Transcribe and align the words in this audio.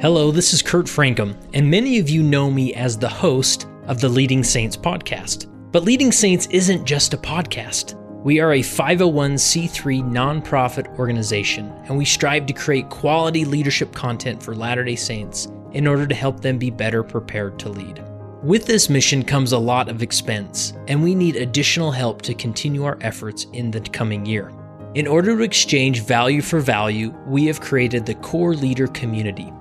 Hello, 0.00 0.30
this 0.30 0.54
is 0.54 0.62
Kurt 0.62 0.86
Francom, 0.86 1.36
and 1.52 1.70
many 1.70 1.98
of 1.98 2.08
you 2.08 2.22
know 2.22 2.50
me 2.50 2.72
as 2.72 2.96
the 2.96 3.06
host 3.06 3.66
of 3.86 4.00
the 4.00 4.08
Leading 4.08 4.42
Saints 4.42 4.74
podcast. 4.74 5.46
But 5.72 5.84
Leading 5.84 6.10
Saints 6.10 6.46
isn't 6.46 6.86
just 6.86 7.12
a 7.12 7.18
podcast. 7.18 8.00
We 8.24 8.40
are 8.40 8.54
a 8.54 8.60
501c3 8.60 10.02
nonprofit 10.02 10.98
organization, 10.98 11.70
and 11.84 11.98
we 11.98 12.06
strive 12.06 12.46
to 12.46 12.54
create 12.54 12.88
quality 12.88 13.44
leadership 13.44 13.92
content 13.92 14.42
for 14.42 14.54
Latter 14.54 14.84
day 14.84 14.96
Saints 14.96 15.48
in 15.72 15.86
order 15.86 16.06
to 16.06 16.14
help 16.14 16.40
them 16.40 16.56
be 16.56 16.70
better 16.70 17.02
prepared 17.02 17.58
to 17.58 17.68
lead. 17.68 18.02
With 18.42 18.64
this 18.64 18.88
mission 18.88 19.22
comes 19.22 19.52
a 19.52 19.58
lot 19.58 19.90
of 19.90 20.02
expense, 20.02 20.72
and 20.88 21.02
we 21.02 21.14
need 21.14 21.36
additional 21.36 21.90
help 21.90 22.22
to 22.22 22.32
continue 22.32 22.84
our 22.84 22.96
efforts 23.02 23.48
in 23.52 23.70
the 23.70 23.80
coming 23.80 24.24
year. 24.24 24.50
In 24.94 25.06
order 25.06 25.36
to 25.36 25.42
exchange 25.42 26.00
value 26.00 26.40
for 26.40 26.58
value, 26.58 27.10
we 27.26 27.44
have 27.44 27.60
created 27.60 28.06
the 28.06 28.14
Core 28.14 28.54
Leader 28.54 28.86
Community. 28.86 29.52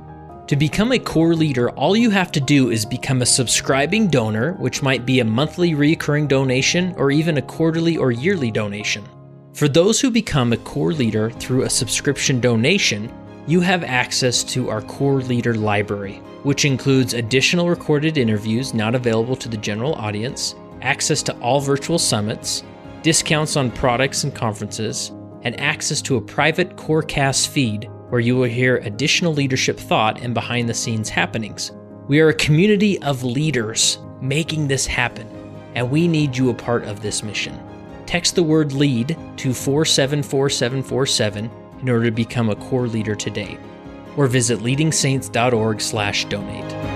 To 0.49 0.55
become 0.55 0.91
a 0.93 0.97
core 0.97 1.35
leader, 1.35 1.69
all 1.69 1.95
you 1.95 2.09
have 2.09 2.31
to 2.31 2.39
do 2.39 2.71
is 2.71 2.83
become 2.83 3.21
a 3.21 3.25
subscribing 3.27 4.07
donor, 4.07 4.53
which 4.53 4.81
might 4.81 5.05
be 5.05 5.19
a 5.19 5.23
monthly 5.23 5.75
recurring 5.75 6.25
donation 6.25 6.95
or 6.97 7.11
even 7.11 7.37
a 7.37 7.41
quarterly 7.43 7.97
or 7.97 8.11
yearly 8.11 8.49
donation. 8.49 9.07
For 9.53 9.67
those 9.67 10.01
who 10.01 10.09
become 10.09 10.51
a 10.51 10.57
core 10.57 10.91
leader 10.91 11.29
through 11.29 11.65
a 11.65 11.69
subscription 11.69 12.39
donation, 12.39 13.13
you 13.45 13.61
have 13.61 13.83
access 13.83 14.43
to 14.45 14.71
our 14.71 14.81
core 14.81 15.21
leader 15.21 15.53
library, 15.53 16.15
which 16.41 16.65
includes 16.65 17.13
additional 17.13 17.69
recorded 17.69 18.17
interviews 18.17 18.73
not 18.73 18.95
available 18.95 19.35
to 19.35 19.49
the 19.49 19.57
general 19.57 19.93
audience, 19.93 20.55
access 20.81 21.21
to 21.21 21.39
all 21.41 21.61
virtual 21.61 21.99
summits, 21.99 22.63
discounts 23.03 23.55
on 23.55 23.69
products 23.69 24.23
and 24.23 24.33
conferences, 24.33 25.11
and 25.43 25.59
access 25.59 26.01
to 26.01 26.15
a 26.15 26.21
private 26.21 26.75
Corecast 26.75 27.49
feed 27.49 27.87
where 28.09 28.21
you 28.21 28.35
will 28.35 28.49
hear 28.49 28.77
additional 28.77 29.33
leadership 29.33 29.79
thought 29.79 30.21
and 30.21 30.33
behind 30.33 30.67
the 30.67 30.73
scenes 30.73 31.09
happenings. 31.09 31.71
We 32.07 32.19
are 32.19 32.29
a 32.29 32.33
community 32.33 32.99
of 33.03 33.23
leaders 33.23 33.99
making 34.21 34.67
this 34.67 34.85
happen, 34.85 35.27
and 35.75 35.89
we 35.89 36.07
need 36.07 36.35
you 36.35 36.49
a 36.49 36.53
part 36.53 36.83
of 36.85 37.01
this 37.01 37.23
mission. 37.23 37.57
Text 38.05 38.35
the 38.35 38.43
word 38.43 38.73
LEAD 38.73 39.17
to 39.37 39.53
474747 39.53 41.49
in 41.81 41.89
order 41.89 42.05
to 42.05 42.11
become 42.11 42.49
a 42.49 42.55
core 42.55 42.87
leader 42.87 43.15
today, 43.15 43.57
or 44.17 44.27
visit 44.27 44.59
leadingsaints.org/donate. 44.59 46.89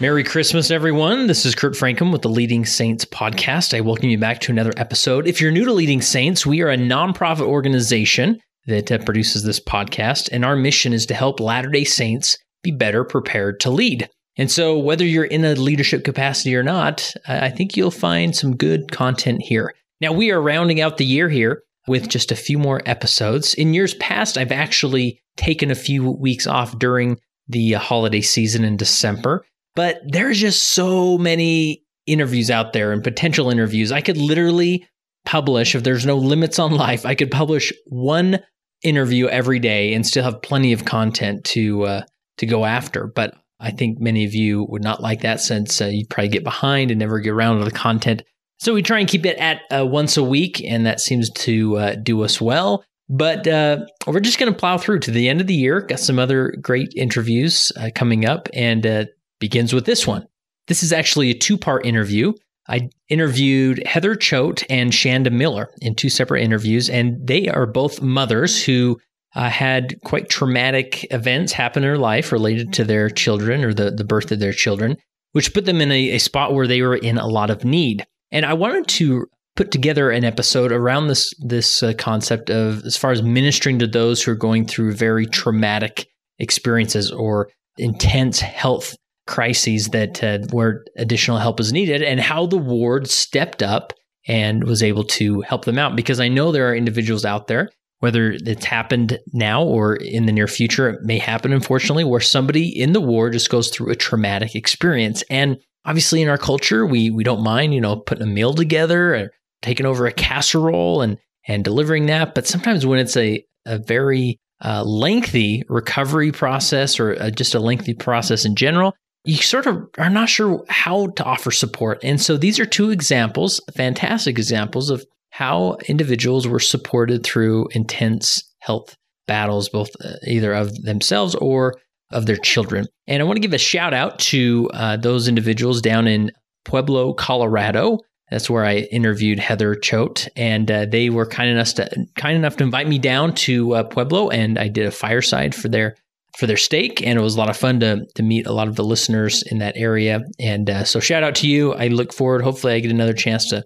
Merry 0.00 0.22
Christmas, 0.22 0.70
everyone. 0.70 1.26
This 1.26 1.44
is 1.44 1.56
Kurt 1.56 1.72
Francom 1.72 2.12
with 2.12 2.22
the 2.22 2.28
Leading 2.28 2.64
Saints 2.64 3.04
podcast. 3.04 3.76
I 3.76 3.80
welcome 3.80 4.10
you 4.10 4.16
back 4.16 4.38
to 4.42 4.52
another 4.52 4.72
episode. 4.76 5.26
If 5.26 5.40
you're 5.40 5.50
new 5.50 5.64
to 5.64 5.72
Leading 5.72 6.00
Saints, 6.00 6.46
we 6.46 6.62
are 6.62 6.70
a 6.70 6.76
nonprofit 6.76 7.40
organization 7.40 8.40
that 8.68 8.92
uh, 8.92 8.98
produces 8.98 9.42
this 9.42 9.58
podcast. 9.58 10.28
And 10.30 10.44
our 10.44 10.54
mission 10.54 10.92
is 10.92 11.06
to 11.06 11.14
help 11.14 11.40
Latter 11.40 11.70
day 11.70 11.84
Saints 11.84 12.38
be 12.62 12.70
better 12.70 13.02
prepared 13.02 13.60
to 13.60 13.70
lead. 13.70 14.08
And 14.36 14.50
so, 14.50 14.78
whether 14.78 15.04
you're 15.04 15.24
in 15.24 15.44
a 15.44 15.54
leadership 15.54 16.04
capacity 16.04 16.54
or 16.54 16.62
not, 16.62 17.12
I 17.26 17.50
think 17.50 17.76
you'll 17.76 17.90
find 17.90 18.36
some 18.36 18.56
good 18.56 18.92
content 18.92 19.42
here. 19.42 19.74
Now, 20.00 20.12
we 20.12 20.30
are 20.30 20.40
rounding 20.40 20.80
out 20.80 20.96
the 20.96 21.04
year 21.04 21.28
here 21.28 21.64
with 21.88 22.08
just 22.08 22.30
a 22.30 22.36
few 22.36 22.58
more 22.58 22.80
episodes. 22.86 23.54
In 23.54 23.74
years 23.74 23.94
past, 23.94 24.38
I've 24.38 24.52
actually 24.52 25.20
taken 25.36 25.72
a 25.72 25.76
few 25.76 26.08
weeks 26.10 26.46
off 26.46 26.78
during 26.78 27.18
the 27.48 27.74
uh, 27.74 27.80
holiday 27.80 28.20
season 28.20 28.62
in 28.62 28.76
December, 28.76 29.44
but 29.74 30.00
there's 30.06 30.38
just 30.38 30.68
so 30.68 31.18
many 31.18 31.82
interviews 32.06 32.50
out 32.50 32.72
there 32.72 32.92
and 32.92 33.02
potential 33.02 33.50
interviews. 33.50 33.90
I 33.90 34.02
could 34.02 34.18
literally 34.18 34.86
publish, 35.24 35.74
if 35.74 35.82
there's 35.82 36.06
no 36.06 36.16
limits 36.16 36.58
on 36.58 36.72
life, 36.72 37.04
I 37.04 37.14
could 37.14 37.30
publish 37.30 37.72
one 37.86 38.40
interview 38.82 39.26
every 39.28 39.58
day 39.58 39.94
and 39.94 40.06
still 40.06 40.24
have 40.24 40.42
plenty 40.42 40.72
of 40.72 40.84
content 40.84 41.44
to 41.44 41.84
uh, 41.84 42.02
to 42.38 42.46
go 42.46 42.64
after. 42.64 43.06
But 43.06 43.34
I 43.60 43.70
think 43.70 44.00
many 44.00 44.24
of 44.24 44.34
you 44.34 44.64
would 44.68 44.82
not 44.82 45.02
like 45.02 45.22
that 45.22 45.40
since 45.40 45.80
uh, 45.80 45.86
you'd 45.86 46.10
probably 46.10 46.28
get 46.28 46.44
behind 46.44 46.90
and 46.90 46.98
never 46.98 47.20
get 47.20 47.32
around 47.32 47.58
to 47.58 47.64
the 47.64 47.70
content. 47.70 48.22
So 48.60 48.74
we 48.74 48.82
try 48.82 48.98
and 48.98 49.08
keep 49.08 49.24
it 49.24 49.36
at 49.38 49.60
uh, 49.70 49.86
once 49.86 50.16
a 50.16 50.22
week, 50.22 50.62
and 50.64 50.86
that 50.86 51.00
seems 51.00 51.30
to 51.30 51.76
uh, 51.76 51.94
do 51.94 52.22
us 52.22 52.40
well. 52.40 52.84
But 53.08 53.46
uh, 53.46 53.86
we're 54.06 54.20
just 54.20 54.38
going 54.38 54.52
to 54.52 54.58
plow 54.58 54.78
through 54.78 55.00
to 55.00 55.10
the 55.10 55.28
end 55.28 55.40
of 55.40 55.46
the 55.46 55.54
year. 55.54 55.80
Got 55.80 56.00
some 56.00 56.18
other 56.18 56.54
great 56.60 56.92
interviews 56.94 57.72
uh, 57.76 57.90
coming 57.94 58.26
up, 58.26 58.48
and 58.52 59.08
begins 59.40 59.72
with 59.72 59.86
this 59.86 60.06
one. 60.06 60.26
This 60.66 60.82
is 60.82 60.92
actually 60.92 61.30
a 61.30 61.34
two 61.34 61.56
part 61.56 61.86
interview. 61.86 62.32
I 62.68 62.90
interviewed 63.08 63.86
Heather 63.86 64.14
Choate 64.14 64.64
and 64.68 64.92
Shanda 64.92 65.32
Miller 65.32 65.70
in 65.80 65.94
two 65.94 66.10
separate 66.10 66.42
interviews, 66.42 66.90
and 66.90 67.16
they 67.26 67.48
are 67.48 67.66
both 67.66 68.02
mothers 68.02 68.62
who 68.62 68.98
uh, 69.34 69.48
had 69.48 70.00
quite 70.04 70.28
traumatic 70.28 71.06
events 71.12 71.52
happen 71.52 71.82
in 71.82 71.88
their 71.88 71.98
life 71.98 72.32
related 72.32 72.72
to 72.74 72.84
their 72.84 73.08
children 73.08 73.64
or 73.64 73.72
the, 73.72 73.90
the 73.90 74.04
birth 74.04 74.32
of 74.32 74.40
their 74.40 74.52
children, 74.52 74.96
which 75.32 75.54
put 75.54 75.64
them 75.64 75.80
in 75.80 75.90
a, 75.90 76.10
a 76.10 76.18
spot 76.18 76.54
where 76.54 76.66
they 76.66 76.82
were 76.82 76.96
in 76.96 77.18
a 77.18 77.26
lot 77.26 77.50
of 77.50 77.64
need. 77.64 78.04
And 78.30 78.44
I 78.44 78.54
wanted 78.54 78.86
to 78.88 79.26
put 79.56 79.70
together 79.70 80.10
an 80.10 80.24
episode 80.24 80.70
around 80.70 81.08
this 81.08 81.32
this 81.40 81.82
uh, 81.82 81.92
concept 81.98 82.50
of 82.50 82.84
as 82.84 82.96
far 82.96 83.10
as 83.10 83.22
ministering 83.22 83.78
to 83.80 83.86
those 83.86 84.22
who 84.22 84.30
are 84.32 84.36
going 84.36 84.66
through 84.66 84.92
very 84.92 85.26
traumatic 85.26 86.06
experiences 86.38 87.10
or 87.10 87.50
intense 87.76 88.40
health 88.40 88.94
crises 89.28 89.88
that 89.88 90.24
uh, 90.24 90.38
where 90.50 90.84
additional 90.96 91.38
help 91.38 91.60
is 91.60 91.72
needed 91.72 92.02
and 92.02 92.18
how 92.18 92.46
the 92.46 92.58
ward 92.58 93.08
stepped 93.08 93.62
up 93.62 93.92
and 94.26 94.64
was 94.64 94.82
able 94.82 95.04
to 95.04 95.42
help 95.42 95.64
them 95.64 95.78
out. 95.78 95.94
Because 95.94 96.18
I 96.18 96.28
know 96.28 96.50
there 96.50 96.68
are 96.68 96.74
individuals 96.74 97.24
out 97.24 97.46
there 97.46 97.70
whether 98.00 98.30
it's 98.30 98.64
happened 98.64 99.18
now 99.32 99.62
or 99.62 99.96
in 99.96 100.26
the 100.26 100.32
near 100.32 100.46
future 100.46 100.88
it 100.88 101.02
may 101.02 101.18
happen 101.18 101.52
unfortunately 101.52 102.04
where 102.04 102.20
somebody 102.20 102.68
in 102.68 102.92
the 102.92 103.00
ward 103.00 103.32
just 103.32 103.50
goes 103.50 103.70
through 103.70 103.90
a 103.90 103.96
traumatic 103.96 104.54
experience. 104.54 105.22
And 105.30 105.58
obviously 105.84 106.22
in 106.22 106.28
our 106.28 106.38
culture 106.38 106.86
we 106.86 107.10
we 107.10 107.24
don't 107.24 107.42
mind 107.42 107.74
you 107.74 107.80
know 107.80 107.96
putting 107.96 108.22
a 108.22 108.26
meal 108.26 108.54
together 108.54 109.14
or 109.14 109.30
taking 109.62 109.86
over 109.86 110.06
a 110.06 110.12
casserole 110.12 111.02
and 111.02 111.18
and 111.46 111.64
delivering 111.64 112.06
that. 112.06 112.34
But 112.34 112.46
sometimes 112.46 112.86
when 112.86 112.98
it's 112.98 113.16
a 113.16 113.44
a 113.66 113.78
very 113.78 114.38
uh, 114.64 114.82
lengthy 114.84 115.62
recovery 115.68 116.32
process 116.32 116.98
or 116.98 117.20
uh, 117.20 117.30
just 117.30 117.54
a 117.54 117.60
lengthy 117.60 117.94
process 117.94 118.44
in 118.44 118.56
general 118.56 118.94
you 119.28 119.36
sort 119.36 119.66
of 119.66 119.90
are 119.98 120.08
not 120.08 120.30
sure 120.30 120.64
how 120.70 121.08
to 121.08 121.22
offer 121.22 121.50
support. 121.50 122.00
And 122.02 122.18
so 122.18 122.38
these 122.38 122.58
are 122.58 122.64
two 122.64 122.90
examples, 122.90 123.60
fantastic 123.76 124.38
examples 124.38 124.88
of 124.88 125.04
how 125.28 125.76
individuals 125.86 126.48
were 126.48 126.58
supported 126.58 127.24
through 127.24 127.68
intense 127.72 128.42
health 128.60 128.96
battles, 129.26 129.68
both 129.68 129.90
uh, 130.02 130.14
either 130.26 130.54
of 130.54 130.74
themselves 130.82 131.34
or 131.34 131.74
of 132.10 132.24
their 132.24 132.38
children. 132.38 132.86
And 133.06 133.20
I 133.20 133.26
want 133.26 133.36
to 133.36 133.42
give 133.42 133.52
a 133.52 133.58
shout 133.58 133.92
out 133.92 134.18
to 134.20 134.70
uh, 134.72 134.96
those 134.96 135.28
individuals 135.28 135.82
down 135.82 136.08
in 136.08 136.32
Pueblo, 136.64 137.12
Colorado. 137.12 137.98
That's 138.30 138.48
where 138.48 138.64
I 138.64 138.78
interviewed 138.90 139.40
Heather 139.40 139.74
Choate, 139.74 140.26
and 140.36 140.70
uh, 140.70 140.86
they 140.86 141.10
were 141.10 141.26
kind 141.26 141.50
enough 141.50 141.74
to 141.74 142.06
kind 142.16 142.36
enough 142.36 142.56
to 142.56 142.64
invite 142.64 142.88
me 142.88 142.98
down 142.98 143.34
to 143.34 143.74
uh, 143.74 143.82
Pueblo, 143.84 144.30
and 144.30 144.58
I 144.58 144.68
did 144.68 144.86
a 144.86 144.90
fireside 144.90 145.54
for 145.54 145.68
their 145.68 145.96
for 146.38 146.46
their 146.46 146.56
stake, 146.56 147.04
and 147.04 147.18
it 147.18 147.22
was 147.22 147.34
a 147.34 147.38
lot 147.38 147.50
of 147.50 147.56
fun 147.56 147.80
to 147.80 148.06
to 148.14 148.22
meet 148.22 148.46
a 148.46 148.52
lot 148.52 148.68
of 148.68 148.76
the 148.76 148.84
listeners 148.84 149.42
in 149.42 149.58
that 149.58 149.76
area. 149.76 150.20
And 150.38 150.70
uh, 150.70 150.84
so, 150.84 151.00
shout 151.00 151.24
out 151.24 151.34
to 151.36 151.48
you. 151.48 151.74
I 151.74 151.88
look 151.88 152.12
forward. 152.12 152.42
Hopefully, 152.42 152.74
I 152.74 152.80
get 152.80 152.92
another 152.92 153.12
chance 153.12 153.48
to 153.50 153.64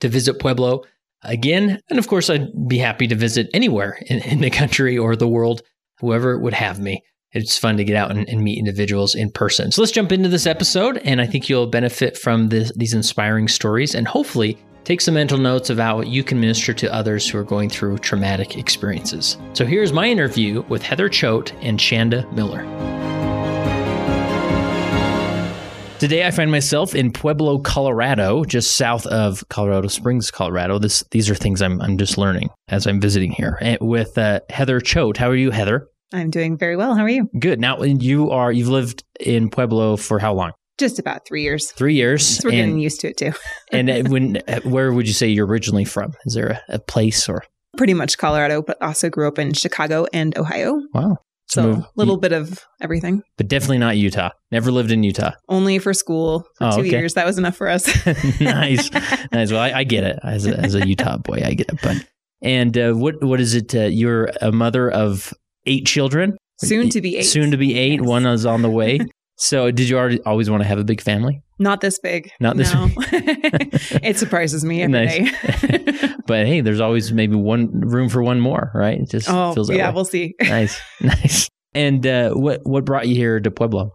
to 0.00 0.08
visit 0.08 0.40
Pueblo 0.40 0.84
again, 1.22 1.80
and 1.90 1.98
of 1.98 2.08
course, 2.08 2.30
I'd 2.30 2.48
be 2.66 2.78
happy 2.78 3.06
to 3.08 3.14
visit 3.14 3.48
anywhere 3.52 3.98
in, 4.06 4.20
in 4.22 4.40
the 4.40 4.50
country 4.50 4.96
or 4.96 5.14
the 5.14 5.28
world, 5.28 5.62
whoever 6.00 6.38
would 6.38 6.54
have 6.54 6.80
me. 6.80 7.02
It's 7.32 7.58
fun 7.58 7.76
to 7.76 7.84
get 7.84 7.96
out 7.96 8.10
and, 8.12 8.28
and, 8.28 8.42
meet 8.42 8.58
individuals 8.58 9.16
in 9.16 9.28
person. 9.28 9.72
So 9.72 9.82
let's 9.82 9.90
jump 9.90 10.12
into 10.12 10.28
this 10.28 10.46
episode, 10.46 10.98
and 10.98 11.20
I 11.20 11.26
think 11.26 11.48
you'll 11.48 11.66
benefit 11.66 12.16
from 12.16 12.48
this, 12.48 12.70
these 12.76 12.94
inspiring 12.94 13.48
stories, 13.48 13.92
and 13.92 14.06
hopefully 14.06 14.56
Take 14.84 15.00
some 15.00 15.14
mental 15.14 15.38
notes 15.38 15.70
of 15.70 15.78
how 15.78 16.02
you 16.02 16.22
can 16.22 16.38
minister 16.38 16.74
to 16.74 16.92
others 16.92 17.26
who 17.26 17.38
are 17.38 17.44
going 17.44 17.70
through 17.70 17.98
traumatic 17.98 18.58
experiences. 18.58 19.38
So 19.54 19.64
here's 19.64 19.94
my 19.94 20.08
interview 20.08 20.62
with 20.68 20.82
Heather 20.82 21.08
Choate 21.08 21.54
and 21.62 21.78
Shanda 21.78 22.30
Miller. 22.34 22.62
Today, 25.98 26.26
I 26.26 26.30
find 26.32 26.50
myself 26.50 26.94
in 26.94 27.12
Pueblo, 27.12 27.60
Colorado, 27.60 28.44
just 28.44 28.76
south 28.76 29.06
of 29.06 29.42
Colorado 29.48 29.88
Springs, 29.88 30.30
Colorado. 30.30 30.78
This, 30.78 31.02
these 31.12 31.30
are 31.30 31.34
things 31.34 31.62
I'm, 31.62 31.80
I'm 31.80 31.96
just 31.96 32.18
learning 32.18 32.50
as 32.68 32.86
I'm 32.86 33.00
visiting 33.00 33.32
here 33.32 33.58
with 33.80 34.18
uh, 34.18 34.40
Heather 34.50 34.80
Choate. 34.80 35.16
How 35.16 35.30
are 35.30 35.36
you, 35.36 35.50
Heather? 35.50 35.88
I'm 36.12 36.28
doing 36.28 36.58
very 36.58 36.76
well. 36.76 36.94
How 36.94 37.04
are 37.04 37.08
you? 37.08 37.30
Good. 37.38 37.58
Now, 37.58 37.80
you 37.82 38.30
are 38.32 38.52
you've 38.52 38.68
lived 38.68 39.02
in 39.18 39.48
Pueblo 39.48 39.96
for 39.96 40.18
how 40.18 40.34
long? 40.34 40.52
Just 40.78 40.98
about 40.98 41.26
three 41.26 41.42
years. 41.42 41.70
Three 41.70 41.94
years. 41.94 42.26
So 42.26 42.48
we're 42.48 42.54
and, 42.54 42.58
getting 42.58 42.78
used 42.80 43.00
to 43.00 43.08
it 43.08 43.16
too. 43.16 43.32
and 43.72 43.88
uh, 43.88 44.02
when, 44.08 44.38
uh, 44.48 44.60
where 44.64 44.92
would 44.92 45.06
you 45.06 45.12
say 45.14 45.28
you're 45.28 45.46
originally 45.46 45.84
from? 45.84 46.14
Is 46.24 46.34
there 46.34 46.62
a, 46.68 46.74
a, 46.74 46.78
place 46.78 47.28
or? 47.28 47.44
Pretty 47.76 47.94
much 47.94 48.18
Colorado, 48.18 48.62
but 48.62 48.80
also 48.82 49.08
grew 49.08 49.28
up 49.28 49.38
in 49.38 49.52
Chicago 49.52 50.06
and 50.12 50.36
Ohio. 50.36 50.80
Wow. 50.92 51.18
So 51.46 51.70
a 51.72 51.88
little 51.94 52.16
bit 52.16 52.32
of 52.32 52.64
everything. 52.80 53.22
But 53.36 53.48
definitely 53.48 53.78
not 53.78 53.96
Utah. 53.96 54.30
Never 54.50 54.72
lived 54.72 54.90
in 54.90 55.02
Utah. 55.02 55.32
Only 55.48 55.78
for 55.78 55.92
school 55.92 56.46
for 56.58 56.66
oh, 56.66 56.70
two 56.72 56.80
okay. 56.80 56.90
years. 56.90 57.14
That 57.14 57.26
was 57.26 57.38
enough 57.38 57.56
for 57.56 57.68
us. 57.68 57.86
nice, 58.40 58.90
nice. 59.32 59.52
Well, 59.52 59.60
I, 59.60 59.72
I, 59.72 59.84
get 59.84 60.04
it 60.04 60.18
as 60.24 60.46
a, 60.46 60.56
as 60.58 60.74
a 60.74 60.86
Utah 60.86 61.18
boy. 61.18 61.42
I 61.44 61.54
get 61.54 61.68
it. 61.68 61.78
But 61.82 62.08
and 62.42 62.76
uh, 62.76 62.92
what 62.94 63.22
what 63.22 63.40
is 63.40 63.54
it? 63.54 63.74
Uh, 63.74 63.82
you're 63.82 64.30
a 64.40 64.50
mother 64.52 64.90
of 64.90 65.32
eight 65.66 65.86
children. 65.86 66.36
Soon 66.58 66.88
to 66.90 67.00
be 67.00 67.18
eight. 67.18 67.24
Soon 67.24 67.50
to 67.50 67.56
be 67.56 67.76
eight. 67.76 68.00
Yes. 68.00 68.08
One 68.08 68.26
is 68.26 68.46
on 68.46 68.62
the 68.62 68.70
way. 68.70 69.00
So, 69.36 69.70
did 69.70 69.88
you 69.88 69.96
already 69.98 70.20
always 70.22 70.48
want 70.50 70.62
to 70.62 70.68
have 70.68 70.78
a 70.78 70.84
big 70.84 71.00
family? 71.00 71.42
Not 71.58 71.80
this 71.80 71.98
big. 71.98 72.30
Not 72.40 72.56
this 72.56 72.72
no. 72.74 72.88
it 72.96 74.16
surprises 74.18 74.64
me 74.64 74.82
every 74.82 74.92
Nice. 74.92 75.60
day. 75.60 76.08
But 76.26 76.46
hey, 76.46 76.62
there's 76.62 76.80
always 76.80 77.12
maybe 77.12 77.36
one 77.36 77.68
room 77.80 78.08
for 78.08 78.22
one 78.22 78.40
more, 78.40 78.70
right? 78.74 78.98
It 78.98 79.10
just 79.10 79.28
oh, 79.28 79.52
feels 79.52 79.70
yeah, 79.70 79.88
way. 79.90 79.94
we'll 79.94 80.04
see. 80.06 80.34
nice, 80.42 80.80
nice. 81.00 81.50
And 81.74 82.06
uh, 82.06 82.30
what 82.30 82.60
what 82.64 82.86
brought 82.86 83.06
you 83.08 83.14
here 83.14 83.38
to 83.40 83.50
Pueblo? 83.50 83.90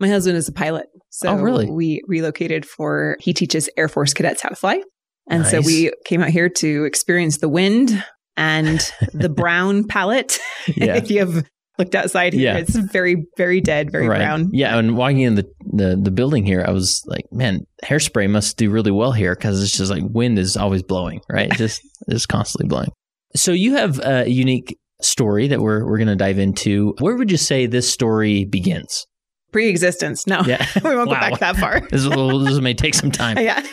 My 0.00 0.08
husband 0.08 0.38
is 0.38 0.48
a 0.48 0.52
pilot. 0.52 0.86
So 1.10 1.28
Oh, 1.28 1.36
really? 1.36 1.70
we 1.70 2.00
relocated 2.08 2.64
for, 2.64 3.16
he 3.20 3.32
teaches 3.34 3.68
Air 3.76 3.88
Force 3.88 4.14
cadets 4.14 4.40
how 4.40 4.48
to 4.48 4.56
fly. 4.56 4.82
And 5.30 5.46
so 5.46 5.60
we 5.60 5.92
came 6.06 6.22
out 6.22 6.30
here 6.30 6.48
to 6.48 6.84
experience 6.84 7.38
the 7.38 7.48
wind 7.50 8.02
and 8.36 8.80
the 9.12 9.28
brown 9.28 9.84
palette. 9.86 10.38
Yeah. 10.66 10.96
if 10.96 11.10
you 11.10 11.20
have 11.20 11.44
looked 11.78 11.94
outside 11.94 12.32
here, 12.32 12.52
Yeah. 12.52 12.58
it's 12.58 12.76
very, 12.76 13.26
very 13.36 13.60
dead, 13.60 13.90
very 13.90 14.08
right. 14.08 14.18
brown. 14.18 14.50
Yeah, 14.52 14.78
and 14.78 14.96
walking 14.96 15.20
in 15.20 15.34
the, 15.34 15.44
the 15.72 15.98
the 16.00 16.10
building 16.10 16.44
here, 16.46 16.64
I 16.66 16.70
was 16.70 17.02
like, 17.06 17.24
man, 17.32 17.60
hairspray 17.84 18.28
must 18.30 18.56
do 18.56 18.70
really 18.70 18.90
well 18.92 19.12
here 19.12 19.34
because 19.34 19.62
it's 19.62 19.76
just 19.76 19.90
like 19.90 20.02
wind 20.04 20.38
is 20.38 20.56
always 20.56 20.82
blowing, 20.82 21.20
right? 21.28 21.50
just 21.56 21.80
it's 22.08 22.26
constantly 22.26 22.68
blowing. 22.68 22.88
So 23.36 23.52
you 23.52 23.74
have 23.74 23.98
a 24.04 24.28
unique 24.28 24.76
story 25.02 25.48
that 25.48 25.60
we're 25.60 25.84
we're 25.84 25.98
going 25.98 26.08
to 26.08 26.16
dive 26.16 26.38
into. 26.38 26.94
Where 27.00 27.16
would 27.16 27.30
you 27.30 27.36
say 27.36 27.66
this 27.66 27.90
story 27.92 28.44
begins? 28.44 29.04
Pre 29.52 29.68
existence. 29.68 30.26
No, 30.26 30.42
Yeah. 30.46 30.64
we 30.84 30.94
won't 30.96 31.08
Wow. 31.10 31.14
go 31.16 31.30
back 31.30 31.38
that 31.40 31.56
far. 31.56 31.80
This, 31.90 32.06
will, 32.06 32.40
this 32.40 32.58
may 32.60 32.74
take 32.74 32.94
some 32.94 33.10
time. 33.10 33.38
yeah. 33.38 33.64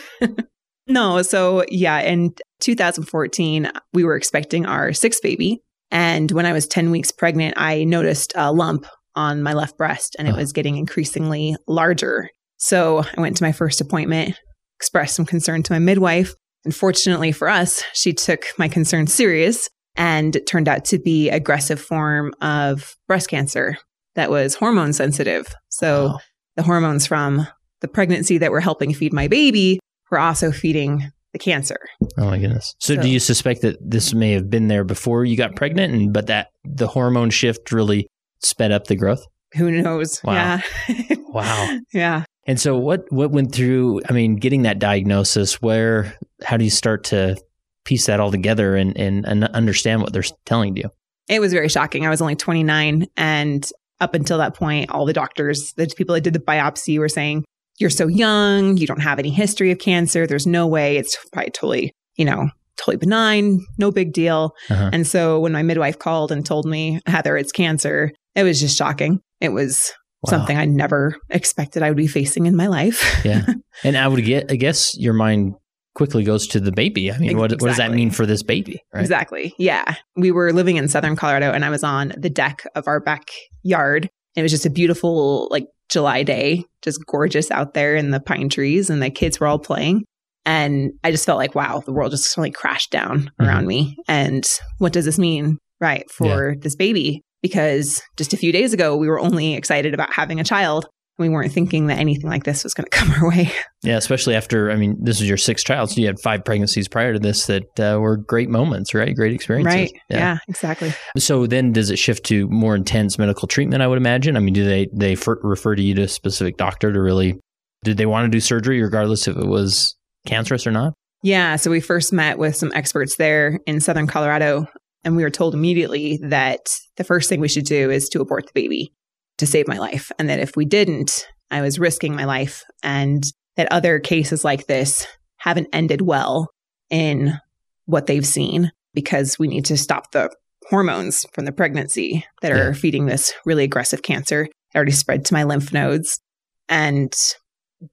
no, 0.88 1.22
so 1.22 1.64
yeah, 1.68 2.00
in 2.00 2.32
2014, 2.60 3.70
we 3.92 4.04
were 4.04 4.16
expecting 4.16 4.66
our 4.66 4.92
sixth 4.92 5.22
baby. 5.22 5.60
And 5.92 6.30
when 6.32 6.46
I 6.46 6.52
was 6.52 6.66
10 6.66 6.90
weeks 6.90 7.12
pregnant, 7.12 7.54
I 7.56 7.84
noticed 7.84 8.32
a 8.34 8.50
lump 8.52 8.86
on 9.14 9.42
my 9.42 9.52
left 9.52 9.76
breast 9.76 10.16
and 10.18 10.26
it 10.26 10.32
Oh. 10.32 10.36
was 10.38 10.52
getting 10.52 10.76
increasingly 10.76 11.54
larger. 11.68 12.30
So 12.56 13.04
I 13.16 13.20
went 13.20 13.36
to 13.36 13.44
my 13.44 13.52
first 13.52 13.80
appointment, 13.80 14.34
expressed 14.78 15.14
some 15.14 15.26
concern 15.26 15.62
to 15.64 15.72
my 15.72 15.78
midwife. 15.78 16.34
And 16.64 16.74
fortunately 16.74 17.30
for 17.30 17.48
us, 17.48 17.82
she 17.92 18.12
took 18.14 18.44
my 18.58 18.68
concern 18.68 19.06
serious 19.06 19.68
and 19.94 20.34
it 20.34 20.46
turned 20.46 20.68
out 20.68 20.84
to 20.86 20.98
be 20.98 21.28
aggressive 21.28 21.80
form 21.80 22.32
of 22.40 22.96
breast 23.06 23.28
cancer 23.28 23.76
that 24.14 24.30
was 24.30 24.54
hormone 24.54 24.92
sensitive. 24.94 25.46
So 25.68 26.06
Wow. 26.06 26.20
the 26.56 26.62
hormones 26.62 27.06
from 27.06 27.46
the 27.82 27.88
pregnancy 27.88 28.38
that 28.38 28.50
were 28.52 28.60
helping 28.60 28.94
feed 28.94 29.12
my 29.12 29.28
baby 29.28 29.78
were 30.10 30.18
also 30.20 30.52
feeding 30.52 31.10
the 31.32 31.38
cancer. 31.38 31.78
Oh 32.18 32.26
my 32.26 32.38
goodness. 32.38 32.74
So, 32.78 32.94
So- 32.96 33.02
do 33.02 33.08
you 33.08 33.18
suspect 33.18 33.62
that 33.62 33.76
this 33.80 34.14
may 34.14 34.32
have 34.32 34.50
been 34.50 34.68
there 34.68 34.84
before 34.84 35.24
you 35.24 35.36
got 35.36 35.56
pregnant, 35.56 35.94
and 35.94 36.12
but 36.12 36.26
that 36.26 36.48
the 36.64 36.86
hormone 36.86 37.30
shift 37.30 37.72
really 37.72 38.06
sped 38.42 38.72
up 38.72 38.86
the 38.86 38.96
growth? 38.96 39.24
Who 39.54 39.70
knows? 39.70 40.20
Wow. 40.24 40.60
Yeah. 40.88 41.14
Wow. 41.32 41.78
yeah. 41.94 42.24
And 42.46 42.60
so 42.60 42.76
what 42.76 43.04
what 43.10 43.30
went 43.30 43.54
through 43.54 44.02
I 44.08 44.12
mean 44.12 44.36
getting 44.36 44.62
that 44.62 44.78
diagnosis 44.78 45.62
where 45.62 46.14
how 46.44 46.58
do 46.58 46.64
you 46.64 46.70
start 46.70 47.04
to 47.04 47.36
piece 47.84 48.04
that 48.06 48.20
all 48.20 48.30
together 48.30 48.76
and 48.76 48.94
and, 48.98 49.24
and 49.26 49.44
understand 49.44 50.02
what 50.02 50.12
they're 50.12 50.24
telling 50.44 50.76
you? 50.76 50.90
It 51.28 51.40
was 51.40 51.52
very 51.52 51.68
shocking. 51.70 52.04
I 52.04 52.10
was 52.10 52.20
only 52.20 52.36
29 52.36 53.06
and 53.16 53.70
up 54.00 54.12
until 54.14 54.38
that 54.38 54.54
point 54.54 54.90
all 54.90 55.06
the 55.06 55.12
doctors, 55.14 55.72
the 55.74 55.86
people 55.96 56.14
that 56.14 56.20
did 56.22 56.34
the 56.34 56.40
biopsy 56.40 56.98
were 56.98 57.08
saying 57.08 57.44
you're 57.78 57.90
so 57.90 58.06
young, 58.06 58.76
you 58.76 58.86
don't 58.86 59.00
have 59.00 59.18
any 59.18 59.30
history 59.30 59.70
of 59.70 59.78
cancer, 59.78 60.26
there's 60.26 60.46
no 60.46 60.66
way 60.66 60.96
it's 60.96 61.16
probably 61.32 61.50
totally, 61.50 61.92
you 62.16 62.24
know, 62.24 62.48
totally 62.76 62.96
benign, 62.96 63.60
no 63.78 63.90
big 63.90 64.12
deal. 64.12 64.54
Uh-huh. 64.70 64.90
And 64.92 65.06
so 65.06 65.40
when 65.40 65.52
my 65.52 65.62
midwife 65.62 65.98
called 65.98 66.32
and 66.32 66.44
told 66.44 66.66
me, 66.66 67.00
Heather, 67.06 67.36
it's 67.36 67.52
cancer, 67.52 68.12
it 68.34 68.42
was 68.44 68.60
just 68.60 68.76
shocking. 68.76 69.20
It 69.40 69.50
was 69.50 69.92
Wow. 70.24 70.38
something 70.38 70.56
I 70.56 70.66
never 70.66 71.16
expected 71.30 71.82
I 71.82 71.88
would 71.90 71.96
be 71.96 72.06
facing 72.06 72.46
in 72.46 72.54
my 72.54 72.68
life. 72.68 73.02
Yeah. 73.24 73.44
And 73.82 73.96
I 73.96 74.06
would 74.06 74.24
get 74.24 74.52
I 74.52 74.54
guess 74.54 74.96
your 74.96 75.14
mind 75.14 75.54
quickly 75.96 76.22
goes 76.22 76.46
to 76.48 76.60
the 76.60 76.70
baby. 76.70 77.10
I 77.10 77.18
mean, 77.18 77.36
what 77.36 77.50
what 77.50 77.68
does 77.68 77.78
that 77.78 77.90
mean 77.90 78.12
for 78.12 78.24
this 78.24 78.44
baby? 78.44 78.80
Right. 78.94 79.00
Exactly. 79.00 79.52
Yeah. 79.58 79.96
We 80.14 80.30
were 80.30 80.52
living 80.52 80.76
in 80.76 80.86
southern 80.86 81.16
Colorado 81.16 81.50
and 81.50 81.64
I 81.64 81.70
was 81.70 81.82
on 81.82 82.12
the 82.16 82.30
deck 82.30 82.64
of 82.76 82.86
our 82.86 83.00
backyard. 83.00 84.08
It 84.36 84.42
was 84.42 84.52
just 84.52 84.64
a 84.64 84.70
beautiful, 84.70 85.48
like, 85.50 85.66
July 85.92 86.22
day, 86.22 86.64
just 86.82 87.04
gorgeous 87.06 87.50
out 87.50 87.74
there 87.74 87.94
in 87.94 88.10
the 88.10 88.20
pine 88.20 88.48
trees, 88.48 88.90
and 88.90 89.02
the 89.02 89.10
kids 89.10 89.38
were 89.38 89.46
all 89.46 89.58
playing. 89.58 90.04
And 90.44 90.92
I 91.04 91.10
just 91.12 91.24
felt 91.26 91.38
like, 91.38 91.54
wow, 91.54 91.82
the 91.84 91.92
world 91.92 92.10
just 92.10 92.24
suddenly 92.24 92.50
crashed 92.50 92.90
down 92.90 93.30
Mhm. 93.40 93.46
around 93.46 93.66
me. 93.66 93.96
And 94.08 94.44
what 94.78 94.92
does 94.92 95.04
this 95.04 95.18
mean, 95.18 95.58
right, 95.80 96.10
for 96.10 96.56
this 96.60 96.74
baby? 96.74 97.22
Because 97.42 98.02
just 98.16 98.32
a 98.32 98.36
few 98.36 98.52
days 98.52 98.72
ago, 98.72 98.96
we 98.96 99.08
were 99.08 99.20
only 99.20 99.54
excited 99.54 99.94
about 99.94 100.14
having 100.14 100.40
a 100.40 100.44
child. 100.44 100.86
We 101.18 101.28
weren't 101.28 101.52
thinking 101.52 101.86
that 101.88 101.98
anything 101.98 102.28
like 102.28 102.44
this 102.44 102.64
was 102.64 102.74
going 102.74 102.86
to 102.86 102.90
come 102.90 103.10
our 103.10 103.28
way. 103.28 103.52
Yeah, 103.82 103.96
especially 103.96 104.34
after 104.34 104.70
I 104.70 104.76
mean, 104.76 104.96
this 105.00 105.20
was 105.20 105.28
your 105.28 105.36
sixth 105.36 105.66
child, 105.66 105.90
so 105.90 106.00
you 106.00 106.06
had 106.06 106.20
five 106.20 106.44
pregnancies 106.44 106.88
prior 106.88 107.12
to 107.12 107.18
this 107.18 107.46
that 107.46 107.80
uh, 107.80 107.98
were 108.00 108.16
great 108.16 108.48
moments, 108.48 108.94
right? 108.94 109.14
Great 109.14 109.34
experiences. 109.34 109.74
Right. 109.74 109.92
Yeah. 110.08 110.38
exactly. 110.48 110.92
So 111.18 111.46
then, 111.46 111.72
does 111.72 111.90
it 111.90 111.98
shift 111.98 112.24
to 112.26 112.48
more 112.48 112.74
intense 112.74 113.18
medical 113.18 113.48
treatment? 113.48 113.82
I 113.82 113.88
would 113.88 113.98
imagine. 113.98 114.36
I 114.36 114.40
mean, 114.40 114.54
do 114.54 114.64
they 114.64 114.88
they 114.92 115.12
f- 115.12 115.26
refer 115.42 115.74
to 115.74 115.82
you 115.82 115.94
to 115.96 116.02
a 116.02 116.08
specific 116.08 116.56
doctor 116.56 116.92
to 116.92 117.00
really? 117.00 117.38
Did 117.84 117.96
they 117.96 118.06
want 118.06 118.26
to 118.26 118.30
do 118.30 118.40
surgery 118.40 118.80
regardless 118.80 119.26
if 119.26 119.36
it 119.36 119.46
was 119.46 119.96
cancerous 120.26 120.66
or 120.66 120.70
not? 120.70 120.94
Yeah. 121.22 121.56
So 121.56 121.70
we 121.70 121.80
first 121.80 122.12
met 122.12 122.38
with 122.38 122.56
some 122.56 122.72
experts 122.74 123.16
there 123.16 123.58
in 123.66 123.80
Southern 123.80 124.06
Colorado, 124.06 124.66
and 125.04 125.16
we 125.16 125.24
were 125.24 125.30
told 125.30 125.54
immediately 125.54 126.18
that 126.22 126.60
the 126.96 127.04
first 127.04 127.28
thing 127.28 127.40
we 127.40 127.48
should 127.48 127.64
do 127.64 127.90
is 127.90 128.08
to 128.10 128.20
abort 128.20 128.46
the 128.46 128.52
baby 128.54 128.92
to 129.42 129.46
save 129.46 129.68
my 129.68 129.78
life. 129.78 130.10
And 130.18 130.28
that 130.28 130.38
if 130.40 130.56
we 130.56 130.64
didn't, 130.64 131.26
I 131.50 131.60
was 131.60 131.78
risking 131.78 132.14
my 132.16 132.24
life, 132.24 132.64
and 132.82 133.22
that 133.56 133.70
other 133.70 133.98
cases 133.98 134.44
like 134.44 134.66
this 134.66 135.06
haven't 135.36 135.68
ended 135.72 136.00
well 136.00 136.48
in 136.88 137.38
what 137.84 138.06
they've 138.06 138.26
seen 138.26 138.70
because 138.94 139.38
we 139.38 139.48
need 139.48 139.64
to 139.66 139.76
stop 139.76 140.12
the 140.12 140.30
hormones 140.70 141.26
from 141.34 141.44
the 141.44 141.52
pregnancy 141.52 142.24
that 142.40 142.52
Yeah. 142.52 142.58
are 142.68 142.74
feeding 142.74 143.06
this 143.06 143.32
really 143.44 143.64
aggressive 143.64 144.02
cancer. 144.02 144.44
It 144.44 144.76
already 144.76 144.92
spread 144.92 145.24
to 145.26 145.34
my 145.34 145.42
lymph 145.42 145.72
nodes. 145.72 146.20
And 146.68 147.12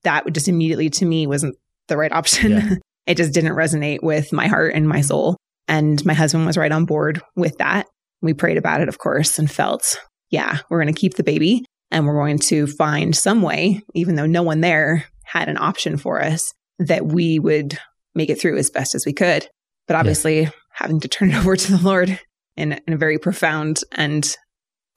that 0.03 0.23
would 0.23 0.35
just 0.35 0.47
immediately 0.47 0.89
to 0.91 1.05
me 1.05 1.25
wasn't 1.27 1.55
the 1.87 1.97
right 1.97 2.11
option. 2.11 2.51
Yeah. 2.51 2.75
it 3.07 3.17
just 3.17 3.33
didn't 3.33 3.53
resonate 3.55 4.03
with 4.03 4.31
my 4.31 4.47
heart 4.47 4.75
and 4.75 4.87
my 4.87 5.01
soul. 5.01 5.35
And 5.67 6.03
my 6.05 6.13
husband 6.13 6.45
was 6.45 6.57
right 6.57 6.71
on 6.71 6.85
board 6.85 7.21
with 7.35 7.57
that. 7.57 7.87
We 8.21 8.33
prayed 8.33 8.57
about 8.57 8.81
it, 8.81 8.89
of 8.89 8.99
course, 8.99 9.39
and 9.39 9.49
felt, 9.49 9.97
yeah, 10.29 10.59
we're 10.69 10.81
going 10.81 10.93
to 10.93 10.99
keep 10.99 11.15
the 11.15 11.23
baby 11.23 11.65
and 11.91 12.05
we're 12.05 12.13
going 12.15 12.39
to 12.39 12.67
find 12.67 13.15
some 13.15 13.41
way, 13.41 13.81
even 13.95 14.15
though 14.15 14.25
no 14.25 14.43
one 14.43 14.61
there 14.61 15.05
had 15.23 15.49
an 15.49 15.57
option 15.57 15.97
for 15.97 16.21
us, 16.23 16.53
that 16.79 17.05
we 17.05 17.39
would 17.39 17.77
make 18.15 18.29
it 18.29 18.39
through 18.39 18.57
as 18.57 18.69
best 18.69 18.95
as 18.95 19.05
we 19.05 19.13
could. 19.13 19.47
But 19.87 19.95
obviously, 19.95 20.49
having 20.71 20.99
to 21.01 21.07
turn 21.07 21.31
it 21.31 21.35
over 21.37 21.55
to 21.55 21.71
the 21.77 21.83
Lord 21.83 22.19
in, 22.55 22.79
in 22.87 22.93
a 22.93 22.97
very 22.97 23.17
profound 23.17 23.79
and 23.93 24.35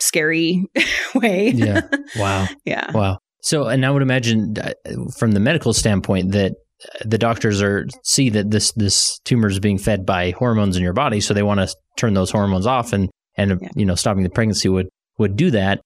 scary 0.00 0.64
way. 1.14 1.50
Yeah. 1.50 1.82
Wow. 2.16 2.46
yeah. 2.64 2.90
Wow. 2.92 3.18
So, 3.42 3.66
and 3.66 3.84
I 3.84 3.90
would 3.90 4.02
imagine 4.02 4.54
uh, 4.62 4.72
from 5.18 5.32
the 5.32 5.40
medical 5.40 5.72
standpoint 5.72 6.32
that 6.32 6.52
uh, 6.52 7.04
the 7.04 7.18
doctors 7.18 7.60
are 7.62 7.86
see 8.04 8.30
that 8.30 8.50
this 8.50 8.72
this 8.72 9.18
tumor 9.24 9.48
is 9.48 9.58
being 9.58 9.78
fed 9.78 10.04
by 10.06 10.30
hormones 10.32 10.76
in 10.76 10.82
your 10.82 10.92
body, 10.92 11.20
so 11.20 11.34
they 11.34 11.42
want 11.42 11.58
to 11.60 11.74
turn 11.96 12.14
those 12.14 12.30
hormones 12.30 12.66
off, 12.66 12.92
and 12.92 13.10
and 13.36 13.58
Yeah. 13.60 13.68
you 13.74 13.84
know 13.84 13.94
stopping 13.96 14.22
the 14.22 14.30
pregnancy 14.30 14.68
would 14.68 14.88
would 15.18 15.36
do 15.36 15.50
that. 15.52 15.80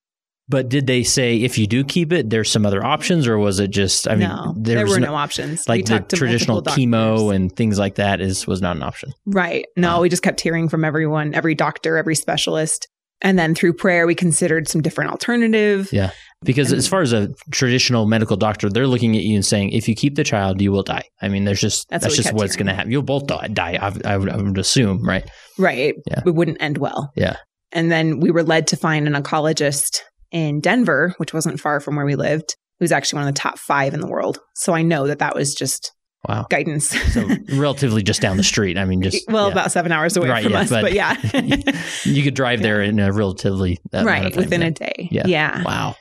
But 0.49 0.68
did 0.68 0.87
they 0.87 1.02
say 1.02 1.38
if 1.38 1.59
you 1.59 1.66
do 1.66 1.83
keep 1.83 2.12
it, 2.12 2.30
there's 2.30 2.50
some 2.52 2.64
other 2.64 2.85
options, 2.85 3.26
or 3.26 3.37
was 3.37 3.59
it 3.59 3.71
just? 3.71 4.06
I 4.06 4.12
mean, 4.14 4.28
no, 4.28 4.54
there, 4.56 4.76
there, 4.76 4.87
were 4.87 5.00
no, 5.00 5.09
no, 5.09 5.14
options. 5.16 5.68
like 5.68 5.88
We 5.88 5.99
the 5.99 6.16
traditional 6.16 6.62
chemo 6.62 7.35
and 7.35 7.54
things 7.54 7.80
like 7.80 7.97
that 7.97 8.21
is 8.21 8.47
was 8.47 8.62
not 8.62 8.76
an 8.76 8.83
option. 8.85 9.12
Right. 9.26 9.66
No, 9.76 9.97
Wow. 9.97 10.02
we 10.02 10.09
just 10.09 10.23
kept 10.23 10.40
hearing 10.40 10.68
from 10.68 10.85
everyone, 10.85 11.35
every 11.35 11.56
doctor, 11.56 11.97
every 11.97 12.14
specialist. 12.14 12.87
And 13.23 13.37
then 13.38 13.54
through 13.54 13.73
prayer, 13.73 14.06
we 14.06 14.14
considered 14.14 14.68
some 14.68 14.83
different 14.83 15.11
alternative. 15.11 15.88
Yeah. 15.90 16.11
Because 16.45 16.71
And- 16.71 16.78
as 16.78 16.87
far 16.87 17.00
as 17.00 17.12
a 17.14 17.30
traditional 17.50 18.06
medical 18.06 18.37
doctor, 18.37 18.68
they're 18.68 18.87
looking 18.87 19.16
at 19.16 19.23
you 19.23 19.35
and 19.35 19.45
saying, 19.45 19.71
if 19.71 19.88
you 19.88 19.97
keep 19.97 20.14
the 20.16 20.23
child, 20.23 20.61
you 20.61 20.71
will 20.71 20.83
die. 20.83 21.04
I 21.21 21.28
mean, 21.28 21.45
there's 21.45 21.61
just 21.61 21.88
That's 21.88 22.04
that's, 22.04 22.16
what 22.18 22.23
just 22.23 22.35
what's 22.35 22.56
going 22.56 22.66
to 22.66 22.75
happen. 22.75 22.92
You'll 22.92 23.02
both 23.02 23.26
die. 23.26 23.49
die 23.49 23.78
I, 23.80 24.12
I, 24.12 24.16
would, 24.18 24.28
I 24.28 24.37
would 24.37 24.59
assume, 24.59 25.02
right? 25.02 25.28
Right. 25.59 25.95
Yeah. 26.09 26.23
It 26.26 26.35
wouldn't 26.35 26.59
end 26.61 26.76
well. 26.78 27.11
Yeah. 27.16 27.37
And 27.76 27.92
then 27.92 28.21
we 28.21 28.30
were 28.30 28.42
led 28.42 28.66
to 28.68 28.76
find 28.76 29.06
an 29.06 29.12
oncologist 29.23 30.00
in 30.33 30.61
Denver, 30.61 31.12
which 31.18 31.35
wasn't 31.35 31.61
far 31.61 31.78
from 31.78 31.95
where 31.95 32.06
we 32.06 32.16
lived, 32.16 32.56
who's 32.80 32.90
actually 32.90 33.18
one 33.18 33.28
of 33.28 33.35
the 33.35 33.38
top 33.40 33.59
five 33.59 33.92
in 33.95 34.00
the 34.00 34.06
world. 34.09 34.38
So 34.54 34.73
I 34.73 34.80
know 34.83 35.06
that 35.06 35.18
that 35.21 35.35
was 35.35 35.54
just 35.54 35.92
Wow. 36.26 36.47
guidance. 36.50 36.88
So 37.12 37.28
relatively 37.52 38.02
just 38.02 38.21
down 38.21 38.37
the 38.38 38.42
street. 38.42 38.76
I 38.78 38.85
mean, 38.87 39.00
just 39.02 39.25
well, 39.28 39.47
yeah. 39.47 39.52
about 39.52 39.71
seven 39.71 39.92
hours 39.92 40.16
away 40.16 40.28
Right, 40.28 40.42
from 40.42 40.52
yeah, 40.52 40.61
us, 40.61 40.71
but, 40.71 40.83
but- 40.83 40.92
yeah. 40.95 41.83
you 42.04 42.23
could 42.25 42.35
drive 42.35 42.62
there 42.62 42.83
in 42.83 42.99
a 42.99 43.12
relatively 43.12 43.78
right. 43.92 44.35
Within 44.35 44.62
a 44.62 44.71
day. 44.73 45.09
Yeah. 45.12 45.26
Yeah. 45.26 45.62
wow. 45.62 45.95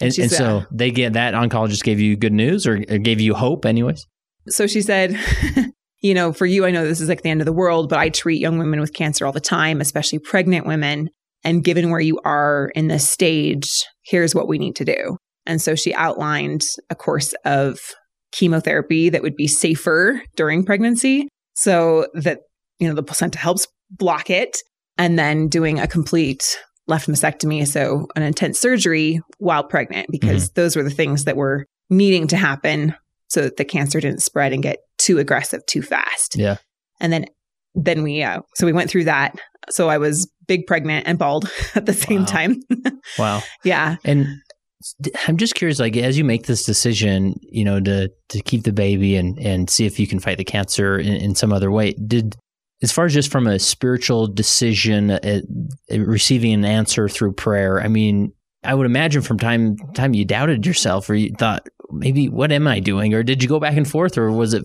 And 0.00 0.10
And, 0.12 0.18
and 0.20 0.30
so 0.30 0.58
uh, 0.58 0.64
they 0.70 0.90
get 0.92 1.14
that 1.14 1.34
oncologist 1.34 1.82
gave 1.82 1.98
you 2.00 2.16
good 2.16 2.32
news 2.32 2.66
or 2.66 2.78
gave 2.78 3.20
you 3.20 3.34
hope, 3.34 3.66
anyways. 3.66 4.06
So 4.48 4.66
she 4.68 4.80
said, 4.80 5.18
you 6.00 6.14
know, 6.14 6.32
for 6.32 6.46
you, 6.46 6.64
I 6.64 6.70
know 6.70 6.86
this 6.86 7.00
is 7.00 7.08
like 7.08 7.22
the 7.22 7.30
end 7.30 7.40
of 7.40 7.46
the 7.46 7.52
world, 7.52 7.88
but 7.88 7.98
I 7.98 8.08
treat 8.08 8.40
young 8.40 8.58
women 8.58 8.80
with 8.80 8.92
cancer 8.92 9.26
all 9.26 9.32
the 9.32 9.40
time, 9.40 9.80
especially 9.80 10.18
pregnant 10.18 10.66
women. 10.66 11.10
And 11.44 11.64
given 11.64 11.90
where 11.90 12.00
you 12.00 12.20
are 12.24 12.70
in 12.74 12.88
this 12.88 13.08
stage, 13.08 13.84
here's 14.04 14.34
what 14.34 14.48
we 14.48 14.58
need 14.58 14.76
to 14.76 14.84
do. 14.84 15.16
And 15.46 15.62
so 15.62 15.74
she 15.74 15.94
outlined 15.94 16.64
a 16.90 16.94
course 16.94 17.34
of 17.44 17.80
chemotherapy 18.32 19.08
that 19.08 19.22
would 19.22 19.36
be 19.36 19.46
safer 19.46 20.20
during 20.36 20.64
pregnancy 20.64 21.28
so 21.54 22.06
that, 22.14 22.40
you 22.78 22.88
know, 22.88 22.94
the 22.94 23.02
placenta 23.02 23.38
helps 23.38 23.66
block 23.90 24.30
it 24.30 24.58
and 24.98 25.18
then 25.18 25.48
doing 25.48 25.80
a 25.80 25.86
complete 25.86 26.58
left 26.86 27.08
mastectomy. 27.08 27.66
So 27.66 28.08
an 28.16 28.22
intense 28.22 28.58
surgery 28.58 29.20
while 29.38 29.64
pregnant, 29.64 30.08
because 30.10 30.50
mm-hmm. 30.50 30.60
those 30.60 30.76
were 30.76 30.82
the 30.82 30.90
things 30.90 31.24
that 31.24 31.36
were 31.36 31.66
needing 31.88 32.26
to 32.28 32.36
happen 32.36 32.94
so 33.28 33.42
that 33.42 33.56
the 33.56 33.64
cancer 33.64 34.00
didn't 34.00 34.22
spread 34.22 34.52
and 34.52 34.62
get 34.62 34.78
too 35.08 35.18
aggressive 35.18 35.64
too 35.66 35.80
fast. 35.80 36.36
Yeah. 36.36 36.56
And 37.00 37.12
then, 37.12 37.24
then 37.74 38.02
we, 38.02 38.22
uh, 38.22 38.40
so 38.54 38.66
we 38.66 38.72
went 38.72 38.90
through 38.90 39.04
that. 39.04 39.34
So 39.70 39.88
I 39.88 39.96
was 39.96 40.30
big 40.46 40.66
pregnant 40.66 41.06
and 41.06 41.18
bald 41.18 41.50
at 41.74 41.86
the 41.86 41.94
same 41.94 42.20
wow. 42.20 42.26
time. 42.26 42.62
wow. 43.18 43.42
Yeah. 43.64 43.96
And 44.04 44.26
I'm 45.26 45.38
just 45.38 45.54
curious, 45.54 45.80
like 45.80 45.96
as 45.96 46.18
you 46.18 46.24
make 46.24 46.46
this 46.46 46.64
decision, 46.64 47.34
you 47.40 47.64
know, 47.64 47.80
to 47.80 48.10
to 48.28 48.42
keep 48.42 48.62
the 48.62 48.72
baby 48.72 49.16
and 49.16 49.38
and 49.38 49.68
see 49.68 49.86
if 49.86 49.98
you 49.98 50.06
can 50.06 50.20
fight 50.20 50.38
the 50.38 50.44
cancer 50.44 50.98
in, 50.98 51.14
in 51.14 51.34
some 51.34 51.52
other 51.52 51.70
way, 51.70 51.94
did 51.94 52.36
as 52.80 52.92
far 52.92 53.06
as 53.06 53.14
just 53.14 53.32
from 53.32 53.46
a 53.48 53.58
spiritual 53.58 54.28
decision, 54.28 55.10
uh, 55.10 55.40
uh, 55.92 55.98
receiving 55.98 56.52
an 56.52 56.64
answer 56.64 57.08
through 57.08 57.32
prayer, 57.32 57.80
I 57.80 57.88
mean, 57.88 58.32
I 58.62 58.74
would 58.74 58.86
imagine 58.86 59.22
from 59.22 59.38
time 59.38 59.76
time 59.94 60.14
you 60.14 60.24
doubted 60.24 60.64
yourself 60.64 61.08
or 61.10 61.14
you 61.14 61.32
thought 61.36 61.66
maybe 61.90 62.28
what 62.28 62.52
am 62.52 62.66
I 62.66 62.80
doing, 62.80 63.14
or 63.14 63.22
did 63.22 63.42
you 63.42 63.48
go 63.48 63.60
back 63.60 63.76
and 63.76 63.88
forth, 63.88 64.18
or 64.18 64.30
was 64.30 64.54
it 64.54 64.64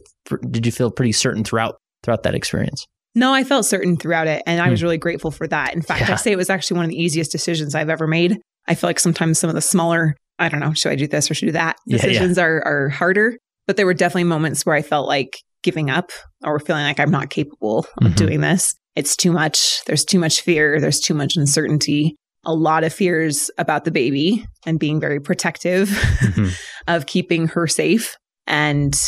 did 0.50 0.65
you 0.65 0.72
feel 0.72 0.92
pretty 0.92 1.12
certain 1.12 1.44
throughout 1.44 1.75
throughout 2.03 2.24
that 2.24 2.36
experience? 2.36 2.86
No, 3.15 3.34
I 3.34 3.44
felt 3.44 3.65
certain 3.65 3.98
throughout 3.98 4.27
it, 4.27 4.44
and 4.46 4.62
I 4.62 4.70
was 4.70 4.80
hmm. 4.80 4.86
really 4.86 4.98
grateful 4.98 5.32
for 5.32 5.48
that. 5.48 5.74
In 5.74 5.82
fact, 5.82 6.01
yeah. 6.01 6.13
I 6.13 6.15
say 6.15 6.32
it 6.32 6.38
was 6.38 6.50
actually 6.50 6.77
one 6.77 6.86
of 6.86 6.89
the 6.89 7.01
easiest 7.01 7.32
decisions 7.32 7.75
I've 7.75 7.89
ever 7.89 8.08
made. 8.08 8.39
I 8.68 8.75
feel 8.75 8.89
like 8.89 9.00
sometimes 9.00 9.39
some 9.39 9.50
of 9.50 9.56
the 9.56 9.62
smaller, 9.62 10.15
I 10.39 10.50
don't 10.50 10.62
know, 10.62 10.74
should 10.74 10.92
I 10.92 10.96
do 10.96 11.08
this 11.08 11.30
or 11.30 11.34
should 11.34 11.50
I 11.50 11.51
do 11.51 11.53
that? 11.53 11.75
Decisions 11.88 12.38
yeah, 12.38 12.44
yeah. 12.44 12.50
are 12.50 12.68
are 12.68 12.89
harder. 12.89 13.38
But 13.68 13.77
there 13.77 13.86
were 13.86 13.94
definitely 13.94 14.25
moments 14.25 14.65
where 14.65 14.75
I 14.75 14.82
felt 14.82 15.08
like 15.08 15.38
giving 15.63 15.89
up 15.89 16.12
or 16.44 16.60
feeling 16.60 16.84
like 16.84 17.00
I'm 17.00 17.12
not 17.12 17.30
capable 17.30 17.80
of 17.80 17.86
mm-hmm. 18.01 18.15
doing 18.15 18.42
this. 18.42 18.75
It's 18.96 19.15
too 19.15 19.32
much. 19.32 19.84
There's 19.86 20.06
too 20.06 20.20
much 20.20 20.42
fear. 20.42 20.80
There's 20.80 21.00
too 21.00 21.13
much 21.13 21.36
uncertainty. 21.36 22.15
A 22.46 22.53
lot 22.53 22.84
of 22.84 22.94
fears 22.94 23.50
about 23.58 23.86
the 23.86 23.92
baby 23.92 24.46
and 24.65 24.77
being 24.77 25.00
very 25.00 25.20
protective 25.20 25.88
mm-hmm. 25.88 26.50
of 26.87 27.05
keeping 27.05 27.47
her 27.49 27.67
safe. 27.67 28.17
And 28.47 28.99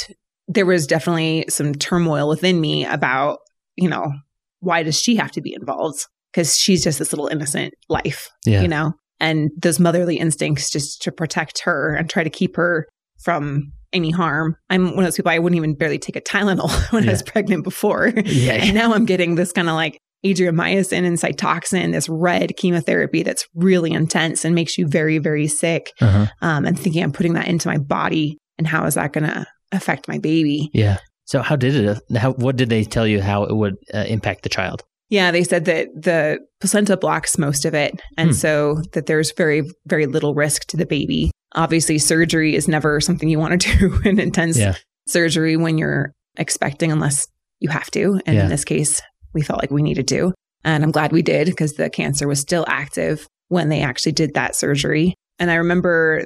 there 0.48 0.66
was 0.66 0.88
definitely 0.88 1.46
some 1.50 1.74
turmoil 1.74 2.30
within 2.30 2.62
me 2.62 2.86
about, 2.86 3.40
you 3.76 3.90
know, 3.90 4.14
why 4.60 4.84
does 4.84 5.00
she 5.00 5.16
have 5.16 5.32
to 5.32 5.42
be 5.42 5.54
involved? 5.54 6.06
Because 6.32 6.58
she's 6.58 6.84
just 6.84 7.00
this 7.00 7.12
little 7.12 7.28
innocent 7.28 7.74
life, 7.90 8.30
yeah. 8.46 8.62
you 8.62 8.68
know? 8.68 8.94
and 9.20 9.52
those 9.58 9.80
motherly 9.80 10.18
instincts 10.18 10.70
just 10.70 11.02
to 11.04 11.12
protect 11.12 11.60
her 11.60 11.96
and 11.96 12.10
try 12.10 12.24
to 12.24 12.30
keep 12.30 12.56
her 12.56 12.88
from 13.20 13.72
any 13.94 14.12
harm. 14.12 14.58
I'm 14.70 14.88
one 14.88 15.00
of 15.00 15.06
those 15.06 15.16
people 15.16 15.32
I 15.32 15.40
wouldn't 15.40 15.58
even 15.58 15.76
barely 15.76 16.00
take 16.00 16.16
a 16.16 16.22
Tylenol 16.22 16.70
when 16.92 17.04
yeah. 17.04 17.10
I 17.10 17.14
was 17.14 17.24
pregnant 17.24 17.64
before. 17.64 18.12
Yeah. 18.26 18.54
And 18.54 18.74
now 18.76 18.94
I'm 18.94 19.06
getting 19.06 19.36
this 19.36 19.52
kind 19.52 19.70
of 19.70 19.76
like 19.76 19.98
adriamycin 20.26 21.06
and 21.06 21.18
cytoxan, 21.18 21.92
this 21.92 22.10
red 22.10 22.58
chemotherapy 22.58 23.24
that's 23.24 23.48
really 23.54 23.92
intense 23.92 24.44
and 24.44 24.56
makes 24.56 24.78
you 24.78 24.88
very, 24.88 25.20
very 25.20 25.48
sick. 25.48 25.94
Uh-huh. 26.02 26.26
Um, 26.42 26.66
and 26.66 26.78
thinking 26.78 27.04
I'm 27.04 27.12
putting 27.12 27.34
that 27.34 27.48
into 27.48 27.68
my 27.68 27.78
body 27.78 28.38
and 28.58 28.68
how 28.68 28.86
is 28.86 28.96
that 28.96 29.14
going 29.14 29.26
to 29.26 29.46
affect 29.72 30.08
my 30.08 30.18
baby? 30.18 30.70
Yeah. 30.74 30.98
So 31.26 31.42
how 31.42 31.56
did 31.56 31.76
it? 31.76 32.18
How 32.18 32.34
what 32.34 32.56
did 32.56 32.70
they 32.70 32.84
tell 32.84 33.08
you 33.08 33.22
how 33.22 33.44
it 33.44 33.56
would 33.56 33.76
uh, 33.94 34.06
impact 34.08 34.44
the 34.44 34.50
child? 34.50 34.84
Yeah, 35.10 35.32
they 35.32 35.44
said 35.44 35.66
that 35.66 35.90
the 35.96 36.40
placenta 36.60 36.98
blocks 36.98 37.38
most 37.38 37.66
of 37.66 37.74
it. 37.74 38.00
And 38.18 38.30
hmm. 38.30 38.36
so 38.36 38.82
that 38.94 39.06
there's 39.06 39.32
very, 39.34 39.64
very 39.86 40.08
little 40.08 40.34
risk 40.34 40.66
to 40.68 40.78
the 40.78 40.86
baby. 40.86 41.32
Obviously, 41.54 41.98
surgery 41.98 42.56
is 42.56 42.68
never 42.68 43.00
something 43.00 43.30
you 43.30 43.40
want 43.40 43.62
to 43.62 43.78
do 43.78 44.00
an 44.04 44.20
intense 44.20 44.58
yeah. 44.58 44.76
surgery 45.08 45.58
when 45.58 45.78
you're 45.78 46.14
expecting, 46.38 46.92
unless 46.92 47.28
you 47.60 47.70
have 47.70 47.90
to. 47.92 48.20
And 48.26 48.36
yeah. 48.36 48.44
in 48.44 48.50
this 48.50 48.66
case, 48.66 49.02
we 49.36 49.44
felt 49.44 49.62
like 49.62 49.70
we 49.70 49.84
needed 49.84 50.08
to. 50.08 50.34
And 50.64 50.84
I'm 50.84 50.92
glad 50.92 51.12
we 51.12 51.22
did 51.22 51.46
because 51.46 51.74
the 51.74 51.92
cancer 51.92 52.28
was 52.28 52.40
still 52.40 52.66
active 52.68 53.28
when 53.50 53.70
they 53.70 53.82
actually 53.82 54.14
did 54.14 54.34
that 54.34 54.56
surgery. 54.56 55.14
And 55.38 55.52
I 55.52 55.56
remember 55.56 56.26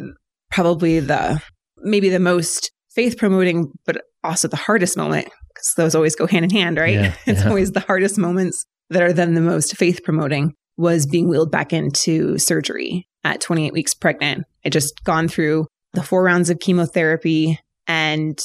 probably 0.50 1.02
the 1.02 1.42
maybe 1.80 2.08
the 2.10 2.20
most 2.20 2.72
faith 2.92 3.18
promoting, 3.18 3.72
but 3.86 4.02
also 4.24 4.48
the 4.48 4.56
hardest 4.56 4.96
moment 4.96 5.28
because 5.50 5.74
those 5.76 5.96
always 5.96 6.16
go 6.16 6.28
hand 6.28 6.46
in 6.46 6.52
hand, 6.52 6.78
right? 6.78 6.94
Yeah, 6.94 7.14
it's 7.26 7.42
yeah. 7.42 7.50
always 7.50 7.72
the 7.74 7.82
hardest 7.82 8.18
moments 8.18 8.64
that 8.90 9.04
are 9.04 9.12
then 9.12 9.34
the 9.34 9.42
most 9.42 9.76
faith 9.76 10.02
promoting 10.04 10.54
was 10.78 11.06
being 11.06 11.28
wheeled 11.28 11.52
back 11.52 11.74
into 11.74 12.38
surgery 12.38 13.06
at 13.26 13.42
28 13.42 13.74
weeks 13.74 13.94
pregnant. 13.94 14.46
I 14.66 14.70
just 14.70 15.04
gone 15.04 15.28
through 15.28 15.68
the 15.94 16.04
four 16.04 16.24
rounds 16.24 16.50
of 16.50 16.60
chemotherapy 16.60 17.60
and 17.88 18.40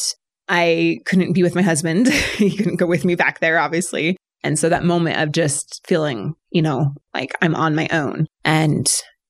I 0.48 0.98
couldn't 1.06 1.32
be 1.32 1.42
with 1.42 1.54
my 1.54 1.62
husband. 1.62 2.08
he 2.36 2.56
couldn't 2.56 2.76
go 2.76 2.86
with 2.86 3.04
me 3.04 3.14
back 3.14 3.40
there, 3.40 3.58
obviously. 3.58 4.16
And 4.44 4.58
so 4.58 4.68
that 4.68 4.84
moment 4.84 5.18
of 5.18 5.32
just 5.32 5.80
feeling, 5.86 6.34
you 6.50 6.62
know, 6.62 6.92
like 7.14 7.34
I'm 7.42 7.54
on 7.54 7.74
my 7.74 7.88
own 7.90 8.26
and 8.44 8.86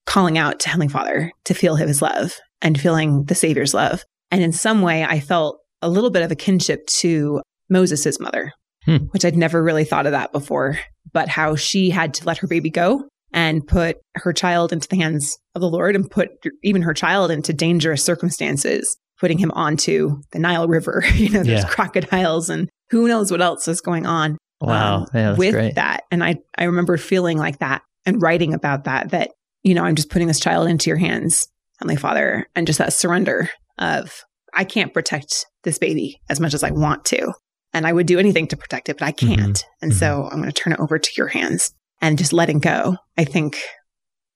calling 0.06 0.36
out 0.36 0.60
to 0.60 0.68
Heavenly 0.68 0.88
Father 0.88 1.32
to 1.44 1.54
feel 1.54 1.76
his 1.76 2.02
love 2.02 2.34
and 2.60 2.78
feeling 2.78 3.24
the 3.24 3.34
Savior's 3.34 3.72
love. 3.72 4.04
And 4.30 4.42
in 4.42 4.52
some 4.52 4.82
way, 4.82 5.04
I 5.04 5.20
felt 5.20 5.60
a 5.80 5.88
little 5.88 6.10
bit 6.10 6.22
of 6.22 6.32
a 6.32 6.36
kinship 6.36 6.86
to 6.98 7.40
Moses' 7.70 8.18
mother, 8.18 8.52
hmm. 8.84 8.96
which 9.12 9.24
I'd 9.24 9.36
never 9.36 9.62
really 9.62 9.84
thought 9.84 10.06
of 10.06 10.12
that 10.12 10.32
before, 10.32 10.78
but 11.12 11.28
how 11.28 11.54
she 11.54 11.90
had 11.90 12.12
to 12.14 12.26
let 12.26 12.38
her 12.38 12.48
baby 12.48 12.70
go 12.70 13.04
and 13.32 13.66
put 13.66 13.98
her 14.16 14.32
child 14.32 14.72
into 14.72 14.88
the 14.88 14.96
hands 14.96 15.38
of 15.54 15.60
the 15.60 15.68
Lord 15.68 15.94
and 15.94 16.10
put 16.10 16.30
even 16.62 16.82
her 16.82 16.94
child 16.94 17.30
into 17.30 17.52
dangerous 17.52 18.02
circumstances, 18.02 18.96
putting 19.18 19.38
him 19.38 19.50
onto 19.52 20.22
the 20.32 20.38
Nile 20.38 20.68
River. 20.68 21.04
you 21.14 21.30
know, 21.30 21.42
there's 21.42 21.62
yeah. 21.62 21.68
crocodiles 21.68 22.50
and 22.50 22.68
who 22.90 23.08
knows 23.08 23.30
what 23.30 23.42
else 23.42 23.68
is 23.68 23.80
going 23.80 24.06
on. 24.06 24.38
Wow. 24.60 24.98
Um, 24.98 25.06
yeah, 25.14 25.36
with 25.36 25.54
great. 25.54 25.74
that. 25.74 26.04
And 26.10 26.22
I, 26.22 26.36
I 26.56 26.64
remember 26.64 26.96
feeling 26.96 27.38
like 27.38 27.58
that 27.58 27.82
and 28.06 28.20
writing 28.22 28.54
about 28.54 28.84
that, 28.84 29.10
that, 29.10 29.30
you 29.62 29.74
know, 29.74 29.84
I'm 29.84 29.96
just 29.96 30.10
putting 30.10 30.28
this 30.28 30.40
child 30.40 30.68
into 30.68 30.90
your 30.90 30.96
hands, 30.96 31.48
Heavenly 31.78 31.96
Father, 31.96 32.46
and 32.54 32.66
just 32.66 32.78
that 32.78 32.92
surrender 32.92 33.50
of 33.78 34.24
I 34.52 34.64
can't 34.64 34.94
protect 34.94 35.46
this 35.64 35.78
baby 35.78 36.20
as 36.28 36.40
much 36.40 36.54
as 36.54 36.62
I 36.62 36.70
want 36.70 37.04
to 37.06 37.32
and 37.74 37.86
I 37.86 37.92
would 37.92 38.06
do 38.06 38.18
anything 38.18 38.46
to 38.48 38.56
protect 38.56 38.88
it, 38.88 38.98
but 38.98 39.06
I 39.06 39.12
mm-hmm. 39.12 39.34
can't. 39.34 39.56
Mm-hmm. 39.56 39.82
And 39.82 39.92
mm-hmm. 39.92 39.98
so 39.98 40.28
I'm 40.30 40.40
going 40.40 40.50
to 40.50 40.52
turn 40.52 40.72
it 40.72 40.80
over 40.80 40.98
to 40.98 41.12
your 41.16 41.26
hands 41.26 41.74
and 42.00 42.16
just 42.16 42.32
letting 42.32 42.60
go. 42.60 42.96
I 43.18 43.24
think 43.24 43.60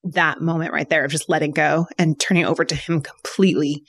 that 0.05 0.41
moment 0.41 0.73
right 0.73 0.89
there 0.89 1.05
of 1.05 1.11
just 1.11 1.29
letting 1.29 1.53
go 1.53 1.87
and 1.99 2.19
turning 2.19 2.45
over 2.45 2.65
to 2.65 2.75
him 2.75 3.01
completely 3.01 3.85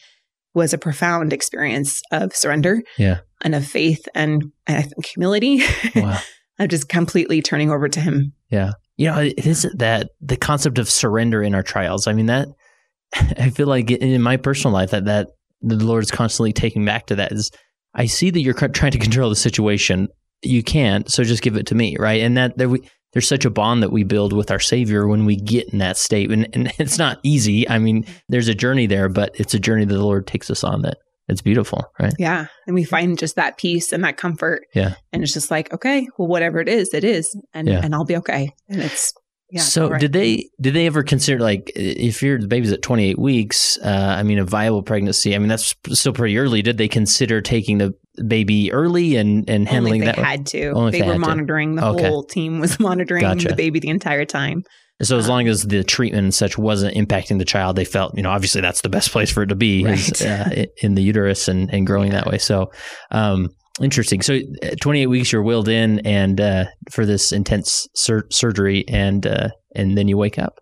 was 0.54 0.74
a 0.74 0.78
profound 0.78 1.34
experience 1.34 2.02
of 2.12 2.36
surrender 2.36 2.82
yeah. 2.98 3.20
And 3.42 3.56
of 3.56 3.66
faith 3.66 4.08
and, 4.16 4.52
and 4.68 4.78
I 4.78 4.82
think 4.82 5.06
humility. 5.06 5.62
Wow. 5.96 6.20
of 6.60 6.68
just 6.68 6.90
completely 6.90 7.42
turning 7.42 7.72
over 7.72 7.88
to 7.88 8.00
him. 8.00 8.34
Yeah. 8.50 8.74
You 8.98 9.08
know, 9.08 9.20
it 9.20 9.46
is 9.46 9.66
that 9.76 10.10
the 10.20 10.36
concept 10.36 10.78
of 10.78 10.90
surrender 10.90 11.42
in 11.42 11.56
our 11.56 11.64
trials. 11.64 12.06
I 12.06 12.14
mean, 12.14 12.26
that 12.26 12.50
I 13.14 13.50
feel 13.50 13.68
like 13.68 13.90
in 13.90 14.22
my 14.22 14.38
personal 14.38 14.74
life 14.74 14.92
that, 14.92 15.06
that 15.06 15.30
the 15.62 15.76
Lord 15.76 16.04
is 16.04 16.12
constantly 16.12 16.54
taking 16.54 16.86
back 16.86 17.08
to 17.08 17.16
that 17.16 17.32
is 17.32 17.50
I 17.94 18.06
see 18.06 18.30
that 18.30 18.42
you're 18.42 18.54
trying 18.54 18.92
to 18.92 19.00
control 19.00 19.30
the 19.30 19.36
situation. 19.36 20.10
You 20.42 20.64
can't, 20.64 21.10
so 21.12 21.24
just 21.24 21.42
give 21.42 21.56
it 21.56 21.68
to 21.68 21.76
me, 21.76 21.96
right? 21.98 22.22
And 22.22 22.38
that 22.38 22.58
there 22.58 22.70
we, 22.70 22.82
there's 23.14 23.28
such 23.28 23.46
a 23.46 23.50
bond 23.50 23.82
that 23.84 23.92
we 23.92 24.04
build 24.04 24.34
with 24.34 24.52
our 24.52 24.60
Savior 24.60 25.08
when 25.08 25.26
we 25.26 25.36
get 25.36 25.70
in 25.70 25.80
that 25.80 25.98
state, 25.98 26.32
and, 26.32 26.48
and 26.54 26.72
it's 26.80 26.98
not 26.98 27.20
easy. 27.24 27.68
I 27.68 27.80
mean, 27.80 28.06
there's 28.30 28.48
a 28.48 28.56
journey 28.56 28.86
there, 28.86 29.10
but 29.10 29.32
it's 29.36 29.54
a 29.54 29.60
journey 29.60 29.86
that 29.86 29.94
the 29.94 30.04
Lord 30.04 30.28
takes 30.28 30.50
us 30.50 30.64
on 30.64 30.84
that 30.84 30.98
it's 31.30 31.42
beautiful, 31.42 31.84
right? 32.00 32.14
Yeah, 32.20 32.48
and 32.68 32.74
we 32.74 32.84
find 32.84 33.18
just 33.18 33.36
that 33.36 33.58
peace 33.58 33.94
and 33.94 34.04
that 34.04 34.18
comfort. 34.18 34.64
Yeah, 34.74 34.96
and 35.14 35.24
it's 35.24 35.34
just 35.34 35.52
like, 35.52 35.72
okay, 35.74 36.08
well, 36.18 36.28
whatever 36.28 36.60
it 36.60 36.68
is, 36.68 36.94
it 36.94 37.04
is, 37.04 37.36
and 37.54 37.68
yeah. 37.68 37.82
and 37.84 37.94
I'll 37.94 38.06
be 38.06 38.18
okay. 38.18 38.52
And 38.68 38.82
it's 38.82 39.14
yeah, 39.52 39.62
so 39.62 39.90
right. 39.90 40.00
did 40.00 40.14
they 40.14 40.50
did 40.62 40.76
they 40.76 40.86
ever 40.86 41.02
consider 41.02 41.40
like 41.40 41.72
if 41.76 42.22
your 42.22 42.46
baby's 42.46 42.72
at 42.72 42.84
28 42.84 43.18
weeks, 43.18 43.80
uh, 43.84 44.16
I 44.18 44.24
mean 44.24 44.38
a 44.38 44.46
viable 44.46 44.84
pregnancy, 44.84 45.34
I 45.34 45.40
mean 45.40 45.48
that's 45.48 45.76
still 45.92 46.14
pretty 46.14 46.38
early. 46.38 46.62
Did 46.62 46.78
they 46.78 46.88
consider 46.88 47.42
taking 47.42 47.80
the 47.80 47.96
baby 48.28 48.72
early 48.72 49.16
and 49.16 49.50
and 49.50 49.68
handling 49.68 50.02
Only 50.02 50.06
that? 50.06 50.18
They 50.18 50.22
had 50.22 50.46
to. 50.48 50.70
Only 50.72 50.92
they, 50.92 51.02
they 51.02 51.08
were 51.08 51.18
monitoring. 51.18 51.76
To. 51.76 51.82
The 51.82 51.88
okay. 51.88 52.08
whole 52.08 52.24
team 52.24 52.60
was 52.60 52.80
monitoring 52.80 53.22
gotcha. 53.22 53.48
the 53.48 53.56
baby 53.56 53.80
the 53.80 53.90
entire 53.90 54.26
time. 54.26 54.64
So 55.02 55.18
as 55.18 55.30
long 55.30 55.48
as 55.48 55.64
the 55.64 55.84
treatment 55.84 56.24
and 56.26 56.34
such 56.34 56.58
wasn't 56.58 56.96
impacting 56.96 57.40
the 57.40 57.46
child, 57.46 57.78
they 57.78 57.86
felt, 57.86 58.18
you 58.18 58.24
know, 58.24 58.32
obviously 58.32 58.60
that's 58.60 58.82
the 58.82 58.90
best 58.90 59.12
place 59.12 59.32
for 59.32 59.44
it 59.44 59.48
to 59.48 59.56
be 59.56 59.86
right. 59.86 59.98
is, 59.98 60.22
uh, 60.22 60.66
in 60.82 60.96
the 60.96 61.02
uterus 61.02 61.48
and, 61.48 61.74
and 61.74 61.88
growing 61.88 62.12
yeah. 62.12 62.20
that 62.20 62.28
way. 62.28 62.38
So, 62.38 62.72
um, 63.12 63.50
Interesting. 63.82 64.22
So, 64.22 64.40
uh, 64.64 64.76
28 64.82 65.08
weeks 65.08 65.32
you're 65.32 65.44
willed 65.44 65.70
in, 65.70 66.00
and 66.00 66.42
uh, 66.42 66.66
for 66.92 67.06
this 67.06 67.32
intense 67.32 67.88
sur- 67.96 68.28
surgery, 68.30 68.86
and 68.88 69.26
uh, 69.26 69.50
and 69.74 69.98
then 69.98 70.08
you 70.08 70.18
wake 70.18 70.38
up. 70.38 70.60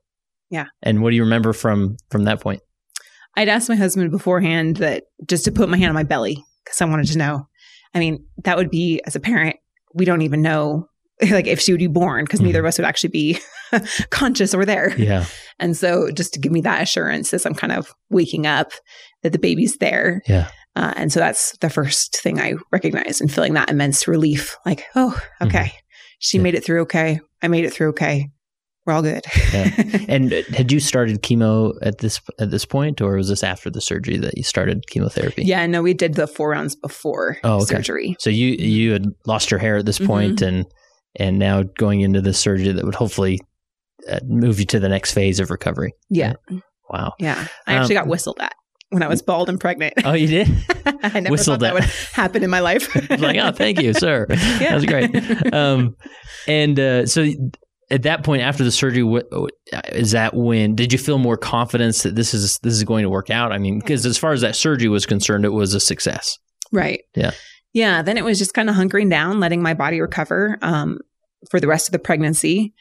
Yeah. 0.50 0.65
And 0.84 1.01
what 1.01 1.10
do 1.10 1.15
you 1.15 1.24
remember 1.24 1.53
from 1.53 1.98
from 2.12 2.25
that 2.25 2.41
point? 2.41 2.62
I'd 3.36 3.50
asked 3.50 3.70
my 3.70 3.75
husband 3.75 4.12
beforehand 4.12 4.77
that 4.77 5.06
just 5.27 5.46
to 5.46 5.51
put 5.51 5.70
my 5.70 5.77
hand 5.77 5.89
on 5.89 5.96
my 5.96 6.03
belly 6.03 6.44
because 6.63 6.82
I 6.82 6.86
wanted 6.86 7.08
to 7.08 7.17
know. 7.17 7.48
I 7.94 8.00
mean, 8.00 8.25
that 8.44 8.58
would 8.58 8.70
be 8.70 9.01
as 9.06 9.15
a 9.15 9.20
parent, 9.20 9.56
we 9.94 10.06
don't 10.06 10.22
even 10.22 10.41
know 10.41 10.88
like 11.29 11.48
if 11.48 11.60
she 11.60 11.72
would 11.72 11.79
be 11.79 11.88
born, 11.88 12.25
because 12.25 12.41
neither 12.41 12.60
of 12.60 12.65
us 12.65 12.77
would 12.77 12.86
actually 12.86 13.10
be 13.10 13.39
conscious 14.10 14.54
or 14.54 14.66
there. 14.66 14.94
Yeah. 14.98 15.26
And 15.60 15.76
so 15.76 16.12
just 16.12 16.34
to 16.34 16.40
give 16.40 16.52
me 16.52 16.62
that 16.62 16.82
assurance 16.84 17.34
as 17.34 17.46
I'm 17.46 17.56
kind 17.56 17.74
of 17.74 17.94
waking 18.10 18.46
up 18.48 18.72
that 19.24 19.32
the 19.32 19.40
baby's 19.40 19.78
there. 19.78 20.22
Yeah. 20.28 20.50
Uh, 20.76 20.94
and 20.96 21.12
so 21.12 21.20
that's 21.20 21.58
the 21.58 21.70
first 21.70 22.18
thing 22.22 22.40
I 22.40 22.54
recognized 22.72 23.20
and 23.22 23.32
feeling 23.32 23.54
that 23.56 23.70
immense 23.72 24.08
relief 24.08 24.56
like, 24.66 24.84
oh, 24.96 25.20
okay. 25.42 25.72
She 26.20 26.38
Yeah. 26.38 26.44
made 26.44 26.56
it 26.56 26.64
through 26.64 26.82
okay. 26.82 27.20
I 27.42 27.48
made 27.48 27.66
it 27.66 27.74
through 27.74 27.90
okay. 27.90 28.30
We're 28.86 28.94
all 28.94 29.02
good. 29.02 29.24
Yeah. 29.52 29.70
And 30.08 30.32
had 30.32 30.72
you 30.72 30.80
started 30.80 31.22
chemo 31.22 31.74
at 31.82 31.98
this 31.98 32.22
at 32.40 32.52
this 32.52 32.64
point, 32.64 33.02
or 33.02 33.16
was 33.18 33.28
this 33.28 33.44
after 33.44 33.70
the 33.70 33.82
surgery 33.82 34.18
that 34.18 34.38
you 34.38 34.44
started 34.44 34.88
chemotherapy? 34.88 35.44
yeah, 35.44 35.66
no, 35.68 35.82
we 35.82 35.94
did 35.94 36.14
the 36.14 36.26
four 36.26 36.52
rounds 36.52 36.76
before 36.76 37.38
Oh, 37.44 37.56
okay. 37.58 37.66
surgery. 37.76 38.16
So 38.20 38.30
you 38.30 38.48
you 38.58 38.94
had 38.94 39.08
lost 39.26 39.52
your 39.52 39.60
hair 39.60 39.76
at 39.78 39.86
this 39.86 40.00
point 40.00 40.42
and 40.42 40.66
and 41.20 41.38
now 41.38 41.64
going 41.64 42.00
into 42.02 42.22
this 42.22 42.40
surgery 42.40 42.72
that 42.72 42.86
would 42.86 42.96
hopefully 42.96 43.40
move 44.24 44.60
you 44.60 44.66
to 44.68 44.80
the 44.80 44.89
next 44.89 45.13
phase 45.13 45.39
of 45.39 45.50
recovery. 45.51 45.94
Yeah. 46.10 46.34
Wow. 46.89 47.13
Yeah. 47.20 47.48
I 47.66 47.74
actually 47.75 47.98
Um, 47.98 48.06
got 48.06 48.10
whistled 48.10 48.38
at 48.39 48.54
when 48.89 49.04
I 49.04 49.08
was 49.08 49.22
bald 49.22 49.50
and 49.50 49.60
pregnant. 49.60 49.94
Oh, 50.06 50.13
you 50.13 50.27
did? 50.27 50.48
I 51.04 51.20
never 51.20 51.32
Whistled 51.32 51.60
thought 51.60 51.60
that 51.62 51.68
at. 51.70 51.74
would 51.74 51.84
happen 52.13 52.44
in 52.44 52.50
my 52.50 52.62
life. 52.62 52.94
like, 53.20 53.38
oh, 53.38 53.51
thank 53.51 53.82
you, 53.82 53.94
sir. 53.94 54.25
That 54.30 54.74
was 54.74 54.86
great. 54.86 55.54
Um, 55.54 55.96
and 56.48 56.80
uh, 56.80 57.06
so 57.06 57.27
at 57.92 58.04
that 58.04 58.24
point 58.24 58.42
after 58.42 58.63
the 58.63 58.72
surgery, 58.72 59.04
what 59.04 59.25
is 59.89 60.12
that 60.12 60.34
when 60.34 60.75
did 60.75 60.94
you 60.94 61.00
feel 61.00 61.18
more 61.18 61.38
confidence 61.38 62.04
that 62.04 62.16
this 62.16 62.34
is 62.34 62.60
this 62.60 62.74
is 62.74 62.84
going 62.86 63.04
to 63.04 63.10
work 63.10 63.30
out? 63.30 63.51
I 63.51 63.58
mean, 63.58 63.80
because 63.80 64.06
as 64.06 64.18
far 64.18 64.32
as 64.32 64.42
that 64.42 64.56
surgery 64.56 64.88
was 64.89 65.06
concerned, 65.06 65.44
it 65.46 65.50
was 65.50 65.74
a 65.74 65.80
success. 65.80 66.38
Right. 66.72 67.01
Yeah. 67.16 67.32
Yeah. 67.74 68.01
Then 68.01 68.18
it 68.18 68.24
was 68.24 68.39
just 68.39 68.54
kind 68.54 68.70
of 68.70 68.75
hunkering 68.75 69.10
down, 69.10 69.39
letting 69.42 69.62
my 69.62 69.74
body 69.74 70.00
recover 70.01 70.58
um, 70.62 71.00
for 71.51 71.60
the 71.60 71.68
rest 71.68 71.88
of 71.89 71.92
the 71.92 72.00
pregnancy 72.00 72.74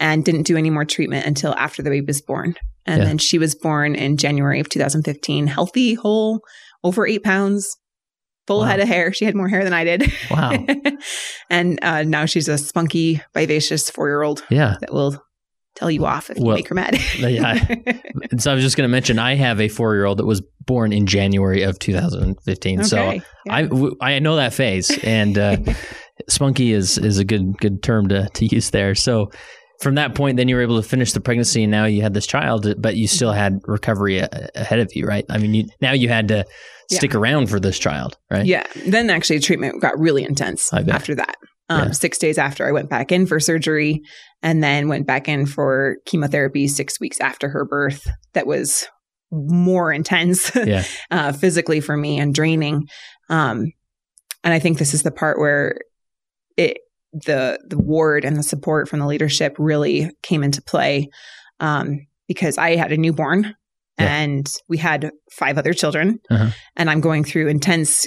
and 0.00 0.24
didn't 0.24 0.42
do 0.42 0.56
any 0.56 0.70
more 0.70 0.84
treatment 0.84 1.26
until 1.26 1.54
after 1.54 1.82
the 1.82 1.90
baby 1.90 2.06
was 2.06 2.20
born. 2.20 2.54
And 2.86 2.98
Yeah. 3.00 3.04
then 3.08 3.18
she 3.18 3.38
was 3.38 3.54
born 3.54 3.94
in 3.94 4.16
January 4.16 4.60
of 4.60 4.68
2015, 4.68 5.46
healthy, 5.46 5.94
whole, 5.94 6.40
over 6.82 7.06
eight 7.06 7.22
pounds, 7.22 7.76
full 8.46 8.60
Wow. 8.60 8.66
head 8.66 8.80
of 8.80 8.88
hair. 8.88 9.12
She 9.12 9.24
had 9.24 9.34
more 9.34 9.48
hair 9.48 9.64
than 9.64 9.72
I 9.72 9.84
did. 9.84 10.12
Wow. 10.30 10.52
and 11.50 11.78
uh, 11.82 12.02
now 12.02 12.26
she's 12.26 12.48
a 12.48 12.58
spunky, 12.58 13.22
vivacious 13.34 13.88
four 13.90 14.08
year 14.08 14.22
old 14.22 14.44
Yeah. 14.50 14.76
that 14.80 14.92
will 14.92 15.22
tell 15.76 15.90
you 15.90 16.04
off 16.06 16.30
if 16.30 16.38
you 16.38 16.44
make 16.44 16.68
her 16.68 16.74
mad. 16.74 16.98
yeah. 17.18 17.64
And 18.30 18.40
so 18.42 18.50
I 18.50 18.54
was 18.54 18.62
just 18.62 18.76
going 18.76 18.88
to 18.88 18.92
mention 18.92 19.18
I 19.18 19.34
have 19.34 19.60
a 19.60 19.68
four 19.68 19.94
year 19.94 20.04
old 20.04 20.18
that 20.18 20.26
was 20.26 20.42
born 20.66 20.92
in 20.92 21.06
January 21.06 21.62
of 21.62 21.78
2015. 21.78 22.84
So 22.84 22.98
Okay. 22.98 23.22
Yeah. 23.46 23.54
I 23.54 23.62
w- 23.62 23.96
I 24.00 24.18
know 24.18 24.36
that 24.36 24.52
phase, 24.54 24.90
and 25.04 25.36
uh, 25.38 25.56
spunky 26.28 26.72
is 26.72 26.96
is 26.98 27.18
a 27.18 27.24
good 27.24 27.58
good 27.58 27.82
term 27.82 28.08
to 28.08 28.28
to 28.34 28.46
use 28.46 28.70
there. 28.70 28.94
So 28.94 29.30
from 29.84 29.94
that 29.94 30.14
point, 30.16 30.36
then 30.36 30.48
you 30.48 30.56
were 30.56 30.62
able 30.62 30.82
to 30.82 30.88
finish 30.88 31.12
the 31.12 31.20
pregnancy, 31.20 31.62
and 31.62 31.70
now 31.70 31.84
you 31.84 32.02
had 32.02 32.12
this 32.14 32.26
child, 32.26 32.74
but 32.82 32.96
you 32.96 33.06
still 33.06 33.30
had 33.32 33.60
recovery 33.66 34.18
a- 34.18 34.50
ahead 34.56 34.80
of 34.80 34.90
you, 34.96 35.06
right? 35.06 35.24
I 35.30 35.38
mean, 35.38 35.54
you, 35.54 35.64
now 35.80 35.92
you 35.92 36.08
had 36.08 36.26
to 36.28 36.44
Yeah. 36.90 36.98
stick 36.98 37.14
around 37.14 37.48
for 37.48 37.60
this 37.60 37.78
child, 37.78 38.18
right? 38.30 38.44
Yeah. 38.44 38.64
Then 38.86 39.08
actually 39.10 39.38
treatment 39.38 39.80
got 39.80 39.96
really 39.98 40.24
intense 40.24 40.72
after 40.72 41.14
that. 41.14 41.36
Um, 41.70 41.86
Yeah. 41.86 41.90
Six 41.92 42.18
days 42.18 42.36
after 42.36 42.66
I 42.66 42.72
went 42.72 42.90
back 42.90 43.10
in 43.12 43.26
for 43.26 43.38
surgery 43.40 44.02
and 44.42 44.62
then 44.62 44.88
went 44.88 45.06
back 45.06 45.28
in 45.28 45.46
for 45.46 45.96
chemotherapy 46.04 46.66
six 46.68 47.00
weeks 47.00 47.20
after 47.20 47.48
her 47.48 47.64
birth. 47.64 48.06
That 48.34 48.46
was 48.46 48.86
more 49.30 49.92
intense 49.92 50.54
Yeah. 50.66 50.84
uh, 51.10 51.32
physically 51.32 51.80
for 51.80 51.96
me 51.96 52.18
and 52.20 52.34
draining. 52.34 52.86
Um, 53.30 53.72
and 54.44 54.52
I 54.52 54.58
think 54.58 54.78
this 54.78 54.92
is 54.92 55.02
the 55.04 55.10
part 55.10 55.38
where 55.38 55.78
it, 56.58 56.76
the, 57.26 57.58
the 57.68 57.78
ward 57.78 58.24
and 58.24 58.36
the 58.36 58.42
support 58.42 58.88
from 58.88 58.98
the 58.98 59.06
leadership 59.06 59.54
really 59.58 60.10
came 60.22 60.42
into 60.42 60.60
play. 60.62 61.08
Um, 61.60 62.06
because 62.26 62.56
I 62.58 62.76
had 62.76 62.90
a 62.90 62.96
newborn 62.96 63.54
Yeah. 63.98 64.16
and 64.16 64.52
we 64.68 64.78
had 64.78 65.10
five 65.30 65.58
other 65.58 65.72
children 65.74 66.18
Uh-huh. 66.30 66.50
and 66.76 66.88
I'm 66.90 67.00
going 67.00 67.22
through 67.22 67.48
intense 67.48 68.06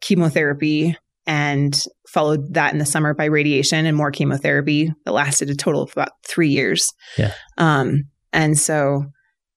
chemotherapy 0.00 0.96
and 1.26 1.80
followed 2.08 2.54
that 2.54 2.72
in 2.72 2.78
the 2.78 2.86
summer 2.86 3.14
by 3.14 3.26
radiation 3.26 3.86
and 3.86 3.96
more 3.96 4.10
chemotherapy 4.10 4.92
that 5.04 5.12
lasted 5.12 5.48
a 5.50 5.54
total 5.54 5.82
of 5.82 5.92
about 5.92 6.10
three 6.28 6.48
years. 6.48 6.92
Yeah. 7.16 7.32
Um, 7.58 8.04
and 8.32 8.58
so 8.58 9.06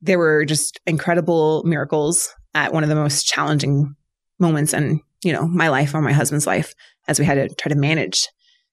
there 0.01 0.19
were 0.19 0.45
just 0.45 0.79
incredible 0.85 1.63
miracles 1.65 2.29
at 2.53 2.71
one 2.71 2.83
of 2.83 2.89
the 2.89 2.95
most 2.95 3.25
challenging 3.25 3.95
moments 4.39 4.73
in, 4.73 5.01
you 5.23 5.33
know, 5.33 5.47
my 5.47 5.69
life 5.69 5.93
or 5.95 6.01
my 6.01 6.13
husband's 6.13 6.45
life 6.47 6.73
as 7.07 7.19
we 7.19 7.25
had 7.25 7.35
to 7.35 7.53
try 7.55 7.69
to 7.69 7.77
manage 7.77 8.27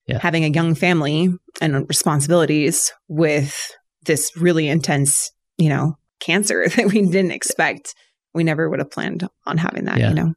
Yeah. 0.06 0.18
having 0.20 0.44
a 0.44 0.48
young 0.48 0.74
family 0.74 1.28
and 1.60 1.88
responsibilities 1.88 2.92
with 3.08 3.70
this 4.04 4.30
really 4.36 4.68
intense, 4.68 5.30
you 5.58 5.68
know, 5.68 5.96
cancer 6.20 6.66
that 6.76 6.86
we 6.86 7.02
didn't 7.02 7.30
expect. 7.32 7.94
We 8.34 8.44
never 8.44 8.68
would 8.68 8.78
have 8.78 8.90
planned 8.90 9.26
on 9.46 9.58
having 9.58 9.84
that, 9.84 9.98
Yeah. 9.98 10.08
you 10.08 10.14
know. 10.14 10.34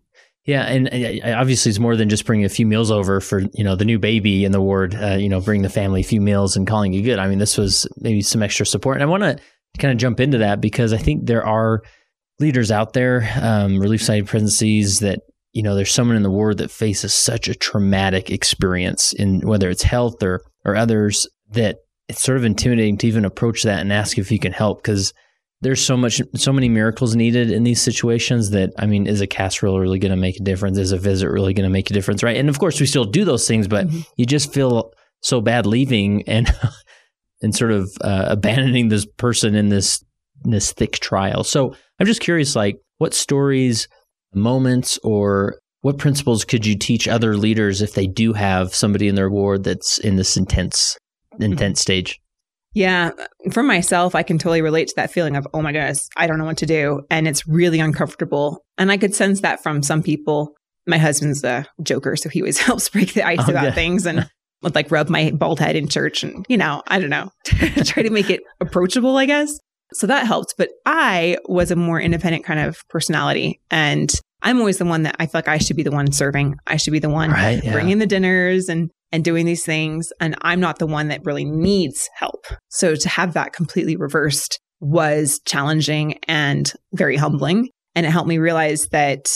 Yeah, 0.48 0.62
and 0.66 0.88
uh, 1.24 1.36
obviously 1.40 1.72
it's 1.72 1.80
more 1.80 1.96
than 1.96 2.08
just 2.08 2.24
bringing 2.26 2.46
a 2.46 2.50
few 2.50 2.68
meals 2.68 2.92
over 2.92 3.20
for 3.20 3.40
you 3.56 3.64
know 3.64 3.76
the 3.76 3.84
new 3.86 3.98
baby 3.98 4.46
in 4.46 4.52
the 4.52 4.62
ward. 4.62 4.94
Uh, 4.94 5.16
you 5.20 5.28
know, 5.28 5.42
bring 5.42 5.64
the 5.64 5.70
family 5.70 6.02
a 6.02 6.04
few 6.04 6.22
meals 6.22 6.56
and 6.56 6.68
calling 6.68 6.94
you 6.94 7.02
good. 7.02 7.18
I 7.18 7.28
mean, 7.28 7.40
this 7.40 7.58
was 7.58 7.88
maybe 7.98 8.22
some 8.22 8.44
extra 8.44 8.64
support, 8.64 8.98
and 8.98 9.02
I 9.04 9.08
want 9.08 9.24
to 9.24 9.40
kind 9.80 9.92
of 9.92 9.98
jump 9.98 10.20
into 10.20 10.38
that 10.38 10.62
because 10.62 10.94
I 10.94 10.98
think 10.98 11.26
there 11.26 11.44
are 11.44 11.82
leaders 12.40 12.70
out 12.70 12.94
there, 12.94 13.28
um, 13.42 13.80
Relief 13.80 14.02
Society 14.02 14.28
presidencies 14.28 15.00
that 15.00 15.22
you 15.56 15.64
know 15.64 15.74
there's 15.74 15.92
someone 15.92 16.18
in 16.18 16.24
the 16.24 16.30
ward 16.30 16.58
that 16.60 16.70
faces 16.70 17.14
such 17.14 17.48
a 17.48 17.56
traumatic 17.56 18.30
experience 18.30 19.14
in 19.14 19.40
whether 19.40 19.70
it's 19.70 19.84
health 19.84 20.22
or 20.22 20.42
or 20.66 20.76
others 20.76 21.26
that 21.50 21.78
it's 22.08 22.22
sort 22.22 22.38
of 22.38 22.44
intimidating 22.46 22.98
to 22.98 23.08
even 23.08 23.26
approach 23.26 23.64
that 23.64 23.80
and 23.80 23.92
ask 23.92 24.18
if 24.20 24.32
you 24.32 24.38
can 24.38 24.52
help 24.52 24.84
because 24.84 25.14
there's 25.62 25.82
so 25.84 25.96
much 25.98 26.22
so 26.36 26.52
many 26.52 26.68
miracles 26.70 27.16
needed 27.16 27.50
in 27.50 27.64
these 27.64 27.82
situations 27.82 28.50
that 28.52 28.70
I 28.78 28.86
mean 28.86 29.08
is 29.08 29.22
a 29.22 29.28
casserole 29.28 29.80
really 29.80 29.98
going 29.98 30.12
to 30.12 30.18
make 30.18 30.40
a 30.40 30.44
difference? 30.44 30.78
Is 30.78 30.92
a 30.92 30.98
visit 30.98 31.30
really 31.30 31.54
going 31.54 31.68
to 31.68 31.74
make 31.74 31.90
a 31.90 31.94
difference 31.94 32.22
right? 32.22 32.38
And 32.38 32.50
of 32.50 32.60
course 32.60 32.80
we 32.80 32.86
still 32.86 33.06
do 33.06 33.24
those 33.26 33.48
things 33.48 33.68
but 33.68 33.88
Mhm. 33.88 34.06
you 34.18 34.26
just 34.26 34.54
feel 34.54 34.92
so 35.22 35.42
bad 35.42 35.66
leaving 35.66 36.24
and 36.28 36.54
and 37.42 37.56
sort 37.56 37.72
of 37.72 37.90
uh, 38.02 38.26
abandoning 38.28 38.90
this 38.90 39.06
person 39.06 39.56
in 39.56 39.70
this 39.70 40.04
in 40.44 40.52
this 40.52 40.74
thick 40.74 41.00
trial. 41.00 41.44
So 41.44 41.74
I'm 42.00 42.06
just 42.06 42.22
curious 42.22 42.56
like 42.56 42.76
what 42.98 43.14
stories 43.14 43.88
moments 44.36 45.00
or 45.04 45.60
what 45.82 45.98
principles 45.98 46.44
could 46.44 46.66
you 46.66 46.76
teach 46.78 47.08
other 47.08 47.38
leaders 47.38 47.82
if 47.82 47.94
they 47.94 48.08
do 48.08 48.34
have 48.34 48.74
somebody 48.74 49.08
in 49.08 49.16
their 49.16 49.30
ward 49.30 49.64
that's 49.64 50.00
in 50.00 50.16
this 50.16 50.36
intense 50.36 50.98
mm-hmm. 51.34 51.44
intense 51.44 51.80
stage 51.80 52.20
Yeah. 52.74 53.12
For 53.52 53.64
myself, 53.64 54.16
I 54.16 54.24
can 54.24 54.38
totally 54.38 54.62
relate 54.62 54.90
to 54.90 54.96
that 54.98 55.12
feeling 55.12 55.36
of, 55.38 55.48
oh 55.54 55.62
my 55.62 55.72
goodness, 55.72 56.10
I 56.18 56.28
don't 56.28 56.38
know 56.38 56.46
what 56.46 56.58
to 56.58 56.66
do. 56.66 57.04
And 57.10 57.28
it's 57.28 57.48
really 57.48 57.80
uncomfortable. 57.80 58.66
And 58.78 58.92
I 58.92 58.98
could 58.98 59.16
sense 59.16 59.42
that 59.42 59.64
from 59.64 59.82
some 59.82 60.04
people. 60.04 60.54
My 60.88 60.98
husband's 60.98 61.44
a 61.44 61.66
joker, 61.82 62.16
so 62.16 62.30
he 62.30 62.42
always 62.42 62.58
helps 62.68 62.90
break 62.90 63.14
the 63.14 63.24
ice 63.24 63.40
Oh, 63.40 63.52
about 63.52 63.64
yeah. 63.64 63.72
things 63.72 64.06
and 64.06 64.30
would 64.62 64.76
like 64.76 64.92
rub 64.92 65.10
my 65.10 65.32
bald 65.32 65.60
head 65.60 65.76
in 65.76 65.88
church 65.88 66.24
and, 66.24 66.46
you 66.50 66.58
know, 66.58 66.84
I 66.88 67.00
don't 67.00 67.10
know, 67.10 67.30
try 67.46 68.04
to 68.04 68.10
make 68.10 68.30
it 68.30 68.42
approachable, 68.60 69.16
I 69.18 69.26
guess. 69.26 69.58
So 69.96 70.08
that 70.08 70.28
helped. 70.28 70.56
But 70.58 70.70
I 70.86 71.38
was 71.46 71.72
a 71.72 71.76
more 71.76 72.00
independent 72.00 72.44
kind 72.44 72.60
of 72.60 72.78
personality. 72.90 73.60
And 73.72 74.12
I'm 74.42 74.60
always 74.60 74.78
the 74.78 74.86
one 74.86 75.04
that 75.04 75.16
I 75.20 75.26
feel 75.26 75.40
like 75.40 75.48
I 75.48 75.58
should 75.58 75.76
be 75.76 75.84
the 75.84 75.92
one 75.92 76.12
serving. 76.12 76.56
I 76.68 76.78
should 76.78 76.92
be 76.92 77.00
the 77.00 77.10
one 77.10 77.32
right 77.32 77.64
yeah. 77.64 77.74
bringing 77.74 77.98
the 77.98 78.06
dinners 78.06 78.70
and 78.70 78.92
and 79.12 79.24
doing 79.24 79.46
these 79.46 79.64
things 79.64 80.12
and 80.20 80.36
I'm 80.42 80.60
not 80.60 80.78
the 80.78 80.88
one 80.88 81.08
that 81.08 81.24
really 81.24 81.46
needs 81.46 82.10
help. 82.16 82.46
So 82.70 82.96
to 82.96 83.10
have 83.10 83.34
that 83.34 83.54
completely 83.54 83.96
reversed 83.96 84.60
was 84.82 85.40
challenging 85.46 86.20
and 86.28 86.72
very 86.94 87.16
humbling 87.16 87.70
and 87.96 88.06
it 88.06 88.10
helped 88.10 88.28
me 88.28 88.38
realize 88.38 88.88
that 88.88 89.28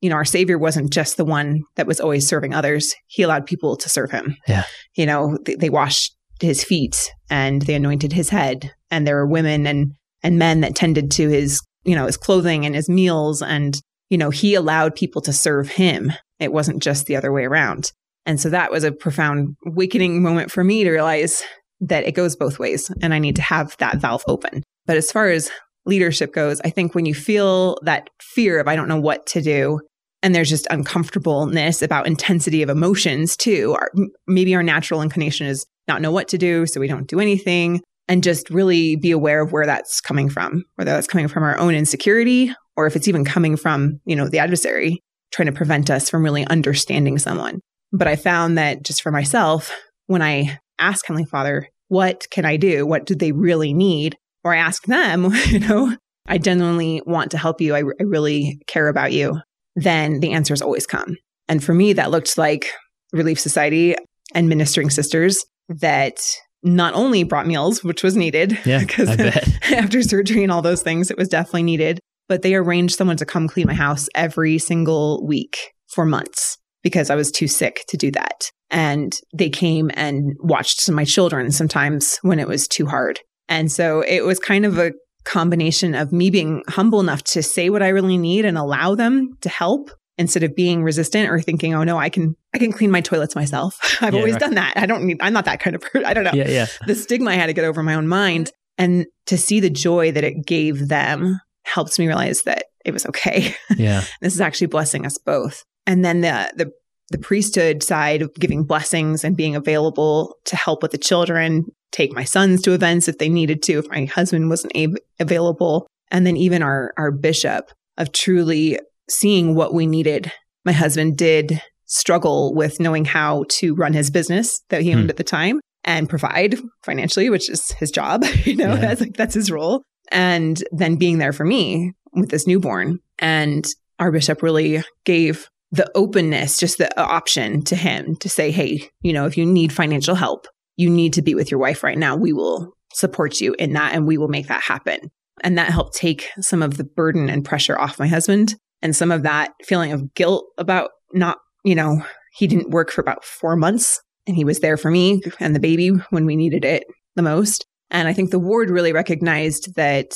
you 0.00 0.08
know 0.08 0.16
our 0.16 0.24
savior 0.24 0.56
wasn't 0.56 0.92
just 0.92 1.16
the 1.16 1.24
one 1.24 1.62
that 1.76 1.86
was 1.86 2.00
always 2.00 2.28
serving 2.28 2.54
others. 2.54 2.94
He 3.08 3.22
allowed 3.22 3.46
people 3.46 3.76
to 3.76 3.88
serve 3.88 4.10
him. 4.10 4.36
Yeah. 4.46 4.64
You 4.94 5.06
know, 5.06 5.36
they, 5.44 5.56
they 5.56 5.70
washed 5.70 6.14
his 6.40 6.62
feet 6.62 7.10
and 7.28 7.62
they 7.62 7.74
anointed 7.74 8.12
his 8.12 8.28
head 8.28 8.72
and 8.90 9.06
there 9.06 9.16
were 9.16 9.26
women 9.26 9.66
and 9.66 9.94
and 10.24 10.38
men 10.38 10.62
that 10.62 10.74
tended 10.74 11.12
to 11.12 11.28
his 11.28 11.60
you 11.84 11.94
know 11.94 12.06
his 12.06 12.16
clothing 12.16 12.66
and 12.66 12.74
his 12.74 12.88
meals 12.88 13.42
and 13.42 13.80
you 14.10 14.18
know 14.18 14.30
he 14.30 14.54
allowed 14.54 14.96
people 14.96 15.22
to 15.22 15.32
serve 15.32 15.68
him. 15.68 16.12
It 16.40 16.52
wasn't 16.52 16.82
just 16.82 17.06
the 17.06 17.14
other 17.14 17.32
way 17.32 17.44
around. 17.44 17.92
And 18.26 18.40
so 18.40 18.50
that 18.50 18.72
was 18.72 18.82
a 18.82 18.90
profound 18.90 19.54
awakening 19.66 20.22
moment 20.22 20.50
for 20.50 20.64
me 20.64 20.82
to 20.82 20.90
realize 20.90 21.44
that 21.80 22.04
it 22.04 22.12
goes 22.12 22.34
both 22.34 22.58
ways 22.58 22.90
and 23.02 23.14
I 23.14 23.18
need 23.18 23.36
to 23.36 23.42
have 23.42 23.76
that 23.78 23.98
valve 23.98 24.24
open. 24.26 24.62
But 24.86 24.96
as 24.96 25.12
far 25.12 25.28
as 25.28 25.50
leadership 25.86 26.32
goes, 26.32 26.60
I 26.62 26.70
think 26.70 26.94
when 26.94 27.06
you 27.06 27.14
feel 27.14 27.78
that 27.82 28.08
fear 28.20 28.58
of 28.58 28.66
I 28.66 28.76
don't 28.76 28.88
know 28.88 29.00
what 29.00 29.26
to 29.28 29.42
do, 29.42 29.80
and 30.22 30.34
there's 30.34 30.48
just 30.48 30.66
uncomfortableness 30.70 31.82
about 31.82 32.06
intensity 32.06 32.62
of 32.62 32.70
emotions 32.70 33.36
too, 33.36 33.76
our, 33.78 33.90
maybe 34.26 34.54
our 34.54 34.62
natural 34.62 35.02
inclination 35.02 35.46
is 35.46 35.66
not 35.86 36.00
know 36.00 36.10
what 36.10 36.28
to 36.28 36.38
do, 36.38 36.66
so 36.66 36.80
we 36.80 36.88
don't 36.88 37.06
do 37.06 37.20
anything. 37.20 37.82
And 38.06 38.22
just 38.22 38.50
really 38.50 38.96
be 38.96 39.12
aware 39.12 39.40
of 39.40 39.52
where 39.52 39.64
that's 39.64 40.00
coming 40.00 40.28
from, 40.28 40.64
whether 40.74 40.90
that's 40.90 41.06
coming 41.06 41.28
from 41.28 41.42
our 41.42 41.58
own 41.58 41.74
insecurity 41.74 42.54
or 42.76 42.86
if 42.86 42.96
it's 42.96 43.08
even 43.08 43.24
coming 43.24 43.56
from, 43.56 44.00
you 44.04 44.14
know, 44.14 44.28
the 44.28 44.38
adversary 44.38 45.02
trying 45.32 45.46
to 45.46 45.52
prevent 45.52 45.90
us 45.90 46.10
from 46.10 46.22
really 46.22 46.46
understanding 46.46 47.18
someone. 47.18 47.60
But 47.92 48.08
I 48.08 48.16
found 48.16 48.58
that 48.58 48.82
just 48.82 49.02
for 49.02 49.10
myself, 49.10 49.72
when 50.06 50.22
I 50.22 50.58
ask 50.78 51.06
Heavenly 51.06 51.24
Father, 51.24 51.68
what 51.88 52.26
can 52.30 52.44
I 52.44 52.56
do? 52.56 52.86
What 52.86 53.06
do 53.06 53.14
they 53.14 53.32
really 53.32 53.72
need? 53.72 54.16
Or 54.42 54.52
I 54.52 54.58
ask 54.58 54.84
them, 54.84 55.32
you 55.46 55.60
know, 55.60 55.96
I 56.26 56.38
genuinely 56.38 57.02
want 57.06 57.30
to 57.32 57.38
help 57.38 57.60
you. 57.60 57.74
I, 57.74 57.80
I 57.80 58.02
really 58.02 58.60
care 58.66 58.88
about 58.88 59.12
you. 59.12 59.40
Then 59.76 60.20
the 60.20 60.32
answers 60.32 60.62
always 60.62 60.86
come. 60.86 61.16
And 61.48 61.62
for 61.62 61.74
me, 61.74 61.92
that 61.94 62.10
looked 62.10 62.38
like 62.38 62.70
Relief 63.12 63.38
Society 63.38 63.96
and 64.34 64.48
ministering 64.48 64.90
sisters 64.90 65.44
that 65.68 66.18
not 66.64 66.94
only 66.94 67.22
brought 67.22 67.46
meals, 67.46 67.84
which 67.84 68.02
was 68.02 68.16
needed, 68.16 68.58
yeah, 68.64 68.78
because 68.86 69.08
after 69.70 70.02
surgery 70.02 70.42
and 70.42 70.50
all 70.50 70.62
those 70.62 70.82
things, 70.82 71.10
it 71.10 71.18
was 71.18 71.28
definitely 71.28 71.62
needed. 71.62 72.00
But 72.26 72.42
they 72.42 72.54
arranged 72.54 72.96
someone 72.96 73.18
to 73.18 73.26
come 73.26 73.48
clean 73.48 73.66
my 73.66 73.74
house 73.74 74.08
every 74.14 74.58
single 74.58 75.24
week 75.26 75.72
for 75.88 76.06
months 76.06 76.56
because 76.82 77.10
I 77.10 77.14
was 77.14 77.30
too 77.30 77.46
sick 77.46 77.84
to 77.88 77.96
do 77.96 78.10
that. 78.12 78.50
And 78.70 79.12
they 79.36 79.50
came 79.50 79.90
and 79.94 80.34
watched 80.40 80.90
my 80.90 81.04
children 81.04 81.50
sometimes 81.50 82.18
when 82.22 82.38
it 82.38 82.48
was 82.48 82.66
too 82.66 82.86
hard. 82.86 83.20
And 83.48 83.70
so 83.70 84.00
it 84.00 84.24
was 84.24 84.38
kind 84.38 84.64
of 84.64 84.78
a 84.78 84.92
combination 85.24 85.94
of 85.94 86.12
me 86.12 86.30
being 86.30 86.62
humble 86.68 87.00
enough 87.00 87.22
to 87.24 87.42
say 87.42 87.70
what 87.70 87.82
I 87.82 87.88
really 87.88 88.18
need 88.18 88.44
and 88.44 88.56
allow 88.56 88.94
them 88.94 89.36
to 89.42 89.48
help 89.48 89.90
instead 90.16 90.42
of 90.42 90.54
being 90.54 90.82
resistant 90.82 91.28
or 91.28 91.40
thinking, 91.40 91.74
oh 91.74 91.84
no, 91.84 91.98
I 91.98 92.08
can 92.08 92.36
I 92.54 92.58
can 92.58 92.72
clean 92.72 92.90
my 92.90 93.00
toilets 93.00 93.34
myself. 93.34 93.78
I've 94.00 94.14
yeah, 94.14 94.20
always 94.20 94.34
right. 94.34 94.40
done 94.40 94.54
that. 94.54 94.76
I 94.76 94.86
don't 94.86 95.04
need 95.04 95.18
I'm 95.20 95.32
not 95.32 95.44
that 95.46 95.60
kind 95.60 95.76
of 95.76 95.82
person. 95.82 96.04
I 96.04 96.14
don't 96.14 96.24
know. 96.24 96.32
Yeah, 96.34 96.48
yeah. 96.48 96.66
The 96.86 96.94
stigma 96.94 97.30
I 97.30 97.34
had 97.34 97.46
to 97.46 97.52
get 97.52 97.64
over 97.64 97.82
my 97.82 97.94
own 97.94 98.08
mind. 98.08 98.50
And 98.76 99.06
to 99.26 99.38
see 99.38 99.60
the 99.60 99.70
joy 99.70 100.10
that 100.12 100.24
it 100.24 100.46
gave 100.46 100.88
them 100.88 101.40
helps 101.64 101.98
me 101.98 102.06
realize 102.06 102.42
that 102.42 102.64
it 102.84 102.92
was 102.92 103.06
okay. 103.06 103.54
Yeah. 103.76 104.04
this 104.20 104.34
is 104.34 104.40
actually 104.40 104.66
blessing 104.68 105.06
us 105.06 105.18
both. 105.18 105.64
And 105.86 106.04
then 106.04 106.20
the 106.20 106.52
the 106.56 106.72
the 107.10 107.18
priesthood 107.18 107.82
side 107.82 108.22
of 108.22 108.34
giving 108.34 108.64
blessings 108.64 109.24
and 109.24 109.36
being 109.36 109.54
available 109.54 110.36
to 110.46 110.56
help 110.56 110.82
with 110.82 110.90
the 110.90 110.98
children, 110.98 111.66
take 111.92 112.14
my 112.14 112.24
sons 112.24 112.62
to 112.62 112.72
events 112.72 113.08
if 113.08 113.18
they 113.18 113.28
needed 113.28 113.62
to, 113.62 113.78
if 113.78 113.88
my 113.88 114.06
husband 114.06 114.48
wasn't 114.48 114.74
a- 114.74 114.88
available. 115.20 115.86
And 116.10 116.26
then 116.26 116.36
even 116.36 116.62
our, 116.62 116.92
our 116.96 117.10
bishop 117.10 117.70
of 117.98 118.12
truly 118.12 118.78
seeing 119.08 119.54
what 119.54 119.74
we 119.74 119.86
needed. 119.86 120.32
My 120.64 120.72
husband 120.72 121.16
did 121.16 121.60
struggle 121.86 122.54
with 122.54 122.80
knowing 122.80 123.04
how 123.04 123.44
to 123.48 123.74
run 123.74 123.92
his 123.92 124.10
business 124.10 124.60
that 124.70 124.82
he 124.82 124.92
owned 124.92 125.04
hmm. 125.04 125.10
at 125.10 125.16
the 125.16 125.24
time 125.24 125.60
and 125.84 126.08
provide 126.08 126.56
financially, 126.82 127.28
which 127.30 127.50
is 127.50 127.70
his 127.72 127.90
job, 127.90 128.24
you 128.44 128.56
know, 128.56 128.74
yeah. 128.74 128.76
that's 128.76 129.00
like 129.00 129.16
that's 129.16 129.34
his 129.34 129.50
role. 129.50 129.82
And 130.10 130.62
then 130.72 130.96
being 130.96 131.18
there 131.18 131.32
for 131.32 131.44
me 131.44 131.92
with 132.12 132.30
this 132.30 132.46
newborn. 132.46 132.98
And 133.18 133.66
our 133.98 134.10
bishop 134.10 134.42
really 134.42 134.82
gave 135.04 135.48
the 135.70 135.90
openness, 135.94 136.58
just 136.58 136.78
the 136.78 137.00
option 137.00 137.62
to 137.64 137.76
him 137.76 138.16
to 138.16 138.28
say, 138.28 138.50
Hey, 138.50 138.88
you 139.00 139.12
know, 139.12 139.26
if 139.26 139.36
you 139.36 139.46
need 139.46 139.72
financial 139.72 140.14
help, 140.14 140.46
you 140.76 140.90
need 140.90 141.12
to 141.14 141.22
be 141.22 141.34
with 141.34 141.50
your 141.50 141.60
wife 141.60 141.82
right 141.82 141.98
now. 141.98 142.16
We 142.16 142.32
will 142.32 142.72
support 142.92 143.40
you 143.40 143.54
in 143.58 143.72
that 143.72 143.94
and 143.94 144.06
we 144.06 144.18
will 144.18 144.28
make 144.28 144.48
that 144.48 144.62
happen. 144.62 145.10
And 145.42 145.58
that 145.58 145.70
helped 145.70 145.96
take 145.96 146.28
some 146.40 146.62
of 146.62 146.76
the 146.76 146.84
burden 146.84 147.28
and 147.28 147.44
pressure 147.44 147.78
off 147.78 147.98
my 147.98 148.06
husband 148.06 148.54
and 148.84 148.94
some 148.94 149.10
of 149.10 149.22
that 149.22 149.52
feeling 149.64 149.92
of 149.92 150.14
guilt 150.14 150.44
about 150.58 150.90
not, 151.12 151.38
you 151.64 151.74
know, 151.74 152.04
he 152.36 152.46
didn't 152.46 152.70
work 152.70 152.92
for 152.92 153.00
about 153.00 153.24
four 153.24 153.56
months 153.56 154.00
and 154.26 154.36
he 154.36 154.44
was 154.44 154.60
there 154.60 154.76
for 154.76 154.90
me 154.90 155.22
and 155.40 155.56
the 155.56 155.60
baby 155.60 155.88
when 156.10 156.26
we 156.26 156.36
needed 156.36 156.64
it 156.64 156.84
the 157.16 157.22
most. 157.22 157.64
And 157.90 158.06
I 158.06 158.12
think 158.12 158.30
the 158.30 158.38
ward 158.38 158.70
really 158.70 158.92
recognized 158.92 159.74
that 159.76 160.14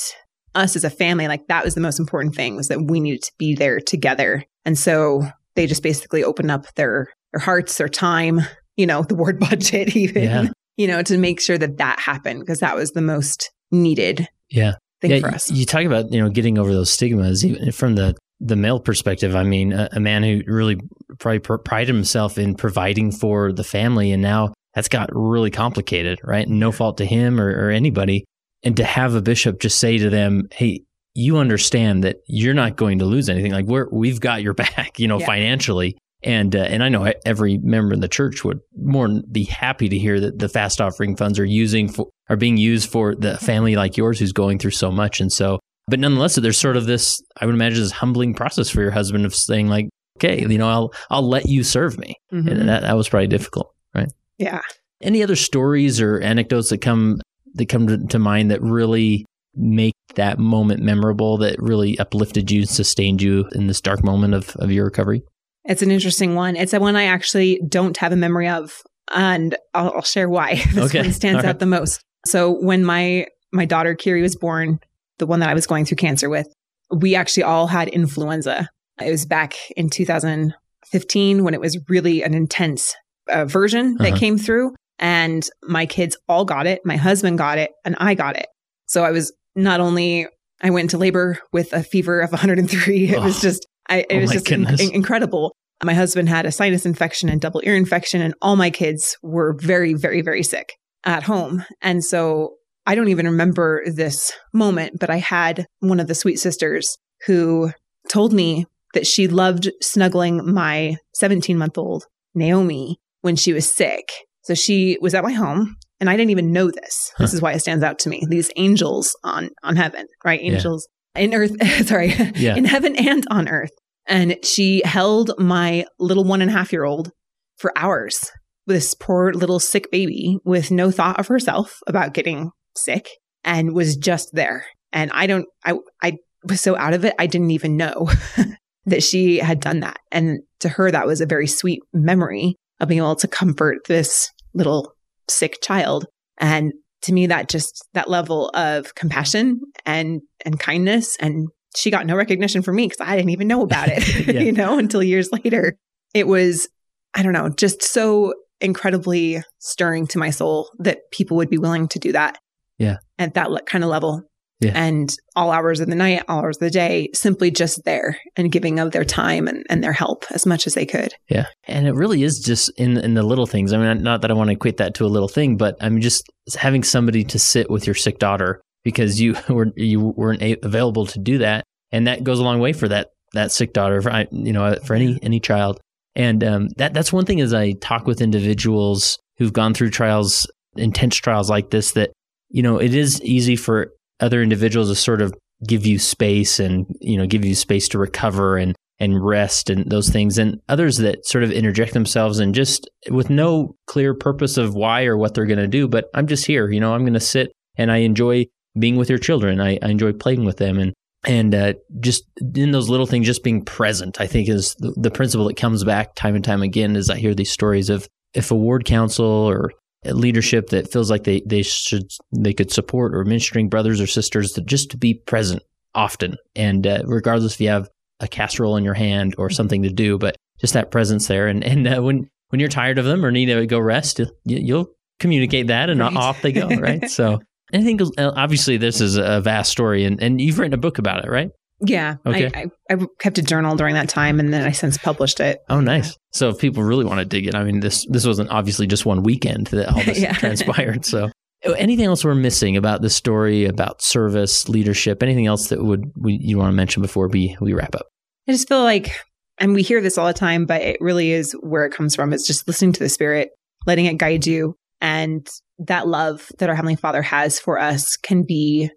us 0.53 0.75
as 0.75 0.83
a 0.83 0.89
family, 0.89 1.27
like 1.27 1.47
that 1.47 1.65
was 1.65 1.73
the 1.73 1.81
most 1.81 1.99
important 1.99 2.35
thing 2.35 2.55
was 2.55 2.67
that 2.67 2.83
we 2.83 2.99
needed 2.99 3.23
to 3.23 3.31
be 3.39 3.55
there 3.55 3.79
together. 3.79 4.45
And 4.65 4.77
so 4.77 5.23
they 5.55 5.65
just 5.65 5.83
basically 5.83 6.23
opened 6.23 6.51
up 6.51 6.71
their, 6.75 7.07
their 7.33 7.39
hearts, 7.39 7.77
their 7.77 7.89
time, 7.89 8.41
you 8.75 8.85
know, 8.85 9.01
the 9.01 9.15
ward 9.15 9.39
budget 9.49 9.95
even, 9.95 10.23
yeah. 10.23 10.45
you 10.77 10.87
know, 10.87 11.01
to 11.01 11.17
make 11.17 11.41
sure 11.41 11.57
that 11.57 11.77
that 11.77 11.99
happened 11.99 12.41
because 12.41 12.59
that 12.59 12.75
was 12.75 12.91
the 12.91 13.01
most 13.01 13.51
needed. 13.71 14.27
Yeah. 14.49 14.73
Thing 15.01 15.11
yeah, 15.11 15.19
for 15.21 15.29
us. 15.29 15.49
You 15.49 15.65
talk 15.65 15.85
about, 15.85 16.11
you 16.11 16.21
know, 16.21 16.29
getting 16.29 16.59
over 16.59 16.73
those 16.73 16.91
stigmas 16.91 17.45
even 17.45 17.71
from 17.71 17.95
the 17.95 18.15
the 18.39 18.55
male 18.55 18.79
perspective, 18.79 19.35
I 19.35 19.43
mean, 19.43 19.73
a, 19.73 19.89
a 19.93 19.99
man 19.99 20.23
who 20.23 20.41
really 20.47 20.77
probably 21.19 21.39
pr- 21.39 21.57
prided 21.57 21.93
himself 21.93 22.37
in 22.37 22.55
providing 22.55 23.11
for 23.11 23.51
the 23.51 23.63
family, 23.63 24.11
and 24.11 24.21
now 24.21 24.53
that's 24.73 24.87
got 24.87 25.09
really 25.11 25.51
complicated, 25.51 26.19
right? 26.23 26.47
No 26.47 26.71
fault 26.71 26.97
to 26.97 27.05
him 27.05 27.39
or, 27.39 27.49
or 27.49 27.69
anybody. 27.69 28.25
And 28.63 28.77
to 28.77 28.83
have 28.83 29.15
a 29.15 29.21
bishop 29.21 29.59
just 29.59 29.77
say 29.77 29.97
to 29.97 30.09
them, 30.09 30.47
"Hey, 30.51 30.83
you 31.13 31.37
understand 31.37 32.03
that 32.03 32.17
you're 32.27 32.53
not 32.53 32.75
going 32.75 32.99
to 32.99 33.05
lose 33.05 33.29
anything. 33.29 33.51
Like 33.51 33.65
we're 33.65 33.89
we've 33.91 34.19
got 34.19 34.41
your 34.41 34.53
back, 34.55 34.99
you 34.99 35.07
know, 35.07 35.19
yeah. 35.19 35.25
financially." 35.25 35.97
And 36.21 36.53
uh, 36.53 36.59
and 36.59 36.83
I 36.83 36.89
know 36.89 37.11
every 37.25 37.57
member 37.57 37.93
in 37.93 38.01
the 38.01 38.09
church 38.09 38.43
would 38.43 38.59
more 38.75 39.21
be 39.31 39.45
happy 39.45 39.87
to 39.87 39.97
hear 39.97 40.19
that 40.19 40.37
the 40.37 40.49
fast 40.49 40.81
offering 40.81 41.15
funds 41.15 41.39
are 41.39 41.45
using 41.45 41.87
for 41.87 42.09
are 42.29 42.35
being 42.35 42.57
used 42.57 42.89
for 42.89 43.15
the 43.15 43.37
family 43.37 43.75
like 43.77 43.95
yours 43.95 44.19
who's 44.19 44.33
going 44.33 44.59
through 44.59 44.71
so 44.71 44.91
much. 44.91 45.21
And 45.21 45.31
so 45.31 45.59
but 45.89 45.99
nonetheless, 45.99 46.35
there's 46.35 46.57
sort 46.57 46.77
of 46.77 46.85
this, 46.85 47.21
I 47.39 47.45
would 47.45 47.55
imagine, 47.55 47.81
this 47.81 47.91
humbling 47.91 48.33
process 48.33 48.69
for 48.69 48.81
your 48.81 48.91
husband 48.91 49.25
of 49.25 49.35
saying, 49.35 49.67
like, 49.67 49.89
okay, 50.17 50.41
you 50.41 50.57
know, 50.57 50.69
I'll 50.69 50.93
I'll 51.09 51.27
let 51.27 51.47
you 51.47 51.63
serve 51.63 51.97
me. 51.97 52.15
Mm-hmm. 52.31 52.47
And 52.47 52.69
that, 52.69 52.81
that 52.81 52.97
was 52.97 53.09
probably 53.09 53.27
difficult, 53.27 53.73
right? 53.93 54.11
Yeah. 54.37 54.61
Any 55.01 55.23
other 55.23 55.35
stories 55.35 56.01
or 56.01 56.19
anecdotes 56.19 56.69
that 56.69 56.79
come 56.79 57.19
that 57.55 57.67
come 57.67 58.07
to, 58.07 58.19
mind 58.19 58.51
that 58.51 58.61
really 58.61 59.25
make 59.55 59.95
that 60.15 60.39
moment 60.39 60.81
memorable, 60.81 61.37
that 61.37 61.55
really 61.59 61.97
uplifted 61.99 62.51
you, 62.51 62.65
sustained 62.65 63.21
you 63.21 63.47
in 63.53 63.67
this 63.67 63.81
dark 63.81 64.03
moment 64.03 64.33
of, 64.33 64.55
of 64.57 64.71
your 64.71 64.85
recovery? 64.85 65.23
It's 65.65 65.81
an 65.81 65.91
interesting 65.91 66.35
one. 66.35 66.55
It's 66.55 66.73
a 66.73 66.79
one 66.79 66.95
I 66.95 67.05
actually 67.05 67.61
don't 67.67 67.97
have 67.97 68.11
a 68.11 68.15
memory 68.15 68.47
of, 68.47 68.81
and 69.13 69.55
I'll, 69.73 69.93
I'll 69.95 70.01
share 70.01 70.29
why 70.29 70.55
this 70.73 70.85
okay. 70.89 71.01
one 71.01 71.11
stands 71.11 71.43
out 71.43 71.59
the 71.59 71.65
most. 71.65 72.01
So 72.25 72.51
when 72.51 72.83
my 72.83 73.27
my 73.51 73.65
daughter 73.65 73.95
Kiri 73.95 74.21
was 74.21 74.35
born, 74.35 74.79
the 75.19 75.27
one 75.27 75.39
that 75.41 75.49
I 75.49 75.53
was 75.53 75.67
going 75.67 75.85
through 75.85 75.97
cancer 75.97 76.29
with, 76.29 76.47
we 76.89 77.15
actually 77.15 77.43
all 77.43 77.67
had 77.67 77.87
influenza. 77.89 78.69
It 78.99 79.11
was 79.11 79.25
back 79.25 79.55
in 79.77 79.89
2015 79.89 81.43
when 81.43 81.53
it 81.53 81.61
was 81.61 81.77
really 81.87 82.23
an 82.23 82.33
intense 82.33 82.95
uh, 83.29 83.45
version 83.45 83.95
that 83.99 84.09
uh-huh. 84.09 84.17
came 84.17 84.37
through. 84.37 84.73
And 84.97 85.47
my 85.63 85.85
kids 85.85 86.17
all 86.27 86.43
got 86.43 86.67
it. 86.67 86.81
My 86.83 86.97
husband 86.97 87.37
got 87.37 87.57
it 87.57 87.71
and 87.85 87.95
I 87.99 88.15
got 88.15 88.35
it. 88.35 88.47
So 88.85 89.03
I 89.03 89.11
was 89.11 89.31
not 89.55 89.79
only, 89.79 90.27
I 90.61 90.71
went 90.71 90.85
into 90.85 90.97
labor 90.97 91.39
with 91.53 91.71
a 91.71 91.83
fever 91.83 92.19
of 92.19 92.31
103. 92.31 93.09
It 93.09 93.15
oh. 93.17 93.23
was 93.23 93.41
just, 93.41 93.65
I, 93.87 93.99
it 93.99 94.07
oh 94.11 94.19
was 94.19 94.31
just 94.31 94.51
in, 94.51 94.67
incredible. 94.93 95.55
My 95.83 95.93
husband 95.93 96.27
had 96.27 96.45
a 96.45 96.51
sinus 96.51 96.85
infection 96.85 97.29
and 97.29 97.39
double 97.39 97.61
ear 97.63 97.75
infection 97.75 98.21
and 98.21 98.33
all 98.41 98.57
my 98.57 98.69
kids 98.69 99.15
were 99.21 99.55
very, 99.57 99.93
very, 99.93 100.21
very 100.21 100.43
sick 100.43 100.73
at 101.05 101.23
home. 101.23 101.63
And 101.81 102.03
so 102.03 102.55
I 102.89 102.95
don't 102.95 103.09
even 103.09 103.27
remember 103.27 103.83
this 103.85 104.33
moment, 104.51 104.99
but 104.99 105.11
I 105.11 105.17
had 105.17 105.67
one 105.79 105.99
of 105.99 106.07
the 106.07 106.15
sweet 106.15 106.37
sisters 106.37 106.97
who 107.27 107.71
told 108.09 108.33
me 108.33 108.65
that 108.95 109.05
she 109.05 109.27
loved 109.27 109.69
snuggling 109.79 110.51
my 110.51 110.97
17 111.13 111.55
month 111.55 111.77
old 111.77 112.05
Naomi 112.33 112.97
when 113.21 113.35
she 113.35 113.53
was 113.53 113.71
sick. 113.71 114.09
So 114.41 114.55
she 114.55 114.97
was 115.01 115.13
at 115.13 115.23
my 115.23 115.33
home 115.33 115.75
and 115.99 116.09
I 116.09 116.17
didn't 116.17 116.31
even 116.31 116.51
know 116.51 116.71
this. 116.71 117.11
Huh. 117.15 117.25
This 117.25 117.35
is 117.35 117.43
why 117.43 117.51
it 117.51 117.59
stands 117.59 117.83
out 117.83 117.99
to 117.99 118.09
me. 118.09 118.23
These 118.27 118.49
angels 118.55 119.15
on, 119.23 119.51
on 119.61 119.75
heaven, 119.75 120.07
right? 120.25 120.39
Angels 120.41 120.87
yeah. 121.15 121.21
in 121.21 121.35
earth, 121.35 121.51
sorry, 121.87 122.07
yeah. 122.33 122.55
in 122.55 122.65
heaven 122.65 122.95
and 122.95 123.23
on 123.29 123.47
earth. 123.47 123.69
And 124.07 124.43
she 124.43 124.81
held 124.83 125.29
my 125.37 125.85
little 125.99 126.23
one 126.23 126.41
and 126.41 126.49
a 126.49 126.53
half 126.55 126.73
year 126.73 126.85
old 126.85 127.11
for 127.57 127.71
hours. 127.77 128.31
This 128.65 128.95
poor 128.95 129.31
little 129.31 129.59
sick 129.59 129.91
baby 129.91 130.39
with 130.43 130.71
no 130.71 130.89
thought 130.89 131.19
of 131.19 131.27
herself 131.27 131.77
about 131.85 132.15
getting 132.15 132.49
sick 132.83 133.09
and 133.43 133.73
was 133.73 133.95
just 133.97 134.29
there. 134.33 134.65
And 134.91 135.11
I 135.13 135.27
don't, 135.27 135.45
I, 135.65 135.75
I 136.01 136.17
was 136.43 136.61
so 136.61 136.77
out 136.77 136.93
of 136.93 137.05
it, 137.05 137.13
I 137.19 137.27
didn't 137.27 137.51
even 137.51 137.77
know 137.77 138.09
that 138.85 139.03
she 139.03 139.37
had 139.37 139.59
done 139.59 139.81
that. 139.81 139.97
And 140.11 140.39
to 140.61 140.69
her, 140.69 140.91
that 140.91 141.07
was 141.07 141.21
a 141.21 141.25
very 141.25 141.47
sweet 141.47 141.81
memory 141.93 142.55
of 142.79 142.89
being 142.89 142.99
able 142.99 143.15
to 143.17 143.27
comfort 143.27 143.79
this 143.87 144.29
little 144.53 144.93
sick 145.29 145.59
child. 145.61 146.05
And 146.37 146.73
to 147.03 147.13
me, 147.13 147.27
that 147.27 147.49
just, 147.49 147.87
that 147.93 148.09
level 148.09 148.49
of 148.53 148.95
compassion 148.95 149.61
and, 149.85 150.21
and 150.45 150.59
kindness. 150.59 151.17
And 151.17 151.49
she 151.75 151.91
got 151.91 152.05
no 152.05 152.15
recognition 152.15 152.61
from 152.61 152.75
me 152.75 152.87
because 152.87 153.05
I 153.05 153.15
didn't 153.15 153.31
even 153.31 153.47
know 153.47 153.61
about 153.61 153.89
it, 153.89 154.27
yeah. 154.27 154.41
you 154.41 154.51
know, 154.51 154.77
until 154.77 155.03
years 155.03 155.31
later. 155.31 155.77
It 156.13 156.27
was, 156.27 156.67
I 157.13 157.21
don't 157.21 157.33
know, 157.33 157.49
just 157.49 157.83
so 157.83 158.33
incredibly 158.61 159.41
stirring 159.59 160.07
to 160.07 160.17
my 160.17 160.31
soul 160.31 160.69
that 160.79 161.11
people 161.11 161.37
would 161.37 161.49
be 161.49 161.57
willing 161.57 161.87
to 161.89 161.99
do 161.99 162.11
that 162.13 162.39
yeah. 162.79 162.97
At 163.19 163.35
that 163.35 163.49
kind 163.67 163.83
of 163.83 163.89
level. 163.89 164.23
Yeah. 164.61 164.73
And 164.75 165.15
all 165.37 165.51
hours 165.51 165.79
of 165.79 165.87
the 165.87 165.95
night, 165.95 166.23
all 166.27 166.39
hours 166.39 166.57
of 166.57 166.61
the 166.61 166.69
day, 166.69 167.09
simply 167.13 167.49
just 167.49 167.85
there 167.85 168.17
and 168.35 168.51
giving 168.51 168.79
of 168.79 168.91
their 168.91 169.05
time 169.05 169.47
and, 169.47 169.65
and 169.69 169.81
their 169.81 169.93
help 169.93 170.25
as 170.31 170.45
much 170.45 170.67
as 170.67 170.73
they 170.73 170.85
could. 170.85 171.13
Yeah. 171.29 171.45
And 171.65 171.87
it 171.87 171.93
really 171.93 172.23
is 172.23 172.39
just 172.39 172.69
in 172.77 172.97
in 172.97 173.13
the 173.13 173.23
little 173.23 173.45
things. 173.45 173.71
I 173.71 173.77
mean, 173.77 174.03
not 174.03 174.21
that 174.21 174.31
I 174.31 174.33
want 174.33 174.49
to 174.49 174.53
equate 174.53 174.77
that 174.77 174.95
to 174.95 175.05
a 175.05 175.07
little 175.07 175.29
thing, 175.29 175.55
but 175.55 175.77
I 175.79 175.87
mean, 175.87 176.01
just 176.01 176.23
having 176.57 176.83
somebody 176.83 177.23
to 177.25 177.39
sit 177.39 177.69
with 177.69 177.87
your 177.87 177.93
sick 177.93 178.19
daughter 178.19 178.61
because 178.83 179.21
you 179.21 179.37
were 179.49 179.67
you 179.77 180.01
weren't 180.01 180.41
available 180.41 181.05
to 181.05 181.19
do 181.19 181.37
that, 181.37 181.63
and 181.93 182.07
that 182.07 182.25
goes 182.25 182.39
a 182.39 182.43
long 182.43 182.59
way 182.59 182.73
for 182.73 182.89
that 182.89 183.07
that 183.33 183.51
sick 183.51 183.73
daughter, 183.73 184.01
for, 184.01 184.25
you 184.31 184.53
know, 184.53 184.75
for 184.85 184.93
any 184.93 185.19
any 185.21 185.39
child. 185.39 185.79
And 186.15 186.43
um, 186.43 186.67
that 186.77 186.93
that's 186.93 187.13
one 187.13 187.25
thing 187.25 187.39
as 187.39 187.53
I 187.53 187.73
talk 187.73 188.05
with 188.05 188.21
individuals 188.21 189.17
who've 189.37 189.53
gone 189.53 189.73
through 189.73 189.91
trials, 189.91 190.47
intense 190.75 191.15
trials 191.15 191.49
like 191.49 191.69
this, 191.69 191.93
that, 191.93 192.11
you 192.49 192.63
know, 192.63 192.77
it 192.77 192.93
is 192.93 193.21
easy 193.21 193.55
for 193.55 193.91
other 194.19 194.41
individuals 194.41 194.89
to 194.89 194.95
sort 194.95 195.21
of 195.21 195.33
give 195.67 195.85
you 195.85 195.99
space 195.99 196.59
and, 196.59 196.85
you 196.99 197.17
know, 197.17 197.25
give 197.25 197.45
you 197.45 197.55
space 197.55 197.87
to 197.89 197.99
recover 197.99 198.57
and, 198.57 198.75
and 198.99 199.23
rest 199.23 199.69
and 199.69 199.89
those 199.89 200.09
things. 200.09 200.37
And 200.37 200.59
others 200.67 200.97
that 200.97 201.25
sort 201.25 201.43
of 201.43 201.51
interject 201.51 201.93
themselves 201.93 202.39
and 202.39 202.55
just 202.55 202.89
with 203.09 203.29
no 203.29 203.75
clear 203.87 204.13
purpose 204.13 204.57
of 204.57 204.73
why 204.73 205.05
or 205.05 205.17
what 205.17 205.33
they're 205.33 205.45
going 205.45 205.59
to 205.59 205.67
do. 205.67 205.87
But 205.87 206.05
I'm 206.13 206.27
just 206.27 206.45
here, 206.45 206.69
you 206.69 206.79
know, 206.79 206.93
I'm 206.93 207.03
going 207.03 207.13
to 207.13 207.19
sit 207.19 207.51
and 207.77 207.91
I 207.91 207.97
enjoy 207.97 208.45
being 208.77 208.97
with 208.97 209.09
your 209.09 209.19
children. 209.19 209.59
I, 209.59 209.79
I 209.81 209.89
enjoy 209.89 210.13
playing 210.13 210.45
with 210.45 210.57
them. 210.57 210.79
And 210.79 210.93
and 211.25 211.53
uh, 211.53 211.73
just 211.99 212.23
in 212.55 212.71
those 212.71 212.89
little 212.89 213.05
things, 213.05 213.27
just 213.27 213.43
being 213.43 213.65
present, 213.65 214.21
I 214.21 214.27
think 214.27 214.47
is 214.47 214.73
the, 214.75 214.93
the, 214.95 215.11
principle 215.11 215.47
that 215.49 215.57
comes 215.57 215.83
back 215.83 216.15
time 216.15 216.33
and 216.33 216.43
time 216.43 216.61
again. 216.61 216.95
As 216.95 217.09
I 217.09 217.17
hear 217.17 217.35
these 217.35 217.51
stories 217.51 217.89
of 217.89 218.07
if 218.33 218.51
a 218.51 218.55
ward 218.55 218.85
council 218.85 219.25
or 219.25 219.71
leadership 220.05 220.69
that 220.69 220.91
feels 220.91 221.09
like 221.11 221.23
they 221.23 221.41
they 221.45 221.61
should 221.61 222.09
they 222.31 222.53
could 222.53 222.71
support 222.71 223.13
or 223.13 223.25
ministering 223.25 223.69
brothers 223.69 223.99
or 223.99 224.07
sisters 224.07 224.51
to 224.53 224.61
just 224.61 224.91
to 224.91 224.97
be 224.97 225.13
present 225.13 225.61
often, 225.95 226.35
and 226.55 226.85
uh, 226.87 227.01
regardless 227.05 227.55
if 227.55 227.61
you 227.61 227.69
have 227.69 227.89
a 228.19 228.27
casserole 228.27 228.77
in 228.77 228.83
your 228.83 228.93
hand 228.93 229.35
or 229.37 229.49
something 229.49 229.83
to 229.83 229.89
do, 229.89 230.17
but 230.17 230.35
just 230.59 230.73
that 230.73 230.91
presence 230.91 231.27
there. 231.27 231.47
And 231.47 231.63
and 231.63 231.87
uh, 231.87 232.01
when 232.01 232.29
when 232.49 232.59
you're 232.59 232.69
tired 232.69 232.97
of 232.97 233.05
them 233.05 233.25
or 233.25 233.31
need 233.31 233.47
to 233.47 233.65
go 233.65 233.79
rest, 233.79 234.21
you, 234.45 234.75
will 234.75 234.87
communicate 235.19 235.67
that, 235.67 235.89
and 235.89 235.99
right. 235.99 236.15
off 236.15 236.41
they 236.41 236.51
go. 236.51 236.67
Right. 236.67 237.09
so 237.09 237.39
I 237.73 237.83
think 237.83 238.01
obviously 238.17 238.77
this 238.77 239.01
is 239.01 239.15
a 239.15 239.41
vast 239.41 239.71
story 239.71 240.05
and, 240.05 240.21
and 240.21 240.41
you've 240.41 240.57
written 240.57 240.73
a 240.73 240.77
book 240.77 240.97
about 240.97 241.23
it, 241.23 241.29
right? 241.29 241.49
Yeah. 241.81 242.15
Okay. 242.25 242.51
I, 242.53 242.65
I, 242.89 242.95
I, 242.95 243.05
kept 243.19 243.37
a 243.37 243.41
journal 243.41 243.75
during 243.75 243.95
that 243.95 244.09
time 244.09 244.39
and 244.39 244.53
then 244.53 244.65
I 244.65 244.71
since 244.71 244.97
published 244.97 245.39
it. 245.39 245.59
Oh, 245.69 245.79
nice. 245.79 246.17
So 246.31 246.49
if 246.49 246.59
people 246.59 246.83
really 246.83 247.05
want 247.05 247.19
to 247.19 247.25
dig 247.25 247.47
it, 247.47 247.55
I 247.55 247.63
mean, 247.63 247.79
this, 247.79 248.05
this 248.09 248.25
wasn't 248.25 248.49
obviously 248.49 248.87
just 248.87 249.05
one 249.05 249.23
weekend 249.23 249.67
that 249.67 249.89
all 249.89 250.03
this 250.03 250.19
yeah. 250.21 250.33
transpired. 250.33 251.05
So 251.05 251.29
oh, 251.65 251.71
anything 251.73 252.05
else 252.05 252.25
we're 252.25 252.35
missing 252.35 252.75
about 252.75 253.01
the 253.01 253.09
story, 253.09 253.65
about 253.65 254.01
service, 254.01 254.67
leadership, 254.67 255.23
anything 255.23 255.47
else 255.47 255.69
that 255.69 255.83
would 255.83 256.11
we, 256.17 256.37
you 256.41 256.57
want 256.57 256.69
to 256.69 256.75
mention 256.75 257.01
before 257.01 257.29
we, 257.29 257.55
we 257.61 257.73
wrap 257.73 257.95
up? 257.95 258.07
I 258.47 258.51
just 258.51 258.67
feel 258.67 258.83
like, 258.83 259.11
and 259.57 259.73
we 259.73 259.81
hear 259.81 260.01
this 260.01 260.17
all 260.17 260.27
the 260.27 260.33
time, 260.33 260.65
but 260.65 260.81
it 260.81 260.97
really 260.99 261.31
is 261.31 261.53
where 261.61 261.85
it 261.85 261.93
comes 261.93 262.15
from. 262.15 262.33
It's 262.33 262.47
just 262.47 262.67
listening 262.67 262.93
to 262.93 262.99
the 262.99 263.09
spirit, 263.09 263.49
letting 263.85 264.05
it 264.05 264.17
guide 264.17 264.45
you 264.45 264.75
and 265.01 265.47
that 265.79 266.07
love 266.07 266.51
that 266.59 266.69
our 266.69 266.75
Heavenly 266.75 266.95
Father 266.95 267.21
has 267.21 267.59
for 267.59 267.79
us 267.79 268.17
can 268.17 268.43
be, 268.43 268.89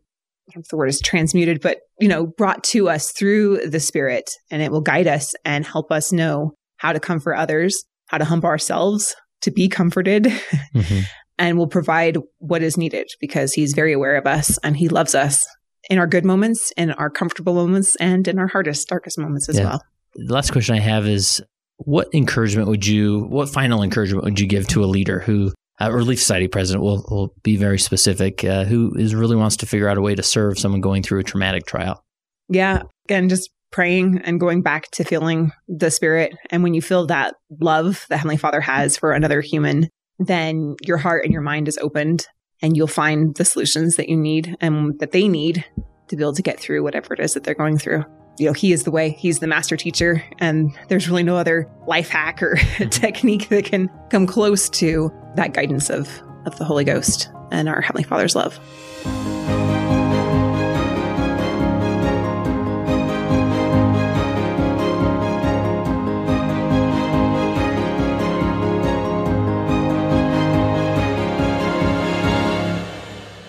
if 0.61 0.69
the 0.69 0.77
word 0.77 0.88
is 0.88 1.01
transmuted, 1.01 1.61
but, 1.61 1.79
you 2.01 2.09
know, 2.09 2.27
brought 2.27 2.65
to 2.65 2.88
us 2.88 3.12
through 3.12 3.67
the 3.67 3.81
Spirit 3.81 4.31
and 4.51 4.62
it 4.62 4.71
will 4.71 4.81
guide 4.81 5.07
us 5.07 5.35
and 5.45 5.67
help 5.67 5.91
us 5.91 6.12
know 6.12 6.53
how 6.77 6.93
to 6.93 7.01
comfort 7.01 7.35
others, 7.35 7.85
how 8.07 8.19
to 8.19 8.25
humble 8.25 8.49
ourselves 8.49 9.15
to 9.43 9.51
be 9.51 9.69
comforted. 9.69 10.33
Mm-hmm. 10.75 11.01
and 11.38 11.59
will 11.59 11.67
provide 11.67 12.17
what 12.38 12.62
is 12.62 12.79
needed 12.79 13.07
because 13.21 13.53
he's 13.53 13.75
very 13.75 13.93
aware 13.93 14.17
of 14.17 14.27
us 14.27 14.59
and 14.59 14.77
he 14.77 14.88
loves 14.88 15.15
us 15.15 15.47
in 15.91 15.99
our 15.99 16.07
good 16.07 16.25
moments, 16.25 16.73
in 16.77 16.93
our 16.93 17.11
comfortable 17.11 17.55
moments, 17.55 17.97
and 17.97 18.27
in 18.29 18.38
our 18.38 18.47
hardest, 18.47 18.88
darkest 18.88 19.19
moments 19.19 19.49
as 19.49 19.59
yeah. 19.59 19.65
well. 19.65 19.83
The 20.15 20.33
last 20.33 20.53
question 20.53 20.75
I 20.75 20.81
have 20.81 21.07
is 21.07 21.43
what 21.79 22.09
encouragement 22.15 22.69
would 22.69 22.87
you, 22.87 23.25
what 23.25 23.49
final 23.49 23.83
encouragement 23.83 24.25
would 24.25 24.41
you 24.41 24.47
give 24.47 24.67
to 24.69 24.85
a 24.85 24.87
leader 24.87 25.19
who 25.21 25.53
uh, 25.83 25.90
Relief 25.90 26.21
Society 26.21 26.49
president 26.49 26.85
will, 26.85 27.05
will 27.11 27.35
be 27.42 27.57
very 27.57 27.79
specific, 27.79 28.45
uh, 28.45 28.64
who 28.64 28.92
is 28.97 29.14
really 29.14 29.37
wants 29.37 29.57
to 29.59 29.66
figure 29.66 29.88
out 29.88 29.99
a 29.99 30.03
way 30.03 30.14
to 30.14 30.23
serve 30.23 30.59
someone 30.59 30.81
going 30.81 31.03
through 31.03 31.21
a 31.21 31.25
traumatic 31.25 31.66
trial. 31.66 32.05
Yeah. 32.49 32.83
Again, 33.07 33.29
just 33.29 33.51
praying 33.71 34.21
and 34.25 34.38
going 34.38 34.62
back 34.62 34.90
to 34.92 35.05
feeling 35.05 35.51
the 35.66 35.90
spirit. 35.90 36.35
And 36.51 36.62
when 36.62 36.75
you 36.75 36.83
feel 36.83 37.07
that 37.07 37.35
love 37.61 38.07
that 38.09 38.18
Heavenly 38.18 38.37
Father 38.37 38.61
has 38.61 38.97
for 38.97 39.12
another 39.12 39.40
human, 39.40 39.88
then 40.18 40.77
your 40.83 40.99
heart 40.99 41.25
and 41.25 41.33
your 41.33 41.42
mind 41.42 41.68
is 41.68 41.79
opened 41.79 42.27
and 42.61 42.77
you'll 42.77 42.87
find 42.87 43.35
the 43.37 43.45
solutions 43.45 43.97
that 43.97 44.09
you 44.09 44.16
need 44.16 44.57
and 44.61 44.99
that 45.01 45.12
they 45.12 45.27
need 45.27 45.64
to 46.09 46.16
be 46.16 46.23
able 46.23 46.35
to 46.35 46.42
get 46.42 46.61
through 46.61 46.83
whatever 46.83 47.14
it 47.14 47.21
is 47.21 47.35
that 47.35 47.45
they're 47.45 47.55
going 47.55 47.79
through 47.79 48.05
you 48.38 48.47
know, 48.47 48.53
he 48.53 48.73
is 48.73 48.85
the 48.85 48.90
way, 48.90 49.11
he's 49.11 49.40
the 49.40 49.47
master 49.47 49.77
teacher, 49.77 50.25
and 50.38 50.77
there's 50.88 51.09
really 51.09 51.23
no 51.23 51.37
other 51.37 51.68
life 51.87 52.09
hack 52.09 52.42
or 52.42 52.55
mm-hmm. 52.57 52.88
technique 52.88 53.49
that 53.49 53.64
can 53.64 53.90
come 54.11 54.27
close 54.27 54.68
to 54.71 55.12
that 55.37 55.55
guidance 55.55 55.90
of, 55.90 56.09
of 56.47 56.57
the 56.59 56.64
Holy 56.64 56.85
Ghost 56.85 57.31
and 57.51 57.68
our 57.68 57.81
Heavenly 57.81 58.05
Father's 58.05 58.35
love. 58.35 58.59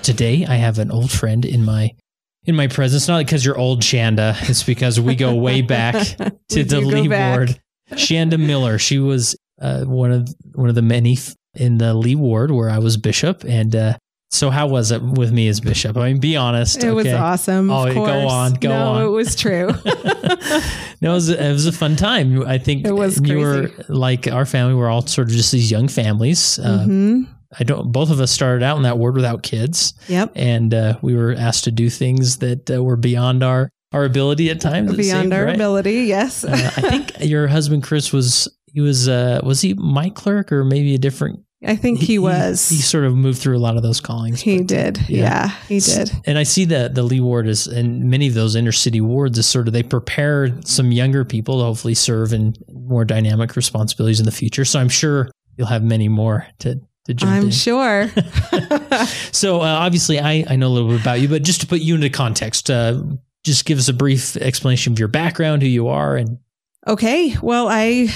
Today, 0.03 0.45
I 0.45 0.55
have 0.55 0.79
an 0.79 0.91
old 0.91 1.09
friend 1.09 1.45
in 1.45 1.63
my 1.63 1.95
in 2.45 2.55
my 2.55 2.67
presence. 2.67 3.07
Not 3.07 3.19
because 3.19 3.45
you're 3.45 3.57
old, 3.57 3.81
Shanda. 3.81 4.35
It's 4.49 4.63
because 4.63 4.99
we 4.99 5.15
go 5.15 5.35
way 5.35 5.61
back 5.75 5.95
to 6.49 6.63
the 6.63 6.81
Lee 6.81 7.07
ward. 7.07 7.59
Shanda 7.91 8.39
Miller. 8.39 8.77
She 8.79 8.99
was 8.99 9.35
uh, 9.61 9.83
one 9.83 10.11
of 10.11 10.29
one 10.53 10.69
of 10.69 10.75
the 10.75 10.81
many 10.81 11.13
f- 11.13 11.35
in 11.53 11.77
the 11.77 11.93
Lee 11.93 12.15
ward 12.15 12.51
where 12.51 12.69
I 12.69 12.79
was 12.79 12.97
bishop. 12.97 13.43
And 13.43 13.75
uh, 13.75 13.97
so, 14.31 14.49
how 14.49 14.65
was 14.65 14.91
it 14.91 15.01
with 15.01 15.31
me 15.31 15.47
as 15.47 15.59
bishop? 15.59 15.95
I 15.95 16.11
mean, 16.11 16.19
be 16.19 16.35
honest. 16.35 16.77
It 16.77 16.87
okay? 16.87 16.91
was 16.91 17.07
awesome. 17.07 17.69
Oh, 17.69 17.93
go 17.93 18.27
on, 18.27 18.53
go 18.55 18.69
no, 18.69 18.87
on. 18.93 19.03
it 19.03 19.07
was 19.09 19.35
true. 19.35 19.67
no, 21.01 21.11
it 21.11 21.13
was, 21.13 21.29
it 21.29 21.51
was 21.51 21.67
a 21.67 21.71
fun 21.71 21.95
time. 21.95 22.41
I 22.47 22.57
think 22.57 22.85
it 22.87 22.93
was. 22.93 23.21
You 23.21 23.37
were 23.37 23.71
like 23.89 24.27
our 24.27 24.47
family. 24.47 24.73
We're 24.73 24.89
all 24.89 25.05
sort 25.05 25.27
of 25.27 25.35
just 25.35 25.51
these 25.51 25.69
young 25.69 25.87
families. 25.87 26.57
Uh, 26.57 26.79
mm-hmm. 26.79 27.23
I 27.59 27.63
don't. 27.63 27.91
Both 27.91 28.09
of 28.09 28.19
us 28.19 28.31
started 28.31 28.63
out 28.63 28.77
in 28.77 28.83
that 28.83 28.97
ward 28.97 29.15
without 29.15 29.43
kids. 29.43 29.93
Yep. 30.07 30.31
And 30.35 30.73
uh, 30.73 30.97
we 31.01 31.15
were 31.15 31.33
asked 31.33 31.63
to 31.65 31.71
do 31.71 31.89
things 31.89 32.37
that 32.37 32.69
uh, 32.69 32.83
were 32.83 32.97
beyond 32.97 33.43
our 33.43 33.69
our 33.91 34.05
ability 34.05 34.49
at 34.49 34.59
times. 34.59 34.95
Beyond 34.95 35.23
seemed, 35.23 35.33
our 35.33 35.45
right? 35.45 35.55
ability, 35.55 36.01
yes. 36.01 36.43
uh, 36.43 36.51
I 36.51 36.81
think 36.81 37.11
your 37.21 37.47
husband 37.47 37.83
Chris 37.83 38.11
was 38.11 38.47
he 38.65 38.81
was 38.81 39.07
uh 39.07 39.39
was 39.43 39.61
he 39.61 39.75
my 39.75 40.09
clerk 40.09 40.51
or 40.51 40.63
maybe 40.63 40.95
a 40.95 40.97
different 40.97 41.41
I 41.65 41.75
think 41.75 41.99
he, 41.99 42.05
he 42.05 42.19
was. 42.19 42.69
He, 42.69 42.77
he, 42.77 42.81
sort 42.81 43.05
of 43.05 43.15
moved 43.15 43.39
through 43.39 43.57
a 43.57 43.59
lot 43.59 43.77
of 43.77 43.83
those 43.83 44.01
callings. 44.01 44.41
He 44.41 44.57
but, 44.57 44.67
did. 44.67 45.09
Yeah. 45.09 45.19
yeah. 45.19 45.49
he 45.67 45.79
did. 45.79 46.11
And 46.25 46.37
I 46.37 46.43
see 46.43 46.65
that 46.65 46.95
the 46.95 47.03
Lee 47.03 47.21
Ward 47.21 47.47
is, 47.47 47.67
and 47.67 48.09
many 48.09 48.27
of 48.27 48.33
those 48.33 48.55
inner 48.55 48.71
city 48.71 49.01
wards 49.01 49.37
is 49.37 49.45
sort 49.45 49.67
of, 49.67 49.73
they 49.73 49.83
prepare 49.83 50.49
some 50.65 50.91
younger 50.91 51.23
people 51.23 51.59
to 51.59 51.63
hopefully 51.63 51.95
serve 51.95 52.33
in 52.33 52.53
more 52.71 53.05
dynamic 53.05 53.55
responsibilities 53.55 54.19
in 54.19 54.25
the 54.25 54.31
future. 54.31 54.65
So 54.65 54.79
I'm 54.79 54.89
sure 54.89 55.29
you'll 55.57 55.67
have 55.67 55.83
many 55.83 56.09
more 56.09 56.47
to, 56.59 56.81
I'm 57.21 57.45
in. 57.45 57.51
sure. 57.51 58.09
so 59.31 59.61
uh, 59.61 59.65
obviously, 59.65 60.19
I, 60.19 60.45
I 60.47 60.55
know 60.55 60.67
a 60.67 60.69
little 60.69 60.89
bit 60.89 61.01
about 61.01 61.19
you, 61.19 61.27
but 61.27 61.43
just 61.43 61.61
to 61.61 61.67
put 61.67 61.81
you 61.81 61.95
into 61.95 62.09
context, 62.09 62.69
uh, 62.69 63.01
just 63.43 63.65
give 63.65 63.77
us 63.77 63.89
a 63.89 63.93
brief 63.93 64.37
explanation 64.37 64.93
of 64.93 64.99
your 64.99 65.09
background, 65.09 65.61
who 65.61 65.67
you 65.67 65.87
are, 65.87 66.15
and. 66.15 66.39
Okay, 66.85 67.37
well, 67.41 67.69
I 67.69 68.09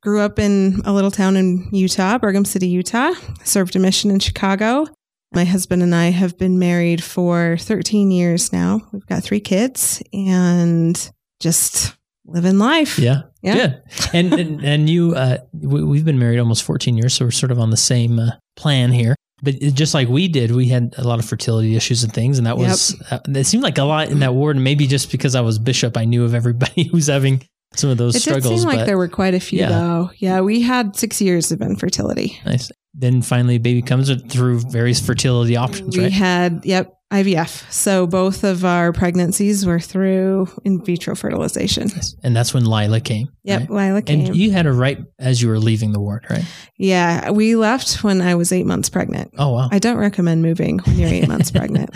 grew 0.00 0.20
up 0.20 0.38
in 0.38 0.80
a 0.84 0.92
little 0.92 1.10
town 1.10 1.36
in 1.36 1.68
Utah, 1.70 2.16
Brigham 2.16 2.44
City, 2.44 2.68
Utah. 2.68 3.12
Served 3.44 3.76
a 3.76 3.78
mission 3.78 4.10
in 4.10 4.20
Chicago. 4.20 4.86
My 5.34 5.44
husband 5.44 5.82
and 5.82 5.94
I 5.94 6.10
have 6.10 6.38
been 6.38 6.58
married 6.58 7.02
for 7.02 7.56
13 7.58 8.10
years 8.10 8.52
now. 8.52 8.80
We've 8.92 9.06
got 9.06 9.22
three 9.22 9.40
kids 9.40 10.02
and 10.12 11.10
just 11.40 11.95
living 12.26 12.58
life. 12.58 12.98
Yeah. 12.98 13.22
Yeah. 13.42 13.54
Good. 13.54 13.82
And, 14.12 14.32
and, 14.34 14.64
and 14.64 14.90
you, 14.90 15.14
uh, 15.14 15.38
we, 15.52 15.98
have 15.98 16.04
been 16.04 16.18
married 16.18 16.38
almost 16.38 16.64
14 16.64 16.96
years. 16.96 17.14
So 17.14 17.24
we're 17.24 17.30
sort 17.30 17.52
of 17.52 17.58
on 17.58 17.70
the 17.70 17.76
same 17.76 18.18
uh, 18.18 18.32
plan 18.56 18.92
here. 18.92 19.14
But 19.42 19.60
just 19.60 19.94
like 19.94 20.08
we 20.08 20.28
did, 20.28 20.50
we 20.50 20.68
had 20.68 20.94
a 20.96 21.06
lot 21.06 21.18
of 21.18 21.26
fertility 21.26 21.76
issues 21.76 22.02
and 22.02 22.12
things. 22.12 22.38
And 22.38 22.46
that 22.46 22.56
was, 22.56 22.96
yep. 23.10 23.22
uh, 23.28 23.38
it 23.38 23.44
seemed 23.44 23.62
like 23.62 23.78
a 23.78 23.84
lot 23.84 24.08
in 24.08 24.20
that 24.20 24.34
ward. 24.34 24.56
And 24.56 24.64
maybe 24.64 24.86
just 24.86 25.12
because 25.12 25.34
I 25.34 25.42
was 25.42 25.58
bishop, 25.58 25.96
I 25.96 26.04
knew 26.04 26.24
of 26.24 26.34
everybody 26.34 26.84
who's 26.90 27.06
having 27.06 27.46
some 27.74 27.90
of 27.90 27.98
those 27.98 28.16
it 28.16 28.20
struggles. 28.20 28.46
It 28.46 28.58
seemed 28.58 28.72
like 28.72 28.86
there 28.86 28.96
were 28.96 29.08
quite 29.08 29.34
a 29.34 29.40
few 29.40 29.60
yeah. 29.60 29.68
though. 29.68 30.10
Yeah. 30.16 30.40
We 30.40 30.62
had 30.62 30.96
six 30.96 31.20
years 31.20 31.52
of 31.52 31.60
infertility. 31.60 32.40
Nice. 32.46 32.72
Then 32.94 33.20
finally, 33.20 33.58
baby 33.58 33.82
comes 33.82 34.10
through 34.32 34.60
various 34.60 35.04
fertility 35.04 35.54
options, 35.54 35.98
right? 35.98 36.04
we 36.04 36.04
right? 36.04 36.12
had, 36.12 36.62
yep, 36.64 36.95
IVF. 37.12 37.70
So 37.70 38.06
both 38.06 38.42
of 38.42 38.64
our 38.64 38.92
pregnancies 38.92 39.64
were 39.64 39.78
through 39.78 40.48
in 40.64 40.84
vitro 40.84 41.14
fertilization. 41.14 41.88
And 42.24 42.34
that's 42.34 42.52
when 42.52 42.64
Lila 42.64 43.00
came. 43.00 43.28
Yep, 43.44 43.70
right? 43.70 43.70
Lila 43.70 44.02
came. 44.02 44.26
And 44.26 44.36
you 44.36 44.50
had 44.50 44.66
her 44.66 44.72
right 44.72 44.98
as 45.20 45.40
you 45.40 45.48
were 45.48 45.60
leaving 45.60 45.92
the 45.92 46.00
ward, 46.00 46.26
right? 46.28 46.44
Yeah, 46.78 47.30
we 47.30 47.54
left 47.54 48.02
when 48.02 48.20
I 48.20 48.34
was 48.34 48.50
eight 48.50 48.66
months 48.66 48.88
pregnant. 48.88 49.32
Oh, 49.38 49.52
wow. 49.52 49.68
I 49.70 49.78
don't 49.78 49.98
recommend 49.98 50.42
moving 50.42 50.80
when 50.80 50.98
you're 50.98 51.08
eight 51.08 51.28
months 51.28 51.52
pregnant. 51.52 51.90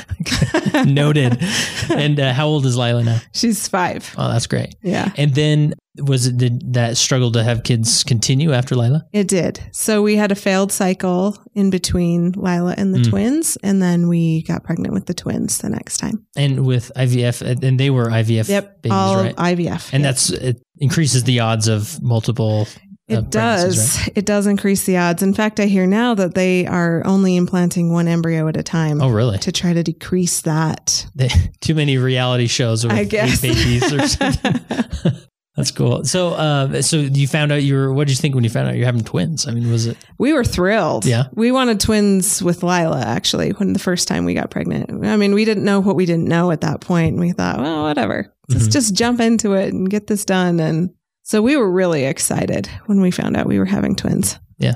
Noted. 0.87 1.39
And 1.91 2.21
uh, 2.21 2.33
how 2.33 2.47
old 2.47 2.65
is 2.65 2.77
Lila 2.77 3.03
now? 3.03 3.19
She's 3.33 3.67
five. 3.67 4.15
Oh, 4.17 4.31
that's 4.31 4.47
great. 4.47 4.77
Yeah. 4.81 5.13
And 5.17 5.35
then 5.35 5.75
was 5.99 6.27
it 6.27 6.37
did 6.37 6.73
that 6.75 6.97
struggle 6.97 7.33
to 7.33 7.43
have 7.43 7.65
kids 7.65 8.05
continue 8.05 8.53
after 8.53 8.77
Lila? 8.77 9.05
It 9.13 9.29
did. 9.29 9.61
So 9.73 10.03
we 10.03 10.17
had 10.17 10.31
a 10.31 10.37
failed 10.37 10.73
cycle 10.73 11.37
in 11.55 11.71
between 11.71 12.33
Lila 12.33 12.75
and 12.77 12.95
the 12.95 13.01
mm. 13.01 13.09
twins, 13.09 13.59
and 13.63 13.83
then 13.83 14.09
we 14.09 14.43
got 14.43 14.65
pregnant 14.65 14.95
with 14.95 15.07
the 15.07 15.15
twins 15.15 15.59
the 15.59 15.69
next 15.69 15.99
time. 15.99 16.25
And 16.37 16.65
with 16.67 16.93
IVF, 16.97 17.63
and 17.63 17.79
they 17.81 17.91
were 17.91 18.07
IVF 18.07 18.49
yep, 18.49 18.83
babies, 18.83 18.95
all 18.95 19.17
right? 19.17 19.37
IVF, 19.37 19.93
and 19.93 20.03
yep. 20.03 20.15
that's 20.15 20.31
it 20.31 20.63
increases 20.79 21.25
the 21.25 21.41
odds 21.41 21.69
of 21.69 22.01
multiple 22.03 22.67
It 23.09 23.17
of 23.19 23.31
pregnancies, 23.31 23.77
does. 23.77 23.99
right? 23.99 24.13
It 24.17 24.27
does 24.27 24.47
increase 24.47 24.85
the 24.87 24.97
odds. 24.97 25.23
In 25.23 25.35
fact, 25.35 25.61
I 25.61 25.67
hear 25.67 25.87
now 25.87 26.15
that 26.15 26.35
they 26.35 26.67
are 26.67 27.03
only 27.05 27.37
implanting 27.37 27.93
one 27.93 28.09
embryo 28.09 28.47
at 28.49 28.57
a 28.57 28.63
time 28.63 29.03
Oh, 29.03 29.09
really? 29.11 29.39
to 29.39 29.53
try 29.53 29.73
to 29.73 29.83
decrease 29.83 30.43
that. 30.43 31.07
Too 31.61 31.75
many 31.75 31.99
reality 31.99 32.47
shows 32.47 32.85
with 32.85 32.95
I 32.95 33.05
guess. 33.05 33.41
babies 33.41 33.93
or 33.93 34.07
something. 34.07 34.55
That's 35.57 35.73
cool. 35.73 36.05
So, 36.05 36.29
uh, 36.35 36.81
so 36.81 36.97
you 36.99 37.27
found 37.27 37.51
out 37.51 37.63
you 37.63 37.75
were. 37.75 37.93
What 37.93 38.07
did 38.07 38.17
you 38.17 38.21
think 38.21 38.35
when 38.37 38.45
you 38.45 38.51
found 38.51 38.69
out 38.69 38.77
you're 38.77 38.87
having 38.87 39.03
twins? 39.03 39.49
I 39.49 39.51
mean, 39.53 39.71
was 39.71 39.87
it? 39.87 39.97
We 40.19 40.33
were 40.33 40.45
thrilled. 40.45 41.05
Yeah. 41.05 41.25
We 41.35 41.51
wanted 41.51 41.81
twins 41.81 42.41
with 42.43 42.63
Lila, 42.63 43.01
actually, 43.03 43.51
when 43.51 43.73
the 43.73 43.81
first 43.81 44.07
time 44.07 44.25
we 44.25 44.33
got 44.35 44.51
pregnant. 44.51 45.05
I 45.05 45.17
mean, 45.17 45.35
we 45.35 45.45
didn't 45.45 45.65
know 45.65 45.81
what 45.81 45.97
we 45.97 46.07
didn't 46.07 46.27
know 46.29 46.51
at 46.53 46.61
that 46.61 46.81
point, 46.81 47.15
And 47.15 47.21
we 47.21 47.33
thought, 47.33 47.59
well, 47.59 47.83
whatever. 47.83 48.33
Let's 48.49 48.69
Mhm. 48.69 48.73
just 48.73 48.95
jump 48.95 49.21
into 49.21 49.55
it 49.55 49.73
and 49.73 49.91
get 49.91 50.07
this 50.07 50.25
done. 50.25 50.61
And 50.61 50.91
so 51.25 51.43
we 51.43 51.57
were 51.57 51.71
really 51.71 52.05
excited 52.05 52.69
when 52.87 53.01
we 53.01 53.11
found 53.11 53.37
out 53.37 53.47
we 53.47 53.59
were 53.59 53.65
having 53.67 53.97
twins. 53.97 54.39
Yeah. 54.59 54.75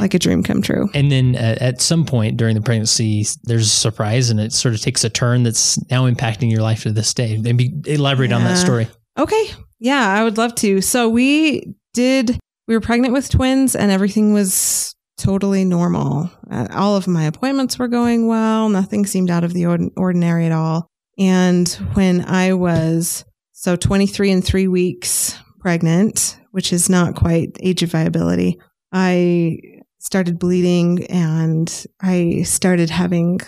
Like 0.00 0.14
a 0.14 0.18
dream 0.18 0.42
come 0.42 0.60
true. 0.60 0.90
And 0.92 1.10
then 1.12 1.36
uh, 1.36 1.56
at 1.60 1.80
some 1.80 2.04
point 2.04 2.36
during 2.36 2.56
the 2.56 2.60
pregnancy, 2.62 3.24
there's 3.44 3.66
a 3.68 3.70
surprise, 3.70 4.30
and 4.30 4.40
it 4.40 4.52
sort 4.52 4.74
of 4.74 4.80
takes 4.80 5.04
a 5.04 5.08
turn 5.08 5.44
that's 5.44 5.78
now 5.88 6.10
impacting 6.10 6.50
your 6.50 6.62
life 6.62 6.82
to 6.82 6.90
this 6.90 7.14
day. 7.14 7.36
Maybe 7.38 7.72
elaborate 7.86 8.32
on 8.32 8.42
that 8.42 8.58
story. 8.58 8.88
Okay. 9.16 9.44
Yeah, 9.78 10.08
I 10.08 10.24
would 10.24 10.38
love 10.38 10.54
to. 10.56 10.80
So 10.80 11.08
we 11.08 11.74
did, 11.92 12.38
we 12.66 12.74
were 12.74 12.80
pregnant 12.80 13.12
with 13.12 13.28
twins 13.28 13.76
and 13.76 13.90
everything 13.90 14.32
was 14.32 14.94
totally 15.18 15.64
normal. 15.64 16.30
All 16.70 16.96
of 16.96 17.06
my 17.06 17.24
appointments 17.24 17.78
were 17.78 17.88
going 17.88 18.26
well. 18.26 18.68
Nothing 18.68 19.06
seemed 19.06 19.30
out 19.30 19.44
of 19.44 19.52
the 19.52 19.66
ordinary 19.96 20.46
at 20.46 20.52
all. 20.52 20.86
And 21.18 21.68
when 21.94 22.24
I 22.24 22.52
was, 22.52 23.24
so 23.52 23.76
23 23.76 24.30
and 24.32 24.44
three 24.44 24.68
weeks 24.68 25.38
pregnant, 25.60 26.38
which 26.50 26.72
is 26.72 26.90
not 26.90 27.16
quite 27.16 27.56
age 27.60 27.82
of 27.82 27.90
viability, 27.90 28.60
I 28.92 29.58
started 29.98 30.38
bleeding 30.38 31.06
and 31.06 31.86
I 32.00 32.42
started 32.42 32.90
having 32.90 33.40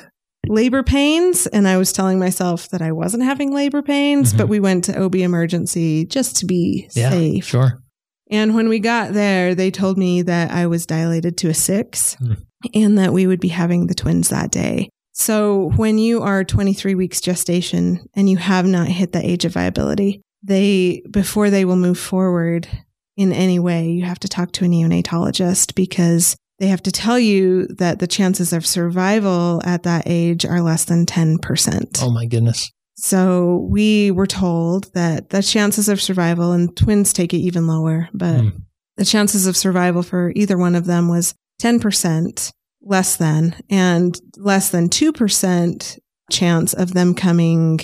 labor 0.47 0.83
pains 0.83 1.47
and 1.47 1.67
I 1.69 1.77
was 1.77 1.93
telling 1.93 2.19
myself 2.19 2.69
that 2.71 2.81
I 2.83 2.93
wasn't 2.93 3.25
having 3.25 3.53
labor 3.53 3.83
pains, 3.83 4.33
Mhm. 4.33 4.39
but 4.39 4.49
we 4.49 4.61
went 4.61 4.85
to 4.85 4.99
OB 4.99 5.17
emergency 5.23 6.05
just 6.07 6.37
to 6.37 6.47
be 6.47 6.89
Yeah, 6.95 7.11
safe. 7.11 7.45
Sure. 7.45 7.83
And 8.31 8.55
when 8.55 8.69
we 8.69 8.79
got 8.79 9.15
there, 9.15 9.55
they 9.55 9.71
told 9.71 9.99
me 9.99 10.23
that 10.23 10.51
I 10.51 10.67
was 10.67 10.87
dilated 10.87 11.37
to 11.39 11.49
a 11.49 11.55
6 11.55 12.15
Hmm. 12.21 12.33
and 12.75 12.99
that 12.99 13.13
we 13.13 13.27
would 13.27 13.41
be 13.41 13.49
having 13.49 13.87
the 13.87 13.95
twins 13.95 14.29
that 14.29 14.51
day. 14.51 14.89
So 15.13 15.73
when 15.77 15.99
you 15.99 16.23
are 16.23 16.45
23 16.45 16.95
weeks 16.95 17.21
gestation 17.21 18.01
and 18.15 18.31
you 18.31 18.37
have 18.37 18.67
not 18.67 18.89
hit 18.89 19.13
the 19.13 19.27
age 19.27 19.45
of 19.45 19.55
viability, 19.55 20.21
they 20.43 21.03
before 21.11 21.51
they 21.51 21.65
will 21.65 21.77
move 21.77 21.99
forward 21.99 22.69
in 23.17 23.33
any 23.33 23.59
way, 23.59 23.91
you 23.91 24.05
have 24.05 24.21
to 24.21 24.29
talk 24.29 24.53
to 24.53 24.65
a 24.65 24.69
neonatologist 24.69 25.75
because 25.75 26.37
they 26.59 26.67
have 26.69 26.83
to 26.85 26.93
tell 26.93 27.19
you 27.19 27.67
that 27.79 27.99
the 28.01 28.07
chances 28.07 28.53
of 28.53 28.67
survival 28.67 29.61
at 29.65 29.85
that 29.85 30.05
age 30.07 30.45
are 30.45 30.61
less 30.61 30.85
than 30.85 31.07
10%. 31.07 32.03
Oh 32.03 32.11
my 32.11 32.27
goodness. 32.27 32.71
So 32.97 33.67
we 33.71 34.11
were 34.11 34.27
told 34.27 34.93
that 34.95 35.31
the 35.31 35.43
chances 35.43 35.89
of 35.89 36.03
survival 36.03 36.51
and 36.53 36.77
twins 36.77 37.13
take 37.13 37.33
it 37.33 37.39
even 37.39 37.67
lower, 37.69 38.09
but 38.13 38.41
Hmm. 38.41 38.49
the 38.97 39.05
chances 39.05 39.47
of 39.47 39.57
survival 39.57 40.03
for 40.03 40.33
either 40.35 40.59
one 40.59 40.75
of 40.75 40.87
them 40.87 41.09
was 41.09 41.35
10% 41.61 42.51
less 42.83 43.17
than 43.17 43.55
and 43.71 44.19
less 44.37 44.71
than 44.71 44.89
2% 44.89 45.99
chance 46.31 46.73
of 46.75 46.93
them 46.93 47.15
coming, 47.15 47.81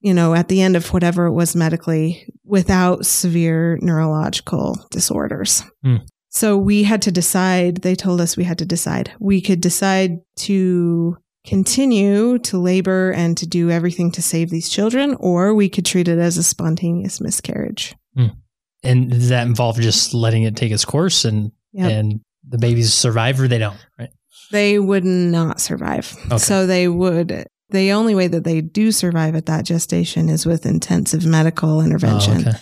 you 0.00 0.12
know, 0.12 0.34
at 0.34 0.48
the 0.48 0.60
end 0.60 0.76
of 0.76 0.92
whatever 0.92 1.26
it 1.26 1.32
was 1.32 1.56
medically 1.56 2.26
without 2.44 3.06
severe 3.06 3.78
neurological 3.80 4.86
disorders. 4.90 5.62
Hmm. 5.82 5.96
So 6.38 6.56
we 6.56 6.84
had 6.84 7.02
to 7.02 7.10
decide, 7.10 7.78
they 7.78 7.96
told 7.96 8.20
us 8.20 8.36
we 8.36 8.44
had 8.44 8.58
to 8.58 8.64
decide. 8.64 9.10
We 9.18 9.40
could 9.40 9.60
decide 9.60 10.20
to 10.36 11.16
continue 11.44 12.38
to 12.38 12.58
labor 12.58 13.10
and 13.10 13.36
to 13.38 13.46
do 13.46 13.70
everything 13.70 14.12
to 14.12 14.22
save 14.22 14.48
these 14.50 14.68
children, 14.68 15.16
or 15.18 15.52
we 15.52 15.68
could 15.68 15.84
treat 15.84 16.06
it 16.06 16.20
as 16.20 16.36
a 16.36 16.44
spontaneous 16.44 17.20
miscarriage. 17.20 17.96
Hmm. 18.14 18.26
And 18.84 19.10
does 19.10 19.30
that 19.30 19.48
involve 19.48 19.80
just 19.80 20.14
letting 20.14 20.44
it 20.44 20.54
take 20.54 20.70
its 20.70 20.84
course 20.84 21.24
and 21.24 21.50
Yep. 21.72 21.90
and 21.90 22.20
the 22.48 22.58
babies 22.58 22.94
survive 22.94 23.40
or 23.40 23.48
they 23.48 23.58
don't? 23.58 23.76
Right. 23.98 24.10
They 24.52 24.78
would 24.78 25.04
not 25.04 25.60
survive. 25.60 26.16
Okay. 26.26 26.38
So 26.38 26.66
they 26.68 26.86
would, 26.86 27.48
the 27.70 27.90
only 27.90 28.14
way 28.14 28.28
that 28.28 28.44
they 28.44 28.60
do 28.60 28.92
survive 28.92 29.34
at 29.34 29.46
that 29.46 29.64
gestation 29.64 30.28
is 30.28 30.46
with 30.46 30.66
intensive 30.66 31.26
medical 31.26 31.80
intervention. 31.80 32.46
Oh, 32.46 32.50
okay. 32.50 32.58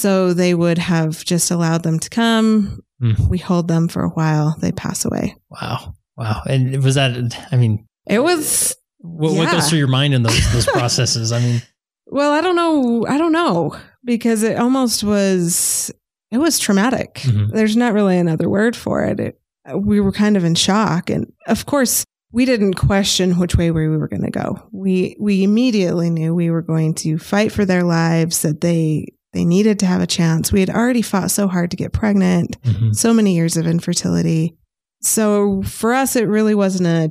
So 0.00 0.32
they 0.34 0.54
would 0.54 0.78
have 0.78 1.24
just 1.24 1.50
allowed 1.50 1.82
them 1.82 1.98
to 1.98 2.10
come. 2.10 2.80
Hmm. 3.00 3.12
We 3.28 3.38
hold 3.38 3.68
them 3.68 3.88
for 3.88 4.02
a 4.02 4.08
while. 4.10 4.56
They 4.60 4.72
pass 4.72 5.04
away. 5.04 5.36
Wow. 5.50 5.94
Wow. 6.16 6.42
And 6.48 6.82
was 6.82 6.94
that? 6.96 7.12
I 7.52 7.56
mean, 7.56 7.86
It 8.06 8.18
was, 8.20 8.76
what, 8.98 9.32
what 9.34 9.50
goes 9.52 9.68
through 9.68 9.78
your 9.78 9.88
mind 9.88 10.14
in 10.14 10.22
those 10.22 10.52
those 10.52 10.66
processes? 10.72 11.32
I 11.32 11.40
mean, 11.40 11.62
well, 12.06 12.32
I 12.32 12.40
don't 12.40 12.56
know. 12.56 13.06
I 13.06 13.16
don't 13.18 13.32
know 13.32 13.76
because 14.04 14.42
it 14.42 14.58
almost 14.58 15.02
was, 15.04 15.90
it 16.30 16.38
was 16.38 16.58
traumatic. 16.58 17.14
Mhm. 17.24 17.52
There's 17.52 17.76
not 17.76 17.92
really 17.94 18.18
another 18.18 18.48
word 18.48 18.76
for 18.76 19.04
it. 19.04 19.20
it. 19.20 19.40
We 19.74 20.00
were 20.00 20.12
kind 20.12 20.36
of 20.36 20.44
in 20.44 20.54
shock. 20.54 21.08
And 21.10 21.32
of 21.46 21.66
course, 21.66 22.04
we 22.32 22.44
didn't 22.44 22.74
question 22.74 23.38
which 23.38 23.56
way 23.56 23.70
we 23.70 23.88
were 23.88 24.08
going 24.08 24.22
to 24.24 24.30
go. 24.30 24.62
We, 24.72 25.16
we 25.18 25.42
immediately 25.42 26.10
knew 26.10 26.34
we 26.34 26.50
were 26.50 26.62
going 26.62 26.94
to 26.94 27.18
fight 27.18 27.52
for 27.52 27.64
their 27.64 27.82
lives, 27.82 28.42
that 28.42 28.60
they, 28.60 29.06
they 29.32 29.44
needed 29.44 29.78
to 29.80 29.86
have 29.86 30.00
a 30.02 30.06
chance. 30.06 30.52
We 30.52 30.60
had 30.60 30.70
already 30.70 31.02
fought 31.02 31.30
so 31.30 31.46
hard 31.48 31.70
to 31.70 31.76
get 31.76 31.92
pregnant. 31.92 32.60
mhm. 32.62 32.94
so 32.94 33.12
many 33.14 33.34
years 33.34 33.56
of 33.56 33.66
infertility. 33.66 34.56
So 35.02 35.62
for 35.62 35.92
us, 35.94 36.16
it 36.16 36.28
really 36.28 36.54
wasn't 36.54 36.86
a, 36.88 37.10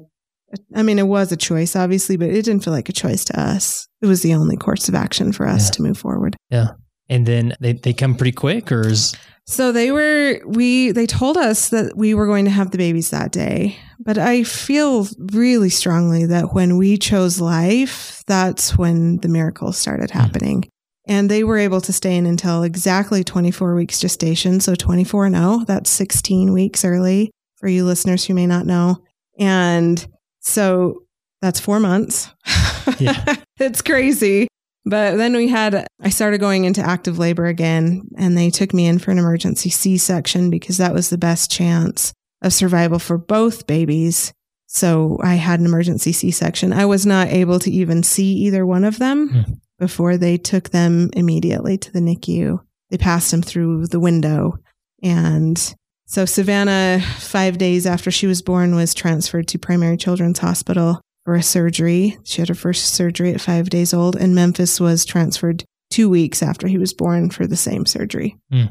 I 0.75 0.83
mean, 0.83 0.99
it 0.99 1.07
was 1.07 1.31
a 1.31 1.37
choice, 1.37 1.75
obviously, 1.75 2.17
but 2.17 2.29
it 2.29 2.43
didn't 2.45 2.63
feel 2.63 2.73
like 2.73 2.89
a 2.89 2.93
choice 2.93 3.23
to 3.25 3.39
us. 3.39 3.87
It 4.01 4.07
was 4.07 4.21
the 4.21 4.33
only 4.33 4.57
course 4.57 4.89
of 4.89 4.95
action 4.95 5.31
for 5.31 5.47
us 5.47 5.67
Yeah. 5.67 5.71
to 5.71 5.81
move 5.83 5.97
forward. 5.97 6.35
Yeah. 6.49 6.69
And 7.11 7.25
then 7.25 7.53
they 7.59 7.73
they 7.73 7.93
come 7.93 8.13
pretty 8.15 8.33
quick, 8.33 8.71
or 8.71 8.85
is 8.87 9.15
So 9.47 9.71
they 9.71 9.91
were, 9.91 10.39
we, 10.45 10.91
they 10.91 11.07
told 11.07 11.37
us 11.37 11.69
that 11.69 11.97
we 11.97 12.13
were 12.13 12.27
going 12.27 12.45
to 12.45 12.51
have 12.51 12.69
the 12.69 12.77
babies 12.77 13.09
that 13.09 13.31
day. 13.31 13.77
But 13.99 14.19
I 14.19 14.43
feel 14.43 15.07
really 15.33 15.69
strongly 15.69 16.27
that 16.27 16.53
when 16.53 16.77
we 16.77 16.97
chose 16.97 17.41
life, 17.41 18.21
that's 18.27 18.77
when 18.77 19.17
the 19.17 19.27
miracles 19.27 19.77
started 19.77 20.11
happening. 20.11 20.69
And 21.09 21.29
they 21.29 21.43
were 21.43 21.57
able 21.57 21.81
to 21.81 21.91
stay 21.91 22.15
in 22.15 22.25
until 22.25 22.63
exactly 22.63 23.23
24 23.23 23.75
weeks 23.75 23.99
gestation. 23.99 24.59
So 24.61 24.75
24 24.75 25.25
and 25.25 25.35
0, 25.35 25.63
that's 25.67 25.89
16 25.89 26.53
weeks 26.53 26.85
early 26.85 27.31
for 27.57 27.67
you 27.67 27.83
listeners 27.83 28.23
who 28.23 28.33
may 28.35 28.45
not 28.45 28.65
know. 28.65 29.03
And 29.39 30.05
so 30.39 31.03
that's 31.41 31.59
four 31.59 31.79
months. 31.81 32.29
Yeah. 32.97 33.35
it's 33.59 33.81
crazy. 33.83 34.47
But 34.83 35.17
then 35.17 35.35
we 35.35 35.47
had, 35.47 35.85
I 36.01 36.09
started 36.09 36.39
going 36.39 36.65
into 36.65 36.81
active 36.81 37.19
labor 37.19 37.45
again, 37.45 38.01
and 38.17 38.35
they 38.37 38.49
took 38.49 38.73
me 38.73 38.87
in 38.87 38.97
for 38.97 39.11
an 39.11 39.19
emergency 39.19 39.69
C 39.69 39.97
section 39.97 40.49
because 40.49 40.77
that 40.77 40.93
was 40.93 41.09
the 41.09 41.17
best 41.17 41.51
chance 41.51 42.13
of 42.41 42.51
survival 42.51 42.97
for 42.97 43.17
both 43.17 43.67
babies. 43.67 44.33
So 44.65 45.19
I 45.21 45.35
had 45.35 45.59
an 45.59 45.65
emergency 45.67 46.11
C 46.11 46.31
section. 46.31 46.73
I 46.73 46.85
was 46.85 47.05
not 47.05 47.27
able 47.27 47.59
to 47.59 47.71
even 47.71 48.01
see 48.01 48.33
either 48.33 48.65
one 48.65 48.83
of 48.83 48.97
them 48.97 49.29
Hmm. 49.29 49.53
Before 49.79 50.17
they 50.17 50.37
took 50.37 50.69
them 50.69 51.09
immediately 51.13 51.77
to 51.77 51.91
the 51.91 51.99
NICU. 51.99 52.59
They 52.89 52.97
passed 52.97 53.31
them 53.31 53.41
through 53.41 53.87
the 53.87 53.99
window. 53.99 54.59
And 55.01 55.75
so 56.05 56.25
Savannah, 56.25 57.01
five 57.17 57.57
days 57.57 57.85
after 57.85 58.11
she 58.11 58.27
was 58.27 58.41
born, 58.41 58.75
was 58.75 58.93
transferred 58.93 59.47
to 59.49 59.59
Primary 59.59 59.97
Children's 59.97 60.39
Hospital 60.39 61.01
for 61.23 61.35
a 61.35 61.43
surgery. 61.43 62.17
She 62.23 62.41
had 62.41 62.49
her 62.49 62.55
first 62.55 62.93
surgery 62.93 63.33
at 63.33 63.41
five 63.41 63.69
days 63.69 63.93
old, 63.93 64.15
and 64.15 64.35
Memphis 64.35 64.79
was 64.79 65.05
transferred 65.05 65.63
two 65.89 66.09
weeks 66.09 66.43
after 66.43 66.67
he 66.67 66.77
was 66.77 66.93
born 66.93 67.29
for 67.29 67.47
the 67.47 67.55
same 67.55 67.85
surgery. 67.85 68.37
Hmm. 68.51 68.65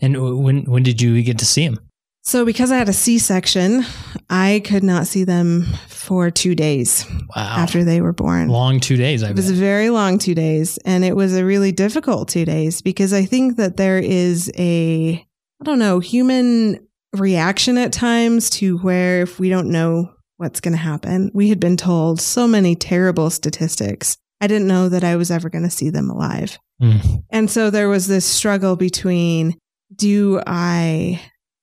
and 0.00 0.42
when 0.42 0.64
when 0.64 0.82
did 0.82 1.00
you 1.00 1.20
get 1.22 1.38
to 1.38 1.46
see 1.46 1.62
him? 1.62 1.78
So, 2.26 2.44
because 2.44 2.72
I 2.72 2.76
had 2.76 2.88
a 2.88 2.92
C 2.92 3.18
section, 3.20 3.84
I 4.28 4.60
could 4.64 4.82
not 4.82 5.06
see 5.06 5.22
them 5.22 5.62
for 5.86 6.28
two 6.28 6.56
days 6.56 7.06
Wow. 7.36 7.54
after 7.58 7.84
they 7.84 8.00
were 8.00 8.12
born. 8.12 8.48
long 8.48 8.80
two 8.80 8.96
days. 8.96 9.22
I 9.22 9.30
It 9.30 9.36
was 9.36 9.48
a 9.48 9.54
very 9.54 9.90
long 9.90 10.18
two 10.18 10.34
days, 10.34 10.76
and 10.84 11.04
it 11.04 11.14
was 11.14 11.36
a 11.36 11.44
really 11.44 11.70
difficult 11.70 12.28
two 12.28 12.44
days 12.44 12.82
because 12.82 13.12
I 13.12 13.24
think 13.26 13.58
that 13.58 13.76
there 13.76 13.98
is 14.00 14.50
a, 14.58 15.24
I 15.60 15.64
don't 15.64 15.78
know, 15.78 16.00
human 16.00 16.84
reaction 17.12 17.78
at 17.78 17.92
times 17.92 18.50
to 18.50 18.78
where 18.78 19.22
if 19.22 19.38
we 19.38 19.48
don't 19.48 19.70
know 19.70 20.10
what's 20.36 20.60
going 20.60 20.74
to 20.74 20.78
happen, 20.82 21.30
we 21.32 21.48
had 21.48 21.60
been 21.60 21.76
told 21.76 22.20
so 22.20 22.48
many 22.48 22.74
terrible 22.74 23.30
statistics. 23.30 24.16
I 24.40 24.48
didn't 24.48 24.66
know 24.66 24.88
that 24.88 25.04
I 25.04 25.14
was 25.14 25.30
ever 25.30 25.48
going 25.48 25.64
to 25.64 25.70
see 25.70 25.90
them 25.90 26.10
alive. 26.10 26.58
Mm. 26.82 27.22
And 27.30 27.48
so 27.48 27.70
there 27.70 27.88
was 27.88 28.08
this 28.08 28.26
struggle 28.26 28.74
between 28.74 29.56
do 29.94 30.42
I 30.44 31.20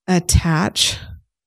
attach 0.07 0.97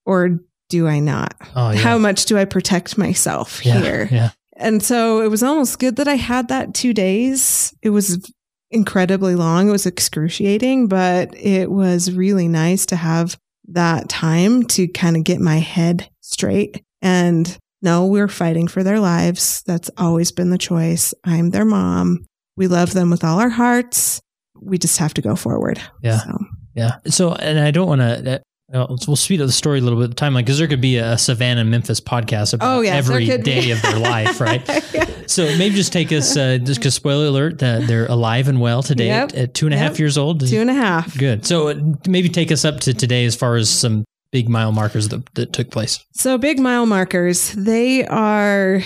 or 0.04 0.40
do 0.68 0.86
I 0.86 0.98
not? 0.98 1.34
Oh 1.54 1.70
yeah. 1.70 1.78
How 1.78 1.98
much 1.98 2.26
do 2.26 2.38
I 2.38 2.44
protect 2.44 2.98
myself 2.98 3.64
yeah. 3.64 3.80
here? 3.80 4.08
Yeah. 4.10 4.30
And 4.56 4.82
so 4.82 5.20
it 5.20 5.30
was 5.30 5.42
almost 5.42 5.78
good 5.78 5.96
that 5.96 6.08
I 6.08 6.14
had 6.14 6.48
that 6.48 6.74
two 6.74 6.94
days. 6.94 7.74
It 7.82 7.90
was 7.90 8.30
incredibly 8.70 9.34
long. 9.34 9.68
It 9.68 9.72
was 9.72 9.86
excruciating, 9.86 10.88
but 10.88 11.34
it 11.36 11.70
was 11.70 12.12
really 12.12 12.48
nice 12.48 12.86
to 12.86 12.96
have 12.96 13.38
that 13.68 14.08
time 14.08 14.64
to 14.64 14.88
kind 14.88 15.16
of 15.16 15.24
get 15.24 15.40
my 15.40 15.58
head 15.58 16.08
straight. 16.20 16.82
And 17.02 17.56
no, 17.82 18.06
we're 18.06 18.28
fighting 18.28 18.68
for 18.68 18.82
their 18.82 18.98
lives. 18.98 19.62
That's 19.66 19.90
always 19.98 20.32
been 20.32 20.50
the 20.50 20.58
choice. 20.58 21.12
I'm 21.24 21.50
their 21.50 21.64
mom. 21.64 22.26
We 22.56 22.68
love 22.68 22.94
them 22.94 23.10
with 23.10 23.22
all 23.22 23.38
our 23.38 23.50
hearts. 23.50 24.20
We 24.60 24.78
just 24.78 24.98
have 24.98 25.14
to 25.14 25.22
go 25.22 25.36
forward. 25.36 25.80
Yeah. 26.02 26.18
So, 26.18 26.38
Yeah. 26.76 26.96
So, 27.06 27.32
and 27.32 27.58
I 27.58 27.70
don't 27.72 27.88
want 27.88 28.00
to. 28.02 28.42
Uh, 28.72 28.84
we'll 29.06 29.14
speed 29.16 29.40
up 29.40 29.46
the 29.46 29.52
story 29.52 29.78
a 29.78 29.82
little 29.82 29.98
bit. 30.00 30.10
The 30.10 30.16
timeline 30.16 30.38
because 30.40 30.58
there 30.58 30.66
could 30.66 30.80
be 30.80 30.96
a 30.96 31.16
Savannah 31.16 31.64
Memphis 31.64 32.00
podcast 32.00 32.52
about 32.52 32.76
Oh, 32.78 32.80
yes, 32.80 32.94
every 32.96 33.24
day 33.38 33.70
of 33.70 33.80
their 33.80 33.98
life, 33.98 34.40
right? 34.40 34.62
Yeah. 34.92 35.04
So 35.28 35.44
maybe 35.56 35.74
just 35.76 35.92
take 35.92 36.12
us. 36.12 36.36
Uh, 36.36 36.58
just 36.58 36.80
because 36.80 36.94
spoiler 36.94 37.26
alert, 37.26 37.58
that 37.60 37.86
they're 37.86 38.06
alive 38.06 38.48
and 38.48 38.60
well 38.60 38.82
today 38.82 39.06
Yep. 39.06 39.28
at, 39.30 39.34
at 39.36 39.54
two 39.54 39.66
and 39.66 39.74
a 39.74 39.78
half 39.78 39.92
Yep. 39.92 39.98
years 40.00 40.18
old. 40.18 40.46
Two 40.48 40.60
and 40.60 40.70
a 40.70 40.74
half. 40.74 41.16
Good. 41.16 41.46
So 41.46 41.68
uh, 41.68 41.74
maybe 42.08 42.28
take 42.28 42.50
us 42.52 42.64
up 42.64 42.80
to 42.80 42.92
today 42.94 43.24
as 43.24 43.34
far 43.36 43.54
as 43.56 43.68
some 43.70 44.04
big 44.32 44.48
mile 44.48 44.72
markers 44.72 45.08
that, 45.10 45.24
that 45.34 45.52
took 45.52 45.70
place. 45.70 46.04
So 46.12 46.36
big 46.38 46.58
mile 46.58 46.86
markers, 46.86 47.52
they 47.52 48.04
are 48.06 48.80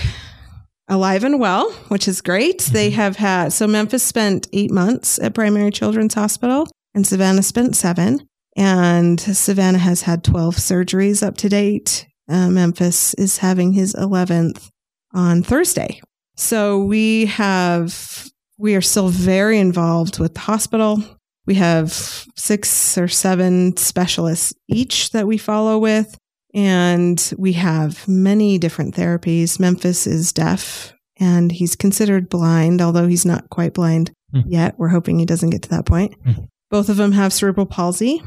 alive 0.88 1.24
and 1.24 1.40
well, 1.40 1.70
which 1.88 2.06
is 2.08 2.20
great. 2.20 2.60
They 2.62 2.90
have 2.90 3.16
had 3.16 3.52
so 3.52 3.66
Memphis 3.66 4.02
spent 4.02 4.46
8 4.52 4.70
months 4.70 5.18
at 5.18 5.34
Primary 5.34 5.70
Children's 5.70 6.14
Hospital 6.14 6.68
and 6.94 7.06
Savannah 7.06 7.42
spent 7.42 7.76
7 7.76 8.20
and 8.56 9.20
Savannah 9.20 9.78
has 9.78 10.02
had 10.02 10.24
12 10.24 10.56
surgeries 10.56 11.24
up 11.26 11.36
to 11.38 11.48
date. 11.48 12.06
Uh, 12.28 12.48
Memphis 12.50 13.14
is 13.14 13.38
having 13.38 13.72
his 13.72 13.94
11th 13.94 14.68
on 15.14 15.42
Thursday. 15.42 16.00
So 16.36 16.82
we 16.82 17.26
have 17.26 18.28
we 18.58 18.74
are 18.74 18.80
still 18.82 19.08
very 19.08 19.58
involved 19.58 20.18
with 20.18 20.34
the 20.34 20.40
hospital. 20.40 21.02
We 21.46 21.54
have 21.54 21.92
six 22.36 22.98
or 22.98 23.08
seven 23.08 23.76
specialists 23.78 24.52
each 24.68 25.10
that 25.12 25.26
we 25.26 25.38
follow 25.38 25.78
with. 25.78 26.16
And 26.52 27.32
we 27.38 27.52
have 27.54 28.06
many 28.08 28.58
different 28.58 28.94
therapies. 28.94 29.58
Memphis 29.60 30.06
is 30.06 30.32
deaf 30.32 30.92
and 31.18 31.52
he's 31.52 31.76
considered 31.76 32.28
blind, 32.28 32.82
although 32.82 33.06
he's 33.06 33.24
not 33.24 33.48
quite 33.50 33.72
blind 33.74 34.10
Hmm. 34.32 34.40
yet. 34.46 34.74
We're 34.78 34.88
hoping 34.88 35.18
he 35.18 35.26
doesn't 35.26 35.50
get 35.50 35.62
to 35.62 35.68
that 35.70 35.86
point. 35.86 36.14
Hmm. 36.24 36.44
Both 36.70 36.88
of 36.88 36.96
them 36.96 37.12
have 37.12 37.32
cerebral 37.32 37.66
palsy 37.66 38.22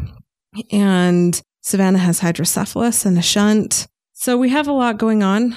and 0.71 1.41
Savannah 1.61 1.99
has 1.99 2.19
hydrocephalus 2.19 3.05
and 3.05 3.17
a 3.17 3.21
shunt. 3.21 3.87
So 4.13 4.37
we 4.37 4.49
have 4.49 4.67
a 4.67 4.73
lot 4.73 4.97
going 4.97 5.23
on, 5.23 5.55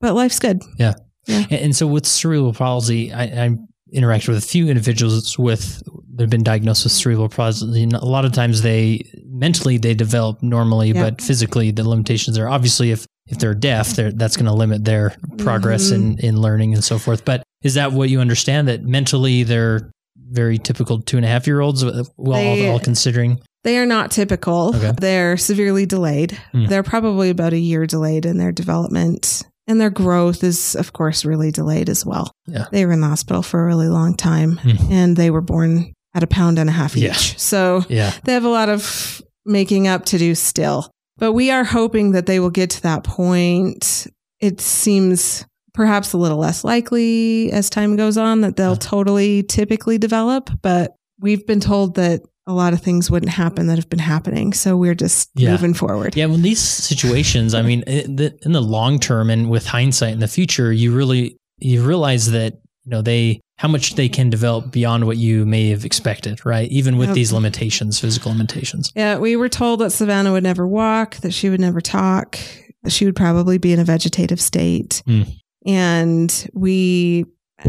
but 0.00 0.14
life's 0.14 0.38
good. 0.38 0.62
Yeah, 0.78 0.94
and 1.26 1.74
so 1.74 1.86
with 1.86 2.06
cerebral 2.06 2.52
palsy, 2.52 3.12
I, 3.12 3.22
I 3.22 3.56
interacted 3.94 4.28
with 4.28 4.38
a 4.38 4.46
few 4.46 4.68
individuals 4.68 5.38
with 5.38 5.82
they've 6.12 6.30
been 6.30 6.42
diagnosed 6.42 6.84
with 6.84 6.92
cerebral 6.92 7.28
palsy. 7.28 7.84
A 7.84 8.04
lot 8.04 8.24
of 8.24 8.32
times 8.32 8.62
they 8.62 9.08
mentally 9.26 9.78
they 9.78 9.94
develop 9.94 10.42
normally, 10.42 10.90
Yeah. 10.90 11.10
but 11.10 11.22
physically 11.22 11.70
the 11.70 11.88
limitations 11.88 12.38
are 12.38 12.48
obviously 12.48 12.90
if 12.90 13.06
if 13.26 13.38
they're 13.38 13.54
deaf, 13.54 13.96
they're, 13.96 14.12
that's 14.12 14.36
going 14.36 14.46
to 14.46 14.52
limit 14.52 14.84
their 14.84 15.16
progress 15.38 15.84
mm-hmm. 15.84 16.18
in, 16.18 16.18
in 16.18 16.40
learning 16.40 16.74
and 16.74 16.84
so 16.84 16.98
forth. 16.98 17.24
But 17.24 17.42
is 17.62 17.72
that 17.74 17.92
what 17.92 18.10
you 18.10 18.20
understand 18.20 18.68
that 18.68 18.82
mentally 18.82 19.44
they're 19.44 19.90
very 20.34 20.58
typical 20.58 21.00
two 21.00 21.16
and 21.16 21.24
a 21.24 21.28
half 21.28 21.46
year 21.46 21.60
olds, 21.60 21.84
well, 21.84 22.38
They- 22.38 22.66
all, 22.68 22.74
all 22.74 22.80
considering? 22.80 23.40
They 23.62 23.78
are 23.78 23.86
not 23.86 24.10
typical. 24.10 24.74
Okay. 24.76 24.92
They're 25.00 25.38
severely 25.38 25.86
delayed. 25.86 26.32
Hmm. 26.52 26.66
They're 26.66 26.82
probably 26.82 27.30
about 27.30 27.54
a 27.54 27.58
year 27.58 27.86
delayed 27.86 28.26
in 28.26 28.36
their 28.36 28.52
development. 28.52 29.42
And 29.66 29.80
their 29.80 29.88
growth 29.88 30.44
is, 30.44 30.74
of 30.76 30.92
course, 30.92 31.24
really 31.24 31.50
delayed 31.50 31.88
as 31.88 32.04
well. 32.04 32.30
Yeah. 32.46 32.66
They 32.70 32.84
were 32.84 32.92
in 32.92 33.00
the 33.00 33.08
hospital 33.08 33.42
for 33.42 33.62
a 33.62 33.66
really 33.66 33.88
long 33.88 34.14
time 34.16 34.58
Hmm. 34.58 34.92
and 34.92 35.16
they 35.16 35.30
were 35.30 35.40
born 35.40 35.94
at 36.14 36.22
a 36.22 36.26
pound 36.26 36.58
and 36.58 36.68
a 36.68 36.72
half 36.74 36.94
Yeah. 36.94 37.12
each. 37.12 37.38
So 37.38 37.84
Yeah. 37.88 38.12
they 38.24 38.34
have 38.34 38.44
a 38.44 38.48
lot 38.50 38.68
of 38.68 39.22
making 39.46 39.88
up 39.88 40.04
to 40.06 40.18
do 40.18 40.34
still. 40.34 40.90
But 41.16 41.32
we 41.32 41.50
are 41.50 41.64
hoping 41.64 42.12
that 42.12 42.26
they 42.26 42.40
will 42.40 42.50
get 42.50 42.68
to 42.70 42.82
that 42.82 43.02
point. 43.04 44.06
It 44.40 44.60
seems 44.60 45.46
perhaps 45.74 46.12
a 46.12 46.16
little 46.16 46.38
less 46.38 46.64
likely 46.64 47.52
as 47.52 47.68
time 47.68 47.96
goes 47.96 48.16
on 48.16 48.40
that 48.42 48.56
they'll 48.56 48.76
totally 48.76 49.42
typically 49.42 49.98
develop, 49.98 50.48
but 50.62 50.94
we've 51.20 51.46
been 51.46 51.60
told 51.60 51.96
that 51.96 52.22
a 52.46 52.52
lot 52.52 52.72
of 52.72 52.80
things 52.80 53.10
wouldn't 53.10 53.32
happen 53.32 53.66
that 53.66 53.76
have 53.76 53.88
been 53.88 53.98
happening. 53.98 54.52
So 54.52 54.76
we're 54.76 54.94
just 54.94 55.30
Yeah. 55.34 55.50
moving 55.52 55.74
forward. 55.74 56.14
Yeah, 56.16 56.26
when 56.26 56.42
these 56.42 56.60
situations, 56.60 57.54
I 57.54 57.62
mean, 57.62 57.82
in 57.82 58.16
the, 58.16 58.38
in 58.42 58.52
the 58.52 58.60
long 58.62 58.98
term 58.98 59.30
and 59.30 59.50
with 59.50 59.66
hindsight 59.66 60.12
in 60.12 60.20
the 60.20 60.28
future, 60.28 60.72
you 60.72 60.94
really 60.94 61.36
you 61.58 61.82
realize 61.86 62.32
that 62.32 62.54
you 62.84 62.90
know 62.90 63.00
they 63.00 63.40
how 63.58 63.68
much 63.68 63.94
they 63.94 64.08
can 64.08 64.28
develop 64.28 64.70
beyond 64.72 65.06
what 65.06 65.16
you 65.16 65.46
may 65.46 65.70
have 65.70 65.84
expected, 65.84 66.44
right? 66.44 66.68
Even 66.70 66.98
with 66.98 67.14
these 67.14 67.32
limitations, 67.32 68.00
physical 68.00 68.32
limitations. 68.32 68.90
Yeah, 68.96 69.18
we 69.18 69.36
were 69.36 69.48
told 69.48 69.80
that 69.80 69.90
Savannah 69.90 70.32
would 70.32 70.42
never 70.42 70.66
walk, 70.66 71.16
that 71.18 71.32
she 71.32 71.48
would 71.48 71.60
never 71.60 71.80
talk, 71.80 72.36
that 72.82 72.90
she 72.90 73.04
would 73.04 73.14
probably 73.16 73.56
be 73.58 73.72
in 73.72 73.78
a 73.78 73.84
vegetative 73.84 74.40
state. 74.40 75.02
Hmm. 75.06 75.22
And 75.66 76.50
we, 76.52 77.26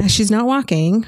she's 0.08 0.32
not 0.32 0.46
walking. 0.46 1.06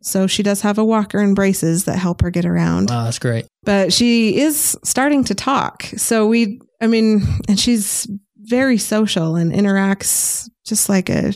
So 0.00 0.26
she 0.26 0.42
does 0.42 0.62
have 0.62 0.78
a 0.78 0.84
walker 0.84 1.18
and 1.20 1.36
braces 1.36 1.84
that 1.84 1.96
help 1.98 2.22
her 2.22 2.30
get 2.30 2.44
around. 2.44 2.90
Wow, 2.90 3.04
that's 3.04 3.18
great. 3.20 3.46
But 3.62 3.92
she 3.92 4.36
is 4.40 4.76
starting 4.82 5.22
to 5.24 5.34
talk. 5.34 5.84
So 5.96 6.26
we, 6.26 6.60
I 6.80 6.88
mean, 6.88 7.22
and 7.48 7.58
she's 7.60 8.08
very 8.38 8.78
social 8.78 9.36
and 9.36 9.52
interacts 9.52 10.48
just 10.66 10.88
like 10.88 11.08
a, 11.08 11.32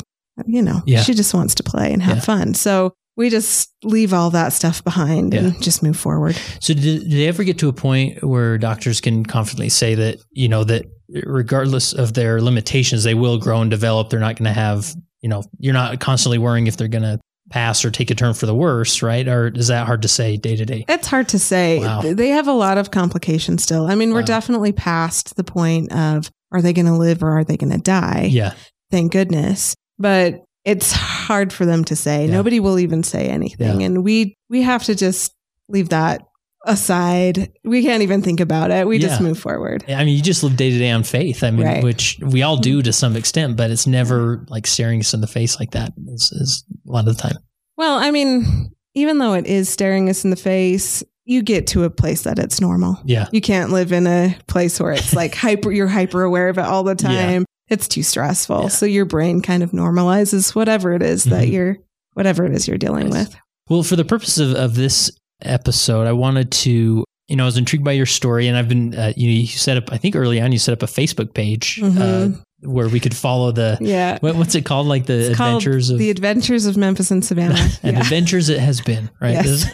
you 0.47 0.63
know, 0.63 0.83
Yeah. 0.87 1.03
she 1.03 1.15
just 1.15 1.33
wants 1.33 1.55
to 1.57 1.63
play 1.63 1.93
and 1.93 2.03
have 2.03 2.17
Yeah. 2.17 2.23
fun. 2.23 2.55
So 2.55 2.93
we 3.17 3.31
just 3.31 3.73
leave 3.83 4.13
all 4.13 4.31
that 4.31 4.53
stuff 4.53 4.85
behind 4.85 5.33
and 5.35 5.61
just 5.63 5.83
move 5.83 5.97
forward. 5.97 6.37
So 6.61 6.75
did, 6.75 6.85
did 7.03 7.11
they 7.11 7.27
ever 7.27 7.45
get 7.45 7.59
to 7.61 7.69
a 7.69 7.73
point 7.73 8.23
where 8.23 8.59
doctors 8.59 9.01
can 9.01 9.25
confidently 9.25 9.71
say 9.71 9.95
that 9.95 10.19
you 10.33 10.49
know 10.49 10.65
that 10.65 10.87
regardless 11.25 11.93
of 11.93 12.15
their 12.15 12.41
limitations, 12.43 13.05
they 13.05 13.15
will 13.15 13.39
grow 13.39 13.61
and 13.61 13.71
develop. 13.71 14.11
They're 14.11 14.21
not 14.21 14.37
going 14.37 14.53
to 14.53 14.59
have 14.59 14.95
you 15.23 15.29
know 15.29 15.43
you're 15.59 15.75
not 15.75 15.99
constantly 16.01 16.39
worrying 16.39 16.67
if 16.67 16.77
they're 16.77 16.89
going 16.89 17.03
to 17.05 17.19
pass 17.49 17.85
or 17.85 17.91
take 17.93 18.11
a 18.11 18.15
turn 18.15 18.35
for 18.35 18.47
the 18.47 18.55
worse, 18.55 19.03
right? 19.03 19.27
Or 19.29 19.49
is 19.49 19.69
that 19.69 19.87
hard 19.87 20.03
to 20.03 20.09
say 20.09 20.37
day 20.37 20.57
to 20.57 20.65
day? 20.67 20.85
It's 20.89 21.07
hard 21.07 21.29
to 21.29 21.39
say. 21.39 21.79
Wow. 21.79 22.03
They 22.03 22.31
have 22.31 22.49
a 22.49 22.53
lot 22.53 22.77
of 22.77 22.91
complications 22.91 23.63
still. 23.63 23.87
I 23.87 23.95
mean, 23.95 24.13
we're 24.13 24.21
Wow. 24.21 24.27
definitely 24.27 24.73
past 24.73 25.37
the 25.37 25.45
point 25.45 25.93
of 25.93 26.29
are 26.51 26.61
they 26.61 26.73
going 26.73 26.87
to 26.87 26.95
live 26.97 27.23
or 27.23 27.39
are 27.39 27.45
they 27.45 27.57
going 27.57 27.71
to 27.73 27.79
die? 27.79 28.29
Yeah, 28.33 28.55
Thank 28.91 29.13
goodness. 29.13 29.77
But 29.97 30.43
it's 30.67 30.93
hard 30.93 31.51
for 31.53 31.65
them 31.65 31.85
to 31.85 31.97
say. 31.97 32.27
Yeah. 32.27 32.33
Nobody 32.33 32.61
will 32.61 32.79
even 32.79 33.03
say 33.03 33.29
anything. 33.29 33.81
Yeah. 33.81 33.87
And 33.87 34.05
we 34.05 34.37
we 34.51 34.61
have 34.63 34.85
to 34.85 34.95
just 34.95 35.33
leave 35.69 35.89
that 35.91 36.23
aside. 36.67 37.53
We 37.65 37.83
can't 37.83 38.03
even 38.03 38.23
think 38.23 38.41
about 38.41 38.71
it. 38.71 38.87
We 38.87 38.99
just 38.99 39.21
move 39.21 39.39
forward. 39.39 39.85
I 39.89 40.05
mean, 40.05 40.17
you 40.17 40.23
just 40.23 40.43
live 40.43 40.57
day 40.57 40.71
to 40.71 40.79
day 40.79 40.91
on 40.91 41.05
faith. 41.05 41.43
I 41.45 41.51
mean, 41.53 41.65
Right. 41.67 41.83
which 41.85 42.19
we 42.21 42.43
all 42.43 42.57
do 42.57 42.83
to 42.83 42.93
some 42.93 43.17
extent, 43.17 43.57
but 43.57 43.71
it's 43.71 43.87
never 43.87 44.45
like 44.49 44.67
staring 44.67 45.01
us 45.01 45.15
in 45.15 45.21
the 45.21 45.27
face 45.27 45.59
like 45.61 45.71
that. 45.71 45.93
Is, 46.09 46.33
is 46.33 46.65
a 46.89 46.91
lot 46.93 47.07
of 47.09 47.17
the 47.17 47.23
time. 47.23 47.39
Well, 47.77 47.99
I 47.99 48.11
mean, 48.11 48.73
even 48.95 49.19
though 49.19 49.35
it 49.35 49.47
is 49.47 49.69
staring 49.69 50.09
us 50.09 50.25
in 50.25 50.31
the 50.31 50.37
face, 50.37 51.05
you 51.25 51.43
get 51.43 51.67
to 51.69 51.85
a 51.85 51.91
place 51.91 52.23
that 52.23 52.39
it's 52.39 52.61
normal. 52.61 52.99
Yeah, 53.05 53.27
You 53.33 53.41
can't 53.41 53.71
live 53.71 53.93
in 53.93 54.07
a 54.07 54.37
place 54.47 54.81
where 54.81 54.93
it's 54.93 55.13
like 55.15 55.35
hyper, 55.45 55.71
you're 55.73 55.87
hyper 55.89 56.23
aware 56.23 56.49
of 56.49 56.59
it 56.59 56.65
all 56.65 56.83
the 56.85 56.97
Yeah. 57.01 57.09
time. 57.09 57.45
It's 57.69 57.89
too 57.89 58.03
stressful. 58.03 58.63
Yeah. 58.63 58.69
So 58.69 58.87
your 58.87 59.05
brain 59.05 59.43
kind 59.43 59.63
of 59.63 59.73
normalizes 59.73 60.55
whatever 60.55 60.93
it 60.95 61.03
is 61.03 61.25
that 61.25 61.45
Mhm. 61.49 61.53
you're, 61.53 61.77
whatever 62.15 62.45
it 62.45 62.53
is 62.53 62.69
you're 62.69 62.79
dealing 62.79 63.11
Nice. 63.11 63.27
with. 63.29 63.37
Well, 63.69 63.83
for 63.83 63.97
the 63.97 64.05
purpose 64.05 64.39
of, 64.39 64.53
of 64.55 64.75
this 64.77 65.11
episode, 65.43 66.07
I 66.07 66.13
wanted 66.13 66.51
to, 66.53 67.05
you 67.29 67.37
know, 67.37 67.43
I 67.43 67.47
was 67.47 67.57
intrigued 67.57 67.85
by 67.85 67.93
your 67.93 68.07
story, 68.07 68.47
and 68.47 68.57
I've 68.57 68.69
been, 68.69 68.95
uh, 68.95 69.13
you, 69.17 69.29
you 69.31 69.47
set 69.49 69.77
up, 69.77 69.93
I 69.93 69.97
think 69.99 70.15
early 70.15 70.41
on, 70.41 70.53
you 70.53 70.59
set 70.59 70.73
up 70.73 70.83
a 70.83 70.87
Facebook 70.87 71.35
page 71.35 71.81
uh, 71.83 71.87
Mhm. 71.89 72.41
where 72.61 72.89
we 72.89 73.01
could 73.01 73.15
follow 73.17 73.51
the, 73.51 73.77
Yeah. 73.81 74.19
what, 74.21 74.37
what's 74.37 74.55
it 74.55 74.65
called? 74.65 74.87
Like 74.87 75.07
the 75.07 75.19
It's 75.19 75.29
adventures 75.31 75.91
of, 75.91 75.99
The 75.99 76.11
Adventures 76.11 76.67
of 76.67 76.77
Memphis 76.77 77.11
and 77.11 77.25
Savannah. 77.25 77.59
and 77.83 77.95
yeah. 77.97 78.01
adventures 78.01 78.49
it 78.49 78.61
has 78.61 78.81
been, 78.81 79.11
right? 79.21 79.33
Yes. 79.45 79.67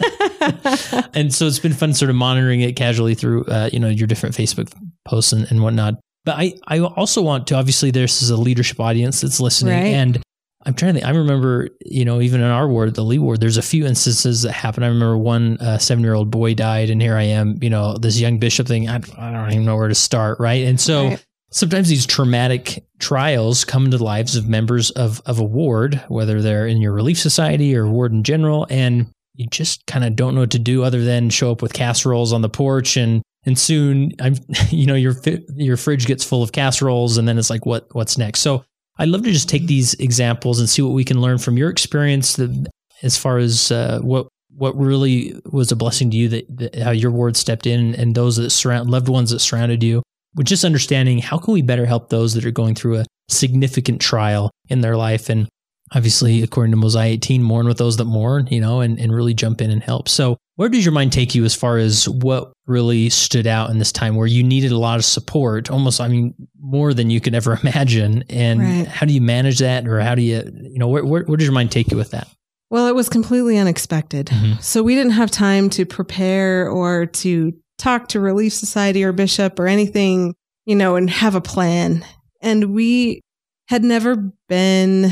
and 1.13 1.33
so 1.33 1.45
it's 1.45 1.59
been 1.59 1.73
fun 1.73 1.93
sort 1.93 2.09
of 2.09 2.15
monitoring 2.15 2.61
it 2.61 2.75
casually 2.75 3.13
through 3.15 3.45
uh, 3.45 3.69
you 3.71 3.79
know 3.79 3.87
your 3.87 4.07
different 4.07 4.35
facebook 4.35 4.69
posts 5.05 5.31
and, 5.31 5.49
and 5.49 5.61
whatnot 5.63 5.93
but 6.25 6.35
i 6.37 6.53
i 6.67 6.79
also 6.79 7.21
want 7.21 7.47
to 7.47 7.55
obviously 7.55 7.91
this 7.91 8.21
is 8.21 8.29
a 8.29 8.37
leadership 8.37 8.79
audience 8.79 9.21
that's 9.21 9.39
listening 9.39 9.73
Right. 9.73 9.85
and 9.93 10.21
i'm 10.65 10.73
trying 10.73 10.93
to 10.95 10.99
think 11.01 11.11
i 11.13 11.17
remember 11.17 11.69
you 11.85 12.05
know 12.05 12.21
even 12.21 12.41
in 12.41 12.47
our 12.47 12.67
ward 12.67 12.95
the 12.95 13.03
lee 13.03 13.19
ward 13.19 13.39
there's 13.41 13.57
a 13.57 13.61
few 13.61 13.85
instances 13.85 14.43
that 14.43 14.51
happened. 14.53 14.85
i 14.85 14.87
remember 14.87 15.17
one 15.17 15.57
uh, 15.59 15.77
seven 15.77 16.03
year 16.03 16.13
old 16.13 16.31
boy 16.31 16.53
died 16.53 16.89
and 16.89 17.01
here 17.01 17.15
i 17.15 17.23
am 17.23 17.57
you 17.61 17.69
know 17.69 17.97
this 17.97 18.19
young 18.19 18.37
bishop 18.39 18.67
thing 18.67 18.87
I, 18.89 19.01
I 19.17 19.31
don't 19.31 19.51
even 19.51 19.65
know 19.65 19.75
where 19.75 19.87
to 19.89 19.95
start 19.95 20.39
right 20.39 20.65
and 20.65 20.79
so 20.79 21.07
Right. 21.09 21.25
sometimes 21.51 21.89
these 21.89 22.05
traumatic 22.05 22.83
trials 22.99 23.65
come 23.65 23.85
into 23.85 23.97
the 23.97 24.03
lives 24.03 24.35
of 24.35 24.47
members 24.47 24.89
of, 24.91 25.21
of 25.25 25.37
a 25.39 25.43
ward, 25.43 26.01
whether 26.07 26.41
they're 26.41 26.65
in 26.67 26.81
your 26.81 26.93
relief 26.93 27.19
society 27.19 27.75
or 27.75 27.85
ward 27.87 28.11
in 28.13 28.23
general, 28.23 28.65
and 28.69 29.07
you 29.35 29.45
just 29.47 29.85
kind 29.85 30.03
of 30.05 30.15
don't 30.15 30.33
know 30.35 30.41
what 30.41 30.51
to 30.51 30.57
do 30.59 30.83
other 30.83 31.03
than 31.03 31.29
show 31.29 31.51
up 31.51 31.61
with 31.61 31.73
casseroles 31.73 32.31
on 32.33 32.41
the 32.41 32.49
porch 32.49 32.95
and 32.97 33.21
and 33.45 33.57
soon 33.57 34.11
I'm 34.19 34.35
you 34.69 34.85
know 34.85 34.95
your 34.95 35.15
your 35.55 35.77
fridge 35.77 36.05
gets 36.05 36.23
full 36.23 36.43
of 36.43 36.51
casseroles 36.51 37.17
and 37.17 37.27
then 37.27 37.37
it's 37.37 37.49
like 37.49 37.65
what 37.65 37.87
what's 37.93 38.17
next. 38.17 38.41
So 38.41 38.63
I'd 38.97 39.09
love 39.09 39.23
to 39.23 39.31
just 39.31 39.49
take 39.49 39.65
these 39.65 39.93
examples 39.95 40.59
and 40.59 40.69
see 40.69 40.81
what 40.81 40.93
we 40.93 41.03
can 41.03 41.19
learn 41.19 41.39
from 41.39 41.57
your 41.57 41.69
experience 41.69 42.35
that, 42.35 42.67
as 43.01 43.17
far 43.17 43.37
as 43.37 43.71
uh, 43.71 43.99
what 44.01 44.27
what 44.55 44.77
really 44.77 45.35
was 45.51 45.71
a 45.71 45.75
blessing 45.75 46.11
to 46.11 46.17
you 46.17 46.29
that, 46.29 46.57
that 46.57 46.75
how 46.75 46.91
your 46.91 47.11
ward 47.11 47.35
stepped 47.35 47.65
in 47.65 47.95
and 47.95 48.13
those 48.13 48.37
that 48.37 48.51
surround 48.51 48.89
loved 48.89 49.09
ones 49.09 49.31
that 49.31 49.39
surrounded 49.39 49.83
you 49.83 50.03
with 50.35 50.45
just 50.45 50.63
understanding 50.63 51.17
how 51.17 51.37
can 51.37 51.53
we 51.53 51.61
better 51.61 51.87
help 51.87 52.09
those 52.09 52.33
that 52.33 52.45
are 52.45 52.51
going 52.51 52.75
through 52.75 52.99
a 52.99 53.05
significant 53.29 53.99
trial 53.99 54.51
in 54.69 54.81
their 54.81 54.95
life 54.95 55.27
and 55.27 55.47
obviously 55.95 56.41
according 56.43 56.71
to 56.71 56.77
mosiah 56.77 57.09
18 57.09 57.43
mourn 57.43 57.67
with 57.67 57.77
those 57.77 57.97
that 57.97 58.05
mourn 58.05 58.47
you 58.51 58.59
know 58.61 58.81
and, 58.81 58.99
and 58.99 59.13
really 59.13 59.33
jump 59.33 59.61
in 59.61 59.69
and 59.69 59.83
help 59.83 60.07
so 60.09 60.37
where 60.55 60.69
does 60.69 60.85
your 60.85 60.91
mind 60.93 61.11
take 61.11 61.33
you 61.35 61.43
as 61.45 61.55
far 61.55 61.77
as 61.77 62.07
what 62.07 62.51
really 62.67 63.09
stood 63.09 63.47
out 63.47 63.69
in 63.69 63.79
this 63.79 63.91
time 63.91 64.15
where 64.15 64.27
you 64.27 64.43
needed 64.43 64.71
a 64.71 64.77
lot 64.77 64.97
of 64.97 65.05
support 65.05 65.69
almost 65.69 65.99
i 66.01 66.07
mean 66.07 66.33
more 66.59 66.93
than 66.93 67.09
you 67.09 67.19
could 67.21 67.35
ever 67.35 67.59
imagine 67.63 68.23
and 68.29 68.59
Right. 68.59 68.87
how 68.87 69.05
do 69.05 69.13
you 69.13 69.21
manage 69.21 69.59
that 69.59 69.87
or 69.87 69.99
how 69.99 70.15
do 70.15 70.21
you 70.21 70.41
you 70.63 70.79
know 70.79 70.87
where, 70.87 71.03
where, 71.05 71.23
where 71.23 71.37
does 71.37 71.45
your 71.45 71.53
mind 71.53 71.71
take 71.71 71.91
you 71.91 71.97
with 71.97 72.11
that 72.11 72.27
Well, 72.69 72.87
it 72.87 72.95
was 72.95 73.07
completely 73.07 73.57
unexpected. 73.59 74.27
Mhm. 74.27 74.59
So 74.63 74.81
we 74.81 74.95
didn't 74.95 75.11
have 75.13 75.29
time 75.29 75.69
to 75.71 75.85
prepare 75.85 76.67
or 76.69 77.05
to 77.21 77.53
talk 77.77 78.07
to 78.09 78.19
Relief 78.19 78.51
Society 78.53 79.03
or 79.03 79.11
Bishop 79.13 79.59
or 79.59 79.67
anything, 79.67 80.33
you 80.65 80.75
know, 80.75 80.95
and 80.95 81.07
have 81.09 81.35
a 81.35 81.41
plan. 81.41 82.03
And 82.41 82.73
we 82.73 83.21
had 83.67 83.83
never 83.83 84.15
been 84.49 85.11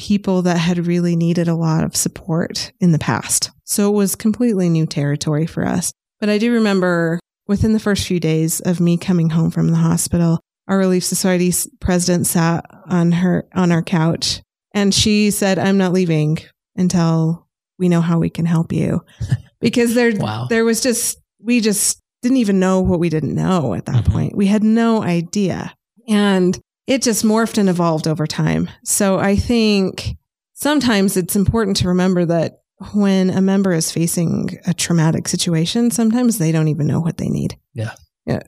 people 0.00 0.40
that 0.42 0.56
had 0.56 0.86
really 0.86 1.14
needed 1.14 1.46
a 1.46 1.54
lot 1.54 1.84
of 1.84 1.94
support 1.94 2.72
in 2.80 2.92
the 2.92 2.98
past. 2.98 3.50
So 3.64 3.88
it 3.90 3.94
was 3.94 4.16
completely 4.16 4.68
new 4.70 4.86
territory 4.86 5.46
for 5.46 5.66
us. 5.66 5.92
But 6.18 6.30
I 6.30 6.38
do 6.38 6.52
remember 6.54 7.20
within 7.46 7.74
the 7.74 7.78
first 7.80 8.06
few 8.06 8.18
days 8.18 8.60
of 8.60 8.80
me 8.80 8.96
coming 8.96 9.28
home 9.30 9.50
from 9.50 9.68
the 9.68 9.76
hospital, 9.76 10.40
our 10.68 10.78
Relief 10.78 11.04
Society's 11.04 11.68
president 11.80 12.26
sat 12.26 12.64
on 12.86 13.12
her 13.12 13.46
on 13.54 13.70
our 13.72 13.82
couch 13.82 14.40
and 14.72 14.94
she 14.94 15.30
said, 15.30 15.58
"I'm 15.58 15.76
not 15.78 15.92
leaving 15.92 16.38
until 16.76 17.46
we 17.78 17.88
know 17.88 18.00
how 18.00 18.18
we 18.18 18.30
can 18.30 18.46
help 18.46 18.72
you." 18.72 19.04
Because 19.60 19.92
there 19.94 20.12
Wow. 20.16 20.46
there 20.48 20.64
was 20.64 20.80
just 20.80 21.18
we 21.42 21.60
just 21.60 22.00
didn't 22.22 22.38
even 22.38 22.58
know 22.58 22.80
what 22.80 22.98
we 22.98 23.10
didn't 23.10 23.34
know 23.34 23.74
at 23.74 23.84
that 23.84 24.04
Mhm. 24.06 24.12
point. 24.12 24.34
We 24.36 24.46
had 24.46 24.62
no 24.64 25.02
idea. 25.02 25.74
And 26.08 26.58
it 26.90 27.02
just 27.02 27.24
morphed 27.24 27.56
and 27.56 27.68
evolved 27.68 28.08
over 28.08 28.26
time. 28.26 28.68
So 28.82 29.20
I 29.20 29.36
think 29.36 30.16
sometimes 30.54 31.16
it's 31.16 31.36
important 31.36 31.76
to 31.78 31.88
remember 31.88 32.24
that 32.24 32.62
when 32.94 33.30
a 33.30 33.40
member 33.40 33.72
is 33.72 33.92
facing 33.92 34.58
a 34.66 34.74
traumatic 34.74 35.28
situation, 35.28 35.92
sometimes 35.92 36.38
they 36.38 36.50
don't 36.50 36.66
even 36.66 36.88
know 36.88 36.98
what 36.98 37.16
they 37.16 37.28
need. 37.28 37.56
Yeah. 37.74 37.92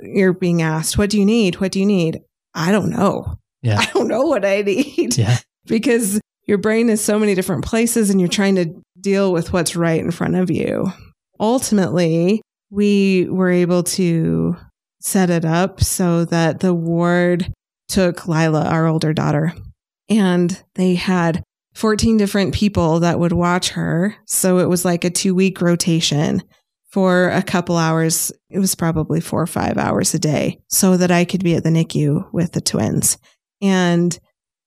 You're 0.03 0.33
being 0.33 0.61
asked, 0.61 0.99
What 0.99 1.09
do 1.09 1.21
you 1.21 1.25
need? 1.25 1.61
What 1.61 1.71
do 1.71 1.79
you 1.79 1.87
need? 1.87 2.21
I 2.53 2.73
don't 2.73 2.91
know. 2.91 3.39
Yeah. 3.63 3.79
I 3.79 3.87
don't 3.95 4.09
know 4.09 4.23
what 4.23 4.45
I 4.45 4.63
need 4.63 5.17
yeah 5.17 5.39
because 5.67 6.21
your 6.47 6.59
brain 6.59 6.91
is 6.91 7.01
so 7.01 7.21
many 7.21 7.37
different 7.37 7.65
places 7.65 8.11
and 8.11 8.21
you're 8.21 8.29
trying 8.29 8.57
to 8.57 8.75
deal 9.01 9.33
with 9.33 9.53
what's 9.53 9.77
right 9.77 10.01
in 10.01 10.11
front 10.11 10.35
of 10.35 10.51
you. 10.51 10.93
Ultimately, 11.39 12.43
we 12.71 13.29
were 13.31 13.51
able 13.53 13.85
to 13.85 14.57
set 15.01 15.31
it 15.31 15.45
up 15.45 15.81
so 15.81 16.25
that 16.25 16.59
the 16.59 16.75
ward 16.75 17.53
took 17.93 18.27
Lila, 18.27 18.65
our 18.69 18.87
older 18.87 19.13
daughter, 19.13 19.53
and 20.09 20.63
they 20.75 20.95
had 20.95 21.43
14 21.75 22.17
different 22.17 22.55
people 22.55 23.01
that 23.01 23.19
would 23.19 23.33
watch 23.33 23.71
her. 23.71 24.15
So 24.27 24.59
it 24.59 24.69
was 24.69 24.85
like 24.85 25.05
a 25.05 25.11
two 25.11 25.35
week 25.35 25.61
rotation 25.61 26.43
for 26.91 27.31
a 27.31 27.43
couple 27.43 27.77
hours. 27.77 28.31
It 28.51 28.59
was 28.59 28.75
probably 28.75 29.21
four 29.21 29.41
or 29.43 29.47
five 29.47 29.79
hours 29.79 30.13
a 30.15 30.19
day 30.19 30.59
so 30.69 30.97
that 30.99 31.11
I 31.11 31.25
could 31.25 31.43
be 31.43 31.55
at 31.55 31.65
the 31.65 31.71
NICU 31.71 32.33
with 32.33 32.53
the 32.53 32.61
twins. 32.61 33.17
And 33.63 34.19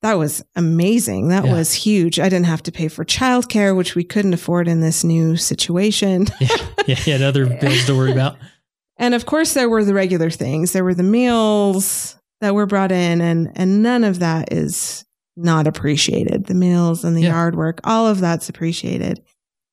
that 0.02 0.18
was 0.18 0.44
amazing. 0.56 1.28
That 1.30 1.46
Yeah. 1.46 1.54
was 1.54 1.74
huge. 1.74 2.20
I 2.20 2.30
didn't 2.30 2.46
have 2.48 2.64
to 2.64 2.72
pay 2.72 2.88
for 2.88 3.06
childcare, 3.06 3.76
which 3.76 3.94
we 3.96 4.04
couldn't 4.04 4.34
afford 4.34 4.68
in 4.68 4.80
this 4.82 5.04
new 5.04 5.36
situation. 5.36 6.26
yeah 6.40 6.48
yeah 6.88 6.96
you 7.06 7.12
had 7.14 7.22
other 7.22 7.46
bills 7.46 7.86
to 7.86 7.96
worry 7.96 8.12
about 8.12 8.38
And 8.98 9.14
of 9.14 9.26
course, 9.26 9.54
there 9.54 9.68
were 9.70 9.84
the 9.84 9.94
regular 9.94 10.30
things. 10.30 10.72
There 10.72 10.84
were 10.86 10.94
the 10.94 11.04
meals 11.04 12.16
that 12.42 12.56
were 12.56 12.66
brought 12.66 12.92
in, 12.92 13.22
and 13.22 13.52
and 13.56 13.82
none 13.84 14.04
of 14.04 14.20
that 14.20 14.52
is 14.54 15.06
not 15.38 15.68
appreciated. 15.68 16.46
The 16.46 16.54
meals 16.54 17.04
and 17.04 17.16
the 17.16 17.22
Yeah. 17.24 17.30
yard 17.30 17.56
work, 17.56 17.80
all 17.84 18.08
of 18.08 18.20
that's 18.20 18.48
appreciated. 18.50 19.22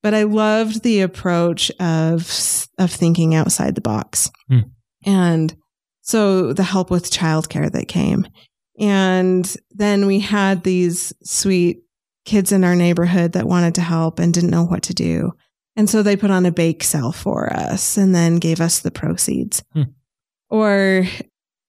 But 0.01 0.13
I 0.13 0.23
loved 0.23 0.83
the 0.83 1.01
approach 1.01 1.71
of 1.79 2.21
of 2.77 2.91
thinking 2.91 3.33
outside 3.35 3.75
the 3.75 3.81
box, 3.81 4.29
Hmm. 4.49 4.59
and 5.05 5.55
so 6.01 6.51
the 6.53 6.63
help 6.63 6.91
with 6.91 7.11
childcare 7.11 7.71
that 7.71 7.87
came, 7.87 8.25
and 8.79 9.55
then 9.71 10.05
we 10.05 10.19
had 10.19 10.63
these 10.63 11.13
sweet 11.23 11.79
kids 12.25 12.51
in 12.51 12.63
our 12.63 12.75
neighborhood 12.75 13.33
that 13.33 13.47
wanted 13.47 13.75
to 13.75 13.81
help 13.81 14.19
and 14.19 14.33
didn't 14.33 14.49
know 14.49 14.63
what 14.63 14.83
to 14.83 14.93
do. 14.93 15.31
And 15.75 15.89
so 15.89 16.01
they 16.03 16.15
put 16.15 16.31
on 16.31 16.45
a 16.45 16.51
bake 16.51 16.83
sale 16.83 17.11
for 17.11 17.51
us 17.51 17.97
and 17.97 18.13
then 18.13 18.37
gave 18.37 18.61
us 18.61 18.79
the 18.79 18.91
proceeds. 18.91 19.63
Hmm. 19.73 19.83
Or 20.49 21.05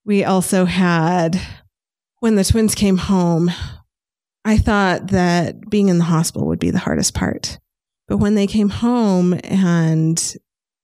we 0.05 0.25
also 0.25 0.65
had, 0.65 1.41
when 2.21 2.37
the 2.37 2.45
twins 2.45 2.75
came 2.75 2.97
home, 2.97 3.51
I 4.45 4.59
thought 4.59 5.09
that 5.09 5.69
being 5.71 5.89
in 5.89 5.99
the 5.99 6.05
hospital 6.05 6.47
would 6.49 6.59
be 6.59 6.71
the 6.71 6.79
hardest 6.79 7.15
part. 7.15 7.59
But 8.09 8.19
when 8.19 8.35
they 8.35 8.47
came 8.47 8.69
home 8.69 9.39
and 9.45 10.37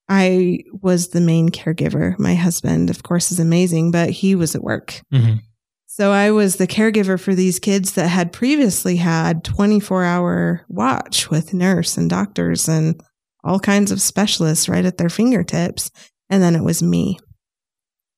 I 0.08 0.60
was 0.80 1.08
the 1.08 1.20
main 1.20 1.50
caregiver, 1.50 2.18
my 2.18 2.34
husband, 2.34 2.90
of 2.90 3.02
course, 3.02 3.30
is 3.30 3.38
amazing, 3.38 3.90
but 3.90 4.10
he 4.10 4.34
was 4.34 4.54
at 4.54 4.64
work. 4.64 5.02
Mhm. 5.12 5.40
So 5.86 6.12
I 6.12 6.30
was 6.30 6.56
the 6.56 6.66
caregiver 6.66 7.20
for 7.20 7.34
these 7.34 7.58
kids 7.58 7.92
that 7.92 8.08
had 8.08 8.32
previously 8.32 8.96
had 8.96 9.44
24 9.44 10.04
hour 10.04 10.64
watch 10.68 11.30
with 11.30 11.52
nurse 11.52 11.98
and 11.98 12.08
doctors 12.08 12.68
and 12.68 13.00
all 13.44 13.60
kinds 13.60 13.90
of 13.90 14.00
specialists 14.00 14.68
right 14.68 14.84
at 14.84 14.96
their 14.98 15.08
fingertips. 15.10 15.90
And 16.30 16.42
then 16.42 16.54
it 16.56 16.64
was 16.64 16.82
me. 16.82 17.18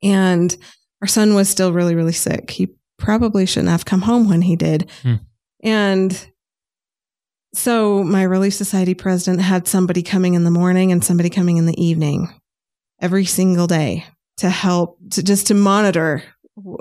And 0.03 0.57
our 1.03 1.09
son 1.09 1.35
was 1.35 1.51
still 1.51 1.73
really, 1.73 1.95
really 1.95 2.13
sick. 2.13 2.51
He 2.51 2.69
probably 2.97 3.45
shouldn't 3.45 3.71
have 3.71 3.85
come 3.85 4.03
home 4.03 4.29
when 4.29 4.43
he 4.43 4.57
did. 4.57 4.89
Hmm. 5.03 5.15
And 5.63 6.29
so 7.53 8.03
my 8.05 8.23
Relief 8.23 8.55
Society 8.55 8.95
president 8.95 9.43
had 9.43 9.67
somebody 9.67 10.03
coming 10.03 10.35
in 10.35 10.45
the 10.45 10.51
morning 10.51 10.93
and 10.93 11.05
somebody 11.05 11.29
coming 11.29 11.57
in 11.57 11.67
the 11.67 11.83
evening 11.83 12.33
every 13.01 13.25
single 13.25 13.67
day 13.67 14.07
to 14.39 14.49
help 14.49 14.99
to 15.11 15.23
just 15.23 15.49
to 15.49 15.55
monitor 15.55 16.23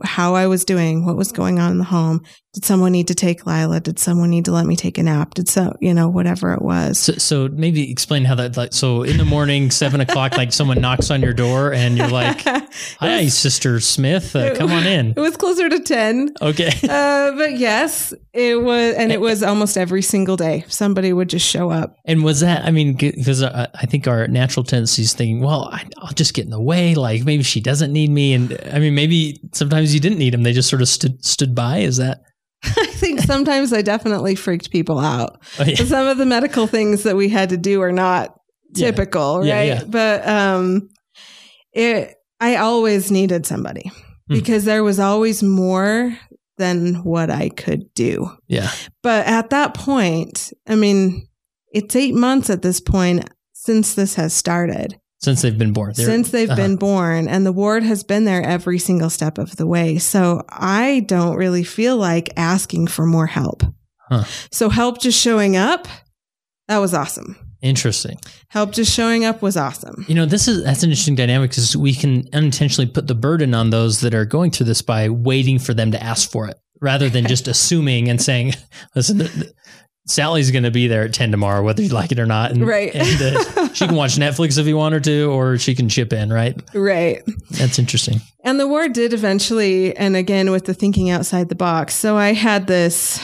how 0.03 0.36
I 0.36 0.47
was 0.47 0.65
doing, 0.65 1.05
what 1.05 1.17
was 1.17 1.32
going 1.32 1.59
on 1.59 1.72
in 1.72 1.78
the 1.80 1.84
home. 1.84 2.24
Did 2.54 2.66
someone 2.66 2.91
need 2.91 3.08
to 3.08 3.16
take 3.16 3.45
Lila? 3.45 3.80
Did 3.80 3.97
someone 3.97 4.30
need 4.30 4.43
to 4.45 4.52
let 4.52 4.66
me 4.66 4.76
take 4.76 4.97
a 4.97 5.04
nap? 5.04 5.36
Did 5.36 5.47
so, 5.47 5.74
you 5.80 5.93
know, 5.93 6.10
whatever 6.10 6.52
it 6.54 6.62
was. 6.62 6.99
So, 6.99 7.14
so 7.14 7.47
maybe 7.47 7.89
explain 7.89 8.26
how 8.26 8.36
that 8.36 8.58
like 8.58 8.74
so 8.74 9.04
in 9.04 9.16
the 9.18 9.24
morning 9.24 9.72
seven 9.72 10.02
o'clock 10.02 10.36
like 10.36 10.52
someone 10.52 10.82
knocks 10.82 11.10
on 11.12 11.22
your 11.22 11.32
door 11.34 11.72
and 11.72 11.97
you're 11.97 12.10
like 12.10 12.41
hi 12.99 13.28
sister 13.28 13.80
smith 13.80 14.36
uh, 14.36 14.54
come 14.56 14.72
on 14.72 14.86
in 14.86 15.14
It 15.16 15.20
was 15.20 15.38
closer 15.38 15.70
to 15.70 15.80
10. 15.80 16.34
okay 16.41 16.72
Uh, 16.84 17.32
but 17.38 17.58
yes, 17.58 18.14
it 18.34 18.62
was, 18.62 18.95
and 18.95 19.12
it 19.14 19.22
was 19.22 19.43
almost 19.43 19.78
every 19.78 20.02
single 20.02 20.36
day. 20.36 20.66
Somebody 20.68 21.14
would 21.14 21.30
just 21.30 21.47
show 21.47 21.70
up. 21.72 21.95
and 22.06 22.22
was 22.24 22.41
that 22.41 22.66
i 22.66 22.72
mean 22.72 22.95
because 22.95 23.41
I, 23.43 23.68
I 23.76 23.86
think 23.86 24.08
our 24.08 24.28
natural 24.28 24.66
tendency 24.66 25.04
is 25.04 25.14
thinking 25.14 25.39
well 25.41 25.70
I, 25.72 25.86
i'll 25.99 26.14
just 26.14 26.34
get 26.34 26.43
in 26.45 26.52
the 26.52 26.62
way 26.62 26.95
like 26.95 27.24
maybe 27.24 27.43
she 27.43 27.62
doesn't 27.62 27.93
need 27.93 28.10
me 28.10 28.34
and 28.34 28.60
i 28.74 28.80
mean 28.80 28.93
maybe 28.95 29.39
sometimes 29.54 29.93
you 29.93 29.99
didn't 30.02 30.18
need 30.20 30.34
them 30.34 30.43
they 30.43 30.52
just 30.54 30.70
sort 30.70 30.82
of 30.82 30.89
stood 30.89 31.24
stood 31.24 31.56
by 31.56 31.78
is 31.80 31.97
that 31.97 32.24
I 32.78 32.86
think 32.88 33.20
sometimes 33.22 33.74
I 33.74 33.82
definitely 33.82 34.36
freaked 34.36 34.70
people 34.72 34.99
out. 34.99 35.41
oh, 35.59 35.64
yeah. 35.64 35.76
Some 35.84 36.07
of 36.07 36.18
the 36.18 36.26
medical 36.26 36.68
things 36.68 37.03
that 37.03 37.16
we 37.16 37.30
had 37.30 37.49
to 37.49 37.57
do 37.57 37.82
are 37.82 37.91
not 37.91 38.36
Yeah. 38.76 38.91
typical, 38.91 39.39
right? 39.39 39.47
yeah. 39.68 39.84
But 39.88 40.28
um, 40.28 40.89
it, 41.74 42.16
I 42.39 42.57
always 42.57 43.12
needed 43.12 43.45
somebody 43.45 43.91
Hmm. 44.28 44.36
because 44.36 44.66
there 44.66 44.84
was 44.84 44.99
always 44.99 45.41
more 45.41 46.16
than 46.57 47.03
what 47.03 47.32
I 47.32 47.49
could 47.49 47.91
do. 47.95 48.32
yeah 48.47 48.70
But 49.01 49.26
at 49.26 49.49
that 49.49 49.74
point, 49.74 50.53
I 50.68 50.76
mean, 50.76 51.28
it's 51.74 51.95
eight 51.95 52.14
months 52.14 52.49
at 52.51 52.62
this 52.62 52.80
point 52.80 53.28
since 53.53 53.95
this 53.95 54.16
has 54.16 54.34
started, 54.34 54.99
since 55.22 55.41
they've 55.41 55.57
been 55.57 55.74
born 55.74 55.93
They're- 55.95 56.05
since 56.05 56.32
they've 56.32 56.49
uh-huh. 56.49 56.61
been 56.61 56.76
born, 56.78 57.28
and 57.28 57.45
the 57.45 57.51
ward 57.51 57.84
has 57.84 58.03
been 58.03 58.26
there 58.26 58.41
every 58.41 58.80
single 58.80 59.09
step 59.09 59.38
of 59.38 59.55
the 59.55 59.67
way. 59.67 59.97
So 59.97 60.43
I 60.49 61.01
don't 61.07 61.36
really 61.36 61.63
feel 61.63 61.97
like 61.97 62.32
asking 62.38 62.88
for 62.88 63.05
more 63.05 63.28
help. 63.28 63.63
Huh. 64.09 64.24
So 64.51 64.69
help 64.69 64.99
just 64.99 65.19
showing 65.19 65.55
up, 65.55 65.88
that 66.67 66.80
was 66.80 66.93
awesome. 66.93 67.36
interesting 67.61 68.17
Help 68.49 68.72
just 68.72 68.91
showing 68.93 69.24
up 69.24 69.41
was 69.41 69.55
awesome. 69.55 70.03
You 70.07 70.15
know, 70.15 70.26
this 70.26 70.47
is 70.47 70.63
that's 70.63 70.84
an 70.84 70.89
interesting 70.89 71.15
dynamic 71.15 71.51
because 71.51 71.78
we 71.78 71.93
can 71.93 72.28
unintentionally 72.34 72.89
put 72.89 73.07
the 73.07 73.15
burden 73.15 73.53
on 73.53 73.69
those 73.69 74.01
that 74.01 74.13
are 74.13 74.26
going 74.26 74.51
through 74.51 74.65
this 74.65 74.82
by 74.82 75.07
waiting 75.09 75.59
for 75.59 75.74
them 75.74 75.91
to 75.91 76.01
ask 76.03 76.30
for 76.30 76.47
it 76.47 76.57
rather 76.82 77.07
than 77.09 77.28
just 77.34 77.47
assuming 77.47 78.09
and 78.09 78.22
saying, 78.22 78.53
"Listen, 78.95 79.30
Sally's 80.12 80.51
going 80.51 80.64
to 80.64 80.72
be 80.72 80.88
there 80.88 81.03
at 81.03 81.14
ten 81.14 81.32
tomorrow, 81.32 81.64
whether 81.64 81.82
you 81.82 81.89
like 81.89 82.12
it 82.12 82.20
or 82.20 82.26
not." 82.26 82.51
And, 82.51 82.66
Right. 82.68 82.93
and 82.93 83.22
uh, 83.38 83.68
she 83.74 83.86
can 83.88 83.95
watch 83.95 84.16
Netflix 84.18 84.57
if 84.57 84.68
you 84.68 84.78
want 84.78 84.93
her 84.93 84.99
to, 84.99 85.32
or 85.32 85.57
she 85.57 85.74
can 85.76 85.89
chip 85.89 86.14
in. 86.14 86.32
Right? 86.32 86.59
Right. 86.74 87.22
That's 87.51 87.80
interesting. 87.80 88.22
And 88.43 88.59
the 88.59 88.68
war 88.68 88.88
did 88.89 89.14
eventually, 89.14 89.95
and 89.95 90.16
again 90.16 90.51
with 90.51 90.66
the 90.66 90.74
thinking 90.74 91.09
outside 91.09 91.49
the 91.49 91.55
box. 91.55 91.93
So 91.95 92.18
I 92.18 92.34
had 92.34 92.68
this 92.68 93.20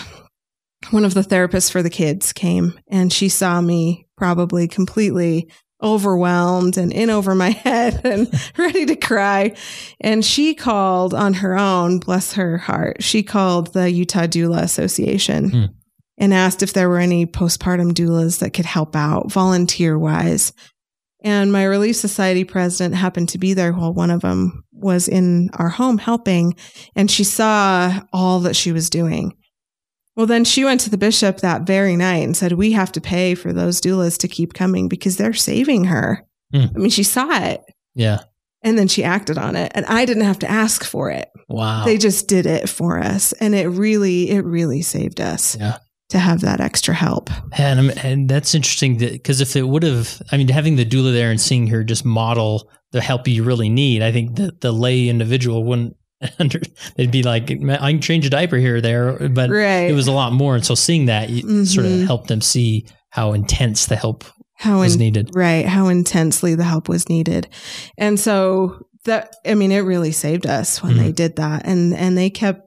one 0.92 1.04
of 1.06 1.14
the 1.16 1.22
therapists 1.22 1.72
for 1.72 1.82
the 1.84 1.90
kids 1.90 2.32
came 2.32 2.80
and 2.88 3.12
she 3.12 3.28
saw 3.30 3.60
me 3.60 4.08
probably 4.16 4.68
completely 4.68 5.50
overwhelmed 5.84 6.78
and 6.78 6.94
in 6.94 7.10
over 7.10 7.36
my 7.36 7.50
head 7.64 8.00
and 8.06 8.32
ready 8.58 8.86
to 8.86 8.96
cry. 8.96 9.56
And 10.00 10.24
she 10.24 10.54
called 10.54 11.14
on 11.14 11.34
her 11.36 11.58
own, 11.58 12.00
bless 12.00 12.34
her 12.34 12.58
heart, 12.58 13.02
she 13.04 13.24
called 13.24 13.74
the 13.74 13.90
Utah 13.92 14.28
Doula 14.28 14.62
Association 14.62 15.50
Hmm. 15.50 15.66
And 16.18 16.34
asked 16.34 16.64
if 16.64 16.74
there 16.74 16.90
were 16.90 17.00
any 17.00 17.26
postpartum 17.26 17.92
doulas 17.94 18.40
that 18.40 18.52
could 18.54 18.66
help 18.66 18.96
out 18.96 19.32
volunteer 19.32 19.98
wise. 19.98 20.52
And 21.24 21.52
my 21.52 21.64
Relief 21.64 21.96
Society 21.96 22.44
president 22.44 22.96
happened 22.96 23.30
to 23.30 23.38
be 23.38 23.54
there 23.54 23.74
while 23.74 23.94
one 23.94 24.12
of 24.12 24.22
them 24.22 24.64
was 24.72 25.08
in 25.08 25.50
our 25.54 25.70
home 25.70 25.98
helping, 25.98 26.56
and 26.96 27.10
she 27.10 27.24
saw 27.24 28.02
all 28.14 28.40
that 28.42 28.56
she 28.56 28.72
was 28.72 28.90
doing. 28.90 29.36
Well, 30.16 30.26
then 30.28 30.46
she 30.46 30.64
went 30.64 30.82
to 30.82 30.90
the 30.90 30.98
bishop 30.98 31.38
that 31.38 31.64
very 31.64 31.96
night 31.96 32.24
and 32.24 32.36
said, 32.38 32.54
We 32.54 32.72
have 32.72 32.92
to 32.94 33.02
pay 33.02 33.36
for 33.36 33.54
those 33.54 33.82
doulas 33.82 34.18
to 34.20 34.28
keep 34.28 34.54
coming 34.54 34.88
because 34.88 35.18
they're 35.18 35.34
saving 35.34 35.86
her. 35.86 36.26
Hmm. 36.54 36.66
I 36.76 36.80
mean, 36.80 36.90
she 36.90 37.04
saw 37.04 37.28
it 37.46 37.62
Yeah. 37.94 38.22
and 38.64 38.78
then 38.80 38.88
she 38.88 39.04
acted 39.04 39.38
on 39.38 39.56
it, 39.56 39.72
and 39.76 39.86
I 39.88 40.06
didn't 40.06 40.24
have 40.24 40.40
to 40.40 40.50
ask 40.50 40.84
for 40.84 41.10
it. 41.12 41.30
Wow. 41.50 41.86
They 41.86 41.98
just 41.98 42.28
did 42.28 42.46
it 42.46 42.68
for 42.70 43.00
us. 43.00 43.32
And 43.34 43.54
it 43.56 43.68
really, 43.70 44.30
it 44.32 44.44
really 44.46 44.82
saved 44.82 45.20
us 45.22 45.56
Yeah. 45.60 45.78
To 46.10 46.20
have 46.20 46.42
that 46.42 46.62
extra 46.62 46.94
help. 46.94 47.30
And, 47.58 47.80
um, 47.80 47.92
and 48.04 48.30
that's 48.30 48.56
interesting 48.56 48.98
because 48.98 49.42
if 49.42 49.56
it 49.56 49.64
would 49.68 49.84
have, 49.84 50.22
I 50.32 50.38
mean, 50.38 50.48
having 50.48 50.76
the 50.78 50.86
doula 50.86 51.12
there 51.14 51.30
and 51.32 51.40
seeing 51.42 51.68
her 51.68 51.84
just 51.84 52.06
model 52.06 52.70
the 52.92 53.02
help 53.02 53.28
you 53.28 53.44
really 53.44 53.70
need, 53.70 54.02
I 54.02 54.12
think 54.12 54.36
that 54.38 54.62
the 54.62 54.72
lay 54.72 55.10
individual 55.10 55.64
wouldn't 55.66 55.96
under, 56.40 56.62
they'd 56.96 57.12
be 57.12 57.24
like, 57.24 57.52
I 57.52 57.92
can 57.92 58.02
change 58.02 58.26
a 58.26 58.30
diaper 58.30 58.58
here 58.58 58.78
or 58.78 58.82
there, 58.82 59.30
but 59.30 59.50
Right. 59.50 59.90
it 59.90 59.94
was 59.94 60.08
a 60.08 60.12
lot 60.14 60.32
more. 60.34 60.56
And 60.56 60.66
so 60.66 60.76
seeing 60.76 61.06
that 61.08 61.30
you 61.30 61.66
sort 61.66 61.86
of 61.86 61.92
Mhm. 61.92 62.06
helped 62.06 62.28
them 62.30 62.42
see 62.42 62.86
how 63.10 63.34
intense 63.34 63.86
the 63.88 63.96
help 63.98 64.24
How 64.56 64.80
was 64.80 64.98
needed. 64.98 65.30
Right. 65.36 65.66
How 65.68 65.88
intensely 65.90 66.56
the 66.56 66.64
help 66.64 66.90
was 66.90 67.10
needed. 67.10 67.48
And 67.98 68.20
so 68.20 68.80
that, 69.06 69.36
I 69.46 69.54
mean, 69.54 69.72
it 69.72 69.80
really 69.82 70.12
saved 70.12 70.48
us 70.48 70.82
when 70.82 70.94
Mhm. 70.94 70.98
they 70.98 71.12
did 71.12 71.36
that. 71.36 71.68
And, 71.68 71.94
and 71.94 72.18
they 72.18 72.30
kept, 72.32 72.62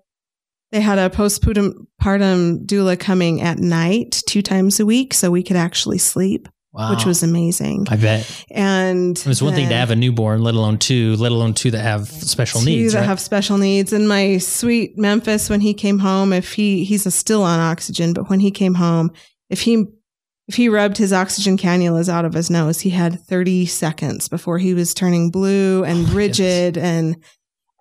they 0.72 0.80
had 0.80 0.98
a 0.98 1.10
postpartum 1.10 1.86
partum 2.00 2.64
doula 2.66 2.98
coming 2.98 3.40
at 3.42 3.58
night 3.58 4.22
two 4.26 4.42
times 4.42 4.80
a 4.80 4.86
week 4.86 5.12
so 5.14 5.30
we 5.30 5.42
could 5.42 5.56
actually 5.56 5.98
sleep, 5.98 6.48
Wow. 6.72 6.94
which 6.94 7.04
was 7.04 7.22
amazing. 7.24 7.86
I 7.90 7.96
bet. 7.96 8.44
And 8.50 9.18
it 9.18 9.26
was 9.26 9.42
one 9.42 9.54
thing 9.54 9.68
to 9.68 9.74
have 9.74 9.90
a 9.90 9.96
newborn, 9.96 10.42
let 10.42 10.54
alone 10.54 10.78
two, 10.78 11.16
let 11.16 11.32
alone 11.32 11.54
two 11.54 11.72
that 11.72 11.80
have 11.82 12.06
special 12.08 12.60
two 12.60 12.66
needs. 12.66 12.92
that 12.92 13.00
right? 13.00 13.06
have 13.06 13.18
special 13.20 13.58
needs. 13.58 13.92
And 13.92 14.08
my 14.08 14.38
sweet 14.38 14.96
Memphis, 14.96 15.50
when 15.50 15.60
he 15.60 15.74
came 15.74 15.98
home, 15.98 16.32
if 16.32 16.52
he 16.52 16.84
he's 16.84 17.06
a 17.06 17.10
still 17.10 17.42
on 17.42 17.58
oxygen, 17.58 18.12
but 18.12 18.30
when 18.30 18.38
he 18.38 18.52
came 18.52 18.74
home, 18.74 19.10
if 19.48 19.62
he 19.62 19.84
if 20.46 20.54
he 20.56 20.68
rubbed 20.68 20.96
his 20.96 21.12
oxygen 21.12 21.56
cannulas 21.56 22.08
out 22.08 22.24
of 22.24 22.34
his 22.34 22.50
nose, 22.50 22.80
he 22.80 22.90
had 22.90 23.20
30 23.20 23.66
seconds 23.66 24.28
before 24.28 24.58
he 24.58 24.74
was 24.74 24.94
turning 24.94 25.30
blue 25.30 25.82
and 25.84 26.08
Oh 26.10 26.12
rigid, 26.14 26.76
and, 26.78 27.16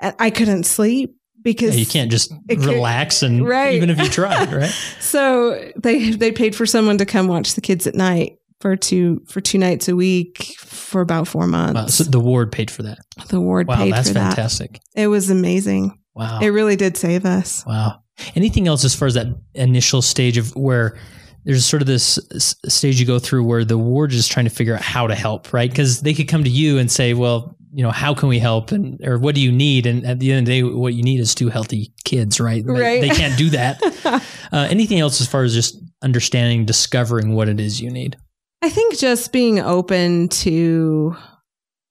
and 0.01 0.15
I 0.19 0.29
couldn't 0.31 0.63
sleep 0.65 1.15
because 1.43 1.75
Yeah, 1.75 1.79
you 1.81 1.85
can't 1.85 2.11
just 2.11 2.31
relax 2.49 3.23
and 3.23 3.47
Right. 3.47 3.75
even 3.75 3.89
if 3.89 3.97
you 3.99 4.07
tried, 4.09 4.51
right? 4.53 4.73
So 4.99 5.71
they 5.75 6.11
they 6.11 6.31
paid 6.31 6.55
for 6.55 6.65
someone 6.65 6.97
to 6.97 7.05
come 7.05 7.27
watch 7.27 7.55
the 7.55 7.61
kids 7.61 7.87
at 7.87 7.95
night 7.95 8.33
for 8.61 8.75
two 8.75 9.21
for 9.27 9.41
two 9.41 9.57
nights 9.57 9.87
a 9.87 9.95
week 9.95 10.43
for 10.59 11.01
about 11.01 11.27
four 11.27 11.47
months. 11.47 11.75
Wow, 11.75 11.85
so 11.87 12.03
the 12.03 12.19
ward 12.19 12.51
paid 12.51 12.69
for 12.69 12.83
that. 12.83 12.99
the 13.29 13.39
ward 13.39 13.67
Wow, 13.67 13.77
paid 13.77 13.93
that's 13.93 14.09
for 14.09 14.15
that. 14.15 14.29
fantastic. 14.35 14.79
It 14.95 15.07
was 15.07 15.29
amazing. 15.29 15.97
Wow. 16.15 16.39
It 16.41 16.49
really 16.49 16.75
did 16.75 16.97
save 16.97 17.25
us. 17.25 17.63
Wow. 17.65 18.01
Anything 18.35 18.67
else 18.67 18.83
as 18.83 18.93
far 18.93 19.07
as 19.07 19.13
that 19.13 19.27
initial 19.53 20.01
stage 20.01 20.37
of 20.37 20.53
where 20.55 20.97
there's 21.45 21.65
sort 21.65 21.81
of 21.81 21.87
this 21.87 22.19
s- 22.35 22.55
stage 22.67 22.99
you 22.99 23.05
go 23.05 23.17
through 23.17 23.45
where 23.45 23.63
the 23.63 23.77
ward 23.77 24.11
is 24.11 24.27
trying 24.27 24.43
to 24.45 24.49
figure 24.51 24.75
out 24.75 24.81
how 24.81 25.07
to 25.07 25.15
help, 25.15 25.53
right? 25.53 25.69
Because 25.69 26.01
they 26.01 26.13
could 26.13 26.27
come 26.27 26.43
to 26.43 26.49
you 26.49 26.77
and 26.77 26.91
say, 26.91 27.13
well, 27.13 27.55
you 27.74 27.84
know, 27.84 27.91
how 27.91 28.13
can 28.13 28.30
we 28.30 28.39
help? 28.39 28.72
And, 28.72 28.99
or 29.05 29.17
what 29.20 29.36
do 29.36 29.41
you 29.41 29.51
need? 29.51 29.86
And 29.86 30.05
at 30.05 30.20
the 30.20 30.32
end 30.32 30.39
of 30.39 30.45
the 30.47 30.61
day, 30.61 30.63
what 30.63 30.93
you 30.93 31.03
need 31.03 31.20
is 31.20 31.36
two 31.36 31.49
healthy 31.49 31.93
kids, 32.03 32.39
right? 32.39 32.63
Right. 32.65 33.01
They 33.01 33.09
can't 33.09 33.38
do 33.38 33.49
that. 33.51 33.80
uh, 34.51 34.67
anything 34.70 34.99
else 34.99 35.22
as 35.22 35.28
far 35.28 35.43
as 35.43 35.53
just 35.53 35.78
understanding, 36.01 36.65
discovering 36.65 37.36
what 37.36 37.49
it 37.49 37.59
is 37.59 37.80
you 37.82 37.91
need? 37.91 38.17
I 38.61 38.70
think 38.70 38.97
just 38.97 39.32
being 39.32 39.59
open 39.59 40.30
to 40.30 41.15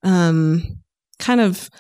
um 0.03 0.81
kind 1.19 1.41
of 1.41 1.71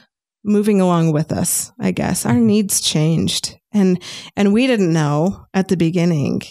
moving 0.44 0.80
along 0.80 1.12
with 1.12 1.32
us, 1.32 1.72
I 1.80 1.90
guess. 1.90 2.24
Our 2.26 2.34
Mhm. 2.34 2.42
needs 2.44 2.80
changed 2.80 3.56
and 3.72 4.02
and 4.36 4.52
we 4.52 4.66
didn't 4.66 4.92
know 4.92 5.44
at 5.54 5.68
the 5.68 5.76
beginning. 5.76 6.42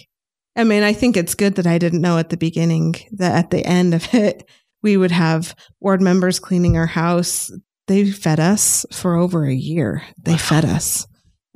I 0.56 0.64
mean, 0.64 0.84
I 0.84 0.93
think 0.93 1.18
it's 1.18 1.36
good 1.36 1.56
that 1.56 1.68
I 1.68 1.78
didn't 1.78 2.02
know 2.02 2.18
at 2.18 2.30
the 2.30 2.38
beginning 2.38 2.95
that 3.14 3.36
at 3.36 3.50
the 3.52 3.66
end 3.66 3.93
of 3.93 4.14
it 4.14 4.48
we 4.88 4.96
would 4.96 5.12
have 5.12 5.54
ward 5.82 6.02
members 6.02 6.40
cleaning 6.40 6.78
our 6.78 6.86
house. 6.86 7.52
They 7.88 8.10
fed 8.10 8.40
us 8.40 8.86
for 8.92 9.16
over 9.18 9.46
a 9.46 9.54
year. 9.54 10.02
They 10.24 10.32
Wow. 10.32 10.38
fed 10.38 10.66
us. 10.66 11.06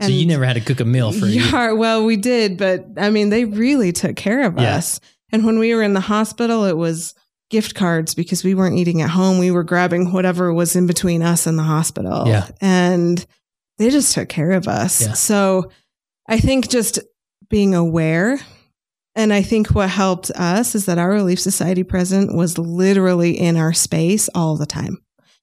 so 0.02 0.08
you 0.08 0.26
never 0.26 0.44
had 0.44 0.54
to 0.56 0.62
cook 0.62 0.80
a 0.82 0.86
meal 0.86 1.12
for 1.14 1.28
you. 1.28 1.42
yeah, 1.44 1.72
well, 1.74 2.04
we 2.04 2.18
did, 2.18 2.58
but 2.58 2.86
I 2.98 3.10
mean, 3.12 3.30
they 3.30 3.46
really 3.46 3.92
took 3.94 4.16
care 4.18 4.42
of 4.48 4.56
Yeah. 4.58 4.76
us. 4.76 5.00
And 5.32 5.46
when 5.46 5.60
we 5.60 5.74
were 5.76 5.84
in 5.84 5.94
the 5.94 6.00
hospital, 6.02 6.66
it 6.66 6.76
was 6.76 7.14
gift 7.52 7.74
cards 7.76 8.16
because 8.16 8.44
we 8.44 8.54
weren't 8.56 8.78
eating 8.78 9.02
at 9.02 9.12
home. 9.12 9.38
We 9.38 9.52
were 9.52 9.64
grabbing 9.64 10.12
whatever 10.12 10.52
was 10.54 10.76
in 10.76 10.88
between 10.88 11.22
us 11.22 11.46
and 11.48 11.58
the 11.58 11.64
hospital. 11.64 12.28
Yeah. 12.28 12.48
And 12.60 13.24
they 13.78 13.90
just 13.92 14.14
took 14.14 14.28
care 14.28 14.52
of 14.52 14.68
us. 14.68 15.02
Yeah. 15.02 15.14
So 15.14 15.70
I 16.28 16.40
think 16.40 16.68
just 16.70 17.00
being 17.50 17.76
aware. 17.76 18.40
And 19.16 19.34
I 19.34 19.42
think 19.42 19.68
what 19.70 19.90
helped 19.90 20.32
us 20.32 20.74
is 20.76 20.86
that 20.86 20.98
our 20.98 21.10
Relief 21.10 21.40
Society 21.40 21.84
president 21.84 22.36
was 22.36 22.58
literally 22.58 23.38
in 23.40 23.58
our 23.58 23.74
space 23.74 24.30
all 24.34 24.56
the 24.58 24.66
time. 24.66 24.98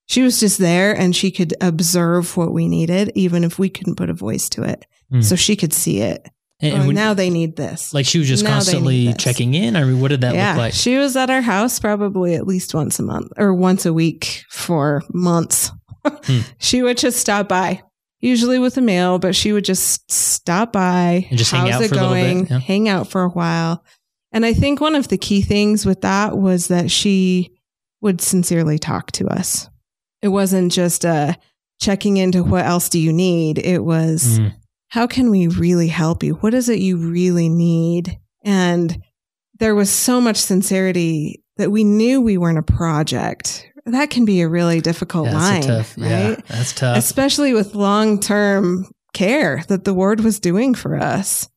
She 0.07 0.23
was 0.23 0.41
just 0.41 0.59
there 0.59 0.97
and 0.99 1.15
she 1.15 1.31
could 1.31 1.55
observe 1.61 2.35
what 2.37 2.53
we 2.53 2.67
needed, 2.67 3.13
even 3.15 3.45
if 3.45 3.59
we 3.59 3.69
couldn't 3.69 3.97
put 3.97 4.09
a 4.09 4.15
voice 4.15 4.49
to 4.51 4.63
it. 4.63 4.87
Hmm. 5.11 5.21
So 5.21 5.37
she 5.37 5.55
could 5.55 5.75
see 5.75 6.01
it. 6.01 6.27
And, 6.61 6.83
Oh, 6.83 6.87
when- 6.87 6.95
now 6.97 7.13
they 7.15 7.29
need 7.31 7.57
this. 7.57 7.93
like 7.95 8.07
she 8.07 8.19
was 8.19 8.27
just 8.27 8.43
now 8.43 8.55
constantly 8.55 9.13
checking 9.15 9.53
in. 9.55 9.77
I 9.77 9.85
mean, 9.85 10.01
what 10.01 10.09
did 10.09 10.23
that 10.23 10.35
yeah, 10.35 10.53
look 10.53 10.59
like? 10.59 10.73
she 10.75 10.97
was 10.97 11.15
at 11.15 11.29
our 11.31 11.43
house 11.43 11.79
probably 11.79 12.35
at 12.35 12.47
least 12.47 12.75
once 12.75 12.99
a 12.99 13.03
month 13.03 13.31
or 13.37 13.53
once 13.55 13.85
a 13.87 13.93
week 13.93 14.45
for 14.51 15.03
months. 15.13 15.71
Hmm. 16.07 16.39
She 16.59 16.83
would 16.83 16.97
just 16.97 17.19
stop 17.21 17.49
by, 17.49 17.83
usually 18.21 18.59
with 18.59 18.77
a 18.77 18.81
mail, 18.83 19.19
but 19.19 19.35
she 19.37 19.53
would 19.53 19.65
just 19.65 20.11
stop 20.11 20.73
by 20.73 21.27
And 21.31 21.39
just 21.39 21.51
hang 21.53 21.67
How's 21.67 21.75
out 21.77 21.83
it 21.83 21.89
for 21.89 21.95
a 21.95 21.99
little 21.99 22.15
bit, 22.15 22.23
going? 22.35 22.47
yeah. 22.49 22.59
Hang 22.59 22.89
out 22.89 23.09
for 23.09 23.23
a 23.23 23.29
while. 23.29 23.85
And 24.33 24.45
I 24.45 24.53
think 24.53 24.81
one 24.81 24.95
of 24.95 25.09
the 25.09 25.19
key 25.19 25.41
things 25.43 25.87
with 25.87 26.03
that 26.03 26.37
was 26.37 26.69
that 26.69 26.91
she 26.91 27.53
would 28.01 28.21
sincerely 28.21 28.79
talk 28.79 29.11
to 29.13 29.27
us. 29.29 29.69
It 30.23 30.29
wasn't 30.29 30.73
just 30.73 31.05
a 31.05 31.37
checking 31.81 32.17
into 32.17 32.43
what 32.45 32.65
else 32.67 32.89
do 32.89 32.99
you 32.99 33.13
need. 33.13 33.59
It 33.59 33.85
was 33.85 34.39
Mm. 34.39 34.53
how 34.89 35.07
can 35.07 35.31
we 35.31 35.47
really 35.47 35.89
help 35.89 36.23
you? 36.23 36.35
What 36.35 36.55
is 36.55 36.69
it 36.69 36.81
you 36.81 36.97
really 36.97 37.49
need? 37.49 38.19
And 38.45 39.01
there 39.59 39.75
was 39.75 39.91
so 39.91 40.21
much 40.21 40.37
sincerity 40.37 41.43
that 41.57 41.71
we 41.71 41.83
knew 41.85 42.21
we 42.21 42.37
weren't 42.39 42.59
a 42.59 42.63
project. 42.63 43.67
That 43.93 44.11
can 44.11 44.25
be 44.25 44.41
a 44.41 44.49
really 44.49 44.81
difficult 44.81 45.27
Yeah, 45.27 45.35
line, 45.35 45.63
tough. 45.63 45.95
Yeah, 45.97 46.29
right? 46.29 46.47
that's 46.47 46.73
tough. 46.73 46.97
Especially 46.97 47.55
with 47.55 47.75
long 47.75 48.21
term 48.21 48.87
care 49.13 49.63
that 49.69 49.85
the 49.85 49.95
ward 49.95 50.21
was 50.21 50.41
doing 50.41 50.75
for 50.75 50.97
us. 50.97 51.49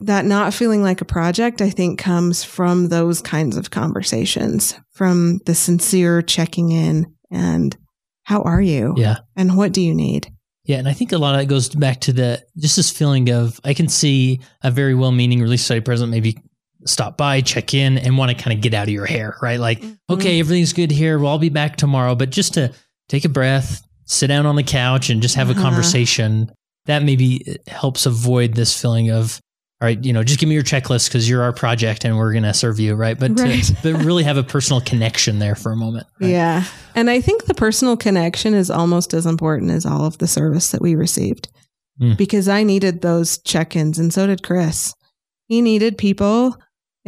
That 0.00 0.24
not 0.24 0.54
feeling 0.54 0.82
like 0.82 1.00
a 1.00 1.04
project, 1.04 1.60
I 1.60 1.70
think, 1.70 1.98
comes 1.98 2.44
from 2.44 2.88
those 2.88 3.20
kinds 3.20 3.56
of 3.56 3.70
conversations, 3.70 4.78
from 4.92 5.40
the 5.44 5.56
sincere 5.56 6.22
checking 6.22 6.70
in 6.70 7.12
and 7.32 7.76
how 8.22 8.42
are 8.42 8.60
you? 8.60 8.94
Yeah. 8.96 9.18
And 9.34 9.56
what 9.56 9.72
do 9.72 9.80
you 9.80 9.94
need? 9.94 10.30
Yeah, 10.64 10.76
and 10.76 10.86
I 10.86 10.92
think 10.92 11.12
a 11.12 11.18
lot 11.18 11.34
of 11.34 11.40
that 11.40 11.46
goes 11.46 11.70
back 11.70 12.02
to 12.02 12.12
the 12.12 12.44
just 12.58 12.76
this 12.76 12.90
feeling 12.90 13.30
of 13.30 13.58
I 13.64 13.72
can 13.72 13.88
see 13.88 14.40
a 14.62 14.70
very 14.70 14.94
well-meaning 14.94 15.40
Relief 15.40 15.60
Society 15.60 15.82
president 15.82 16.10
maybe 16.10 16.36
stop 16.86 17.16
by, 17.16 17.40
check 17.40 17.74
in, 17.74 17.98
and 17.98 18.16
want 18.18 18.30
to 18.36 18.42
kind 18.42 18.56
of 18.56 18.62
get 18.62 18.74
out 18.74 18.84
of 18.88 18.92
your 18.94 19.06
hair, 19.06 19.36
right? 19.42 19.58
Like, 19.60 19.80
Mm-hmm. 19.80 20.12
okay, 20.14 20.40
everything's 20.40 20.72
good 20.72 20.90
here. 20.90 21.18
Well, 21.18 21.32
I'll 21.32 21.38
be 21.38 21.48
back 21.48 21.76
tomorrow, 21.76 22.14
but 22.14 22.30
just 22.30 22.54
to 22.54 22.72
take 23.08 23.24
a 23.24 23.28
breath, 23.28 23.82
sit 24.06 24.28
down 24.28 24.46
on 24.46 24.56
the 24.56 24.62
couch, 24.62 25.10
and 25.10 25.20
just 25.22 25.34
have 25.34 25.48
a 25.48 25.52
Uh-huh. 25.52 25.62
conversation. 25.62 26.50
That 26.86 27.02
maybe 27.02 27.58
helps 27.66 28.06
avoid 28.06 28.54
this 28.54 28.80
feeling 28.80 29.10
of, 29.10 29.38
all 29.82 29.86
right, 29.86 30.02
you 30.02 30.12
know, 30.14 30.24
just 30.24 30.40
give 30.40 30.48
me 30.48 30.54
your 30.54 30.64
checklist 30.64 31.08
because 31.08 31.28
you're 31.28 31.42
our 31.42 31.52
project 31.52 32.04
and 32.06 32.16
we're 32.16 32.32
gonna 32.32 32.54
serve 32.54 32.80
you, 32.80 32.94
right? 32.94 33.18
But 33.18 33.38
Right. 33.38 33.62
to, 33.62 33.76
but 33.82 34.04
really 34.04 34.22
have 34.24 34.38
a 34.38 34.42
personal 34.42 34.80
connection 34.80 35.38
there 35.38 35.54
for 35.54 35.70
a 35.72 35.76
moment. 35.76 36.06
right? 36.20 36.30
Yeah. 36.30 36.64
And 36.94 37.10
I 37.10 37.20
think 37.20 37.44
the 37.44 37.52
personal 37.54 37.96
connection 37.98 38.54
is 38.54 38.70
almost 38.70 39.12
as 39.12 39.26
important 39.26 39.70
as 39.70 39.84
all 39.84 40.06
of 40.06 40.16
the 40.18 40.26
service 40.26 40.70
that 40.70 40.80
we 40.80 40.94
received 40.94 41.48
Mm. 42.00 42.16
because 42.16 42.48
I 42.48 42.62
needed 42.62 43.02
those 43.02 43.36
check 43.38 43.74
ins 43.76 43.98
and 43.98 44.10
so 44.14 44.26
did 44.28 44.42
Chris. 44.44 44.94
He 45.48 45.60
needed 45.60 45.98
people 45.98 46.56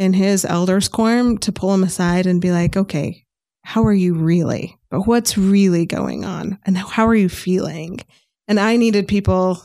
in 0.01 0.13
his 0.13 0.43
elders 0.45 0.87
quorum 0.87 1.37
to 1.37 1.51
pull 1.51 1.71
him 1.71 1.83
aside 1.83 2.25
and 2.25 2.41
be 2.41 2.51
like, 2.51 2.75
okay, 2.75 3.23
how 3.63 3.83
are 3.83 3.93
you 3.93 4.15
really? 4.15 4.75
But 4.89 5.01
what's 5.05 5.37
really 5.37 5.85
going 5.85 6.25
on? 6.25 6.57
And 6.65 6.75
how 6.75 7.05
are 7.05 7.13
you 7.15 7.29
feeling? 7.29 7.99
And 8.47 8.59
I 8.59 8.77
needed 8.77 9.07
people 9.07 9.61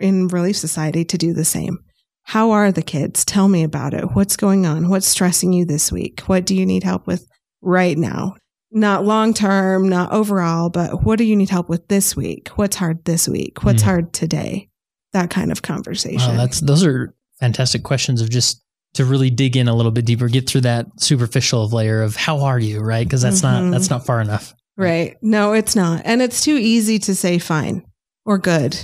in 0.00 0.26
Relief 0.26 0.56
Society 0.56 1.04
to 1.04 1.16
do 1.16 1.32
the 1.32 1.44
same. 1.44 1.78
How 2.24 2.50
are 2.50 2.72
the 2.72 2.82
kids? 2.82 3.24
Tell 3.24 3.46
me 3.46 3.62
about 3.62 3.94
it. 3.94 4.16
What's 4.16 4.36
going 4.36 4.66
on? 4.66 4.88
What's 4.88 5.06
stressing 5.06 5.52
you 5.52 5.64
this 5.64 5.92
week? 5.92 6.22
What 6.22 6.44
do 6.44 6.56
you 6.56 6.66
need 6.66 6.82
help 6.82 7.06
with 7.06 7.24
right 7.62 7.96
now? 7.96 8.34
Not 8.72 9.04
long 9.04 9.32
term, 9.34 9.88
not 9.88 10.10
overall, 10.10 10.68
but 10.68 11.04
what 11.04 11.16
do 11.18 11.24
you 11.24 11.36
need 11.36 11.48
help 11.50 11.68
with 11.68 11.86
this 11.86 12.16
week? 12.16 12.48
What's 12.56 12.74
hard 12.74 13.04
this 13.04 13.28
week? 13.28 13.62
What's 13.62 13.82
Mm. 13.82 13.86
hard 13.86 14.12
today? 14.12 14.68
That 15.12 15.30
kind 15.30 15.52
of 15.52 15.62
conversation. 15.62 16.32
Wow, 16.32 16.38
that's 16.38 16.60
those 16.60 16.84
are 16.84 17.14
fantastic 17.38 17.84
questions 17.84 18.20
of 18.20 18.28
just 18.28 18.65
to 18.96 19.04
really 19.04 19.30
dig 19.30 19.56
in 19.56 19.68
a 19.68 19.74
little 19.74 19.92
bit 19.92 20.04
deeper, 20.04 20.28
get 20.28 20.48
through 20.48 20.62
that 20.62 20.86
superficial 21.00 21.68
layer 21.68 22.02
of 22.02 22.16
how 22.16 22.40
are 22.40 22.58
you, 22.58 22.80
right? 22.80 23.06
Because 23.06 23.22
that's 23.22 23.40
Mhm. 23.40 23.64
not 23.64 23.70
that's 23.70 23.90
not 23.90 24.04
far 24.04 24.20
enough. 24.20 24.54
Right. 24.76 25.16
No, 25.22 25.52
it's 25.54 25.74
not. 25.74 26.02
And 26.04 26.20
it's 26.20 26.42
too 26.42 26.56
easy 26.56 26.98
to 27.00 27.14
say 27.14 27.38
fine 27.38 27.82
or 28.26 28.36
good 28.38 28.76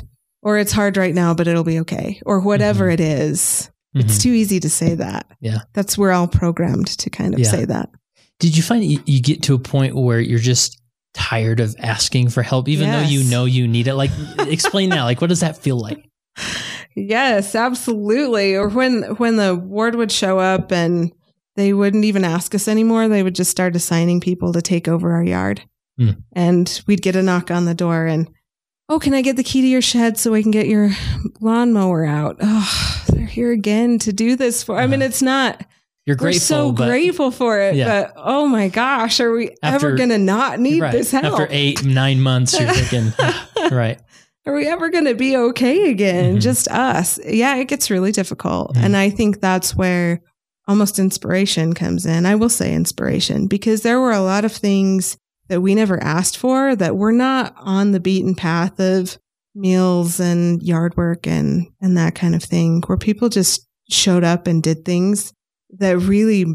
or 0.42 0.58
it's 0.58 0.72
hard 0.72 0.96
right 0.96 1.14
now, 1.14 1.34
but 1.34 1.46
it'll 1.46 1.64
be 1.64 1.80
okay 1.80 2.20
or 2.24 2.40
whatever 2.40 2.88
Mhm. 2.88 2.94
it 2.94 3.00
is. 3.00 3.70
It's 3.94 4.16
Mhm. 4.18 4.22
too 4.22 4.32
easy 4.32 4.58
to 4.60 4.70
say 4.70 4.94
that. 4.94 5.26
Yeah. 5.40 5.58
That's 5.74 5.98
we're 5.98 6.12
all 6.12 6.26
programmed 6.28 6.86
to 6.86 7.10
kind 7.10 7.34
of 7.34 7.40
Yeah. 7.40 7.50
say 7.50 7.64
that. 7.66 7.90
Did 8.40 8.56
you 8.56 8.62
find 8.62 8.82
you, 8.82 9.00
you 9.04 9.20
get 9.20 9.42
to 9.44 9.54
a 9.54 9.58
point 9.58 9.94
where 9.94 10.18
you're 10.18 10.38
just 10.38 10.80
tired 11.14 11.60
of 11.60 11.76
asking 11.78 12.30
for 12.30 12.42
help, 12.42 12.68
even 12.70 12.90
though 12.90 13.02
you 13.02 13.22
know 13.24 13.44
you 13.44 13.68
need 13.68 13.86
it? 13.86 13.94
Like, 13.94 14.10
explain 14.38 14.88
that. 14.90 15.02
Like, 15.02 15.20
what 15.20 15.28
does 15.28 15.40
that 15.40 15.58
feel 15.58 15.78
like? 15.78 16.08
Yes, 16.96 17.54
absolutely. 17.54 18.54
Or 18.54 18.68
when 18.68 19.02
when 19.16 19.36
the 19.36 19.54
ward 19.54 19.94
would 19.94 20.12
show 20.12 20.38
up 20.38 20.72
and 20.72 21.12
they 21.56 21.72
wouldn't 21.72 22.04
even 22.04 22.24
ask 22.24 22.54
us 22.54 22.68
anymore, 22.68 23.08
they 23.08 23.22
would 23.22 23.34
just 23.34 23.50
start 23.50 23.76
assigning 23.76 24.20
people 24.20 24.52
to 24.52 24.62
take 24.62 24.88
over 24.88 25.12
our 25.12 25.22
yard. 25.24 25.62
Hmm. 25.98 26.10
And 26.32 26.82
we'd 26.86 27.02
get 27.02 27.16
a 27.16 27.22
knock 27.22 27.50
on 27.50 27.64
the 27.66 27.74
door 27.74 28.06
and 28.06 28.28
Oh, 28.88 28.98
can 28.98 29.14
I 29.14 29.22
get 29.22 29.36
the 29.36 29.44
key 29.44 29.62
to 29.62 29.66
your 29.66 29.80
shed 29.80 30.18
so 30.18 30.34
I 30.34 30.42
can 30.42 30.50
get 30.50 30.66
your 30.66 30.90
lawnmower 31.40 32.04
out? 32.04 32.36
Oh, 32.42 33.02
they're 33.08 33.24
here 33.26 33.52
again 33.52 33.98
to 34.00 34.12
do 34.12 34.36
this 34.36 34.62
for. 34.62 34.76
I 34.78 34.86
mean, 34.86 35.00
it's 35.02 35.22
not. 35.22 35.64
You're 36.04 36.16
grateful. 36.16 36.56
we're 36.56 36.68
so 36.68 36.72
but 36.72 36.88
grateful 36.88 37.30
for 37.30 37.60
it, 37.60 37.76
Yeah. 37.76 37.86
but 38.02 38.12
oh 38.16 38.48
my 38.48 38.68
gosh, 38.68 39.20
are 39.20 39.32
we 39.32 39.50
After- 39.62 39.88
ever 39.88 39.96
going 39.96 40.08
to 40.08 40.18
not 40.18 40.58
need 40.58 40.80
right. 40.82 40.90
this 40.92 41.12
help? 41.12 41.24
after 41.24 41.46
eight, 41.50 41.84
nine 41.84 42.20
months, 42.20 42.58
you're 42.58 42.68
thinking, 42.74 43.12
right? 43.70 44.00
Are 44.46 44.54
we 44.54 44.66
ever 44.66 44.90
going 44.90 45.04
to 45.04 45.14
be 45.14 45.36
okay 45.36 45.90
again? 45.90 46.36
Mhm. 46.36 46.40
Just 46.40 46.68
us. 46.68 47.18
Yeah, 47.26 47.56
it 47.56 47.68
gets 47.68 47.90
really 47.90 48.12
difficult. 48.12 48.74
Mhm. 48.74 48.82
And 48.84 48.96
I 48.96 49.10
think 49.10 49.40
that's 49.40 49.74
where 49.76 50.20
almost 50.68 50.98
inspiration 50.98 51.72
comes 51.74 52.06
in. 52.06 52.24
I 52.26 52.34
will 52.34 52.48
say 52.48 52.74
inspiration 52.74 53.46
because 53.46 53.82
there 53.82 54.00
were 54.00 54.12
a 54.12 54.20
lot 54.22 54.44
of 54.44 54.52
things 54.52 55.16
that 55.48 55.60
we 55.60 55.74
never 55.74 56.02
asked 56.02 56.36
for 56.38 56.74
that 56.76 56.96
were 56.96 57.12
not 57.12 57.54
on 57.58 57.92
the 57.92 58.00
beaten 58.00 58.34
path 58.34 58.78
of 58.80 59.18
meals 59.54 60.18
and 60.18 60.62
yard 60.62 60.96
work 60.96 61.26
and, 61.26 61.66
and 61.80 61.96
that 61.96 62.14
kind 62.14 62.34
of 62.34 62.42
thing, 62.42 62.82
where 62.86 62.96
people 62.96 63.28
just 63.28 63.66
showed 63.90 64.24
up 64.24 64.46
and 64.46 64.62
did 64.62 64.84
things 64.84 65.32
that 65.78 65.98
really 65.98 66.46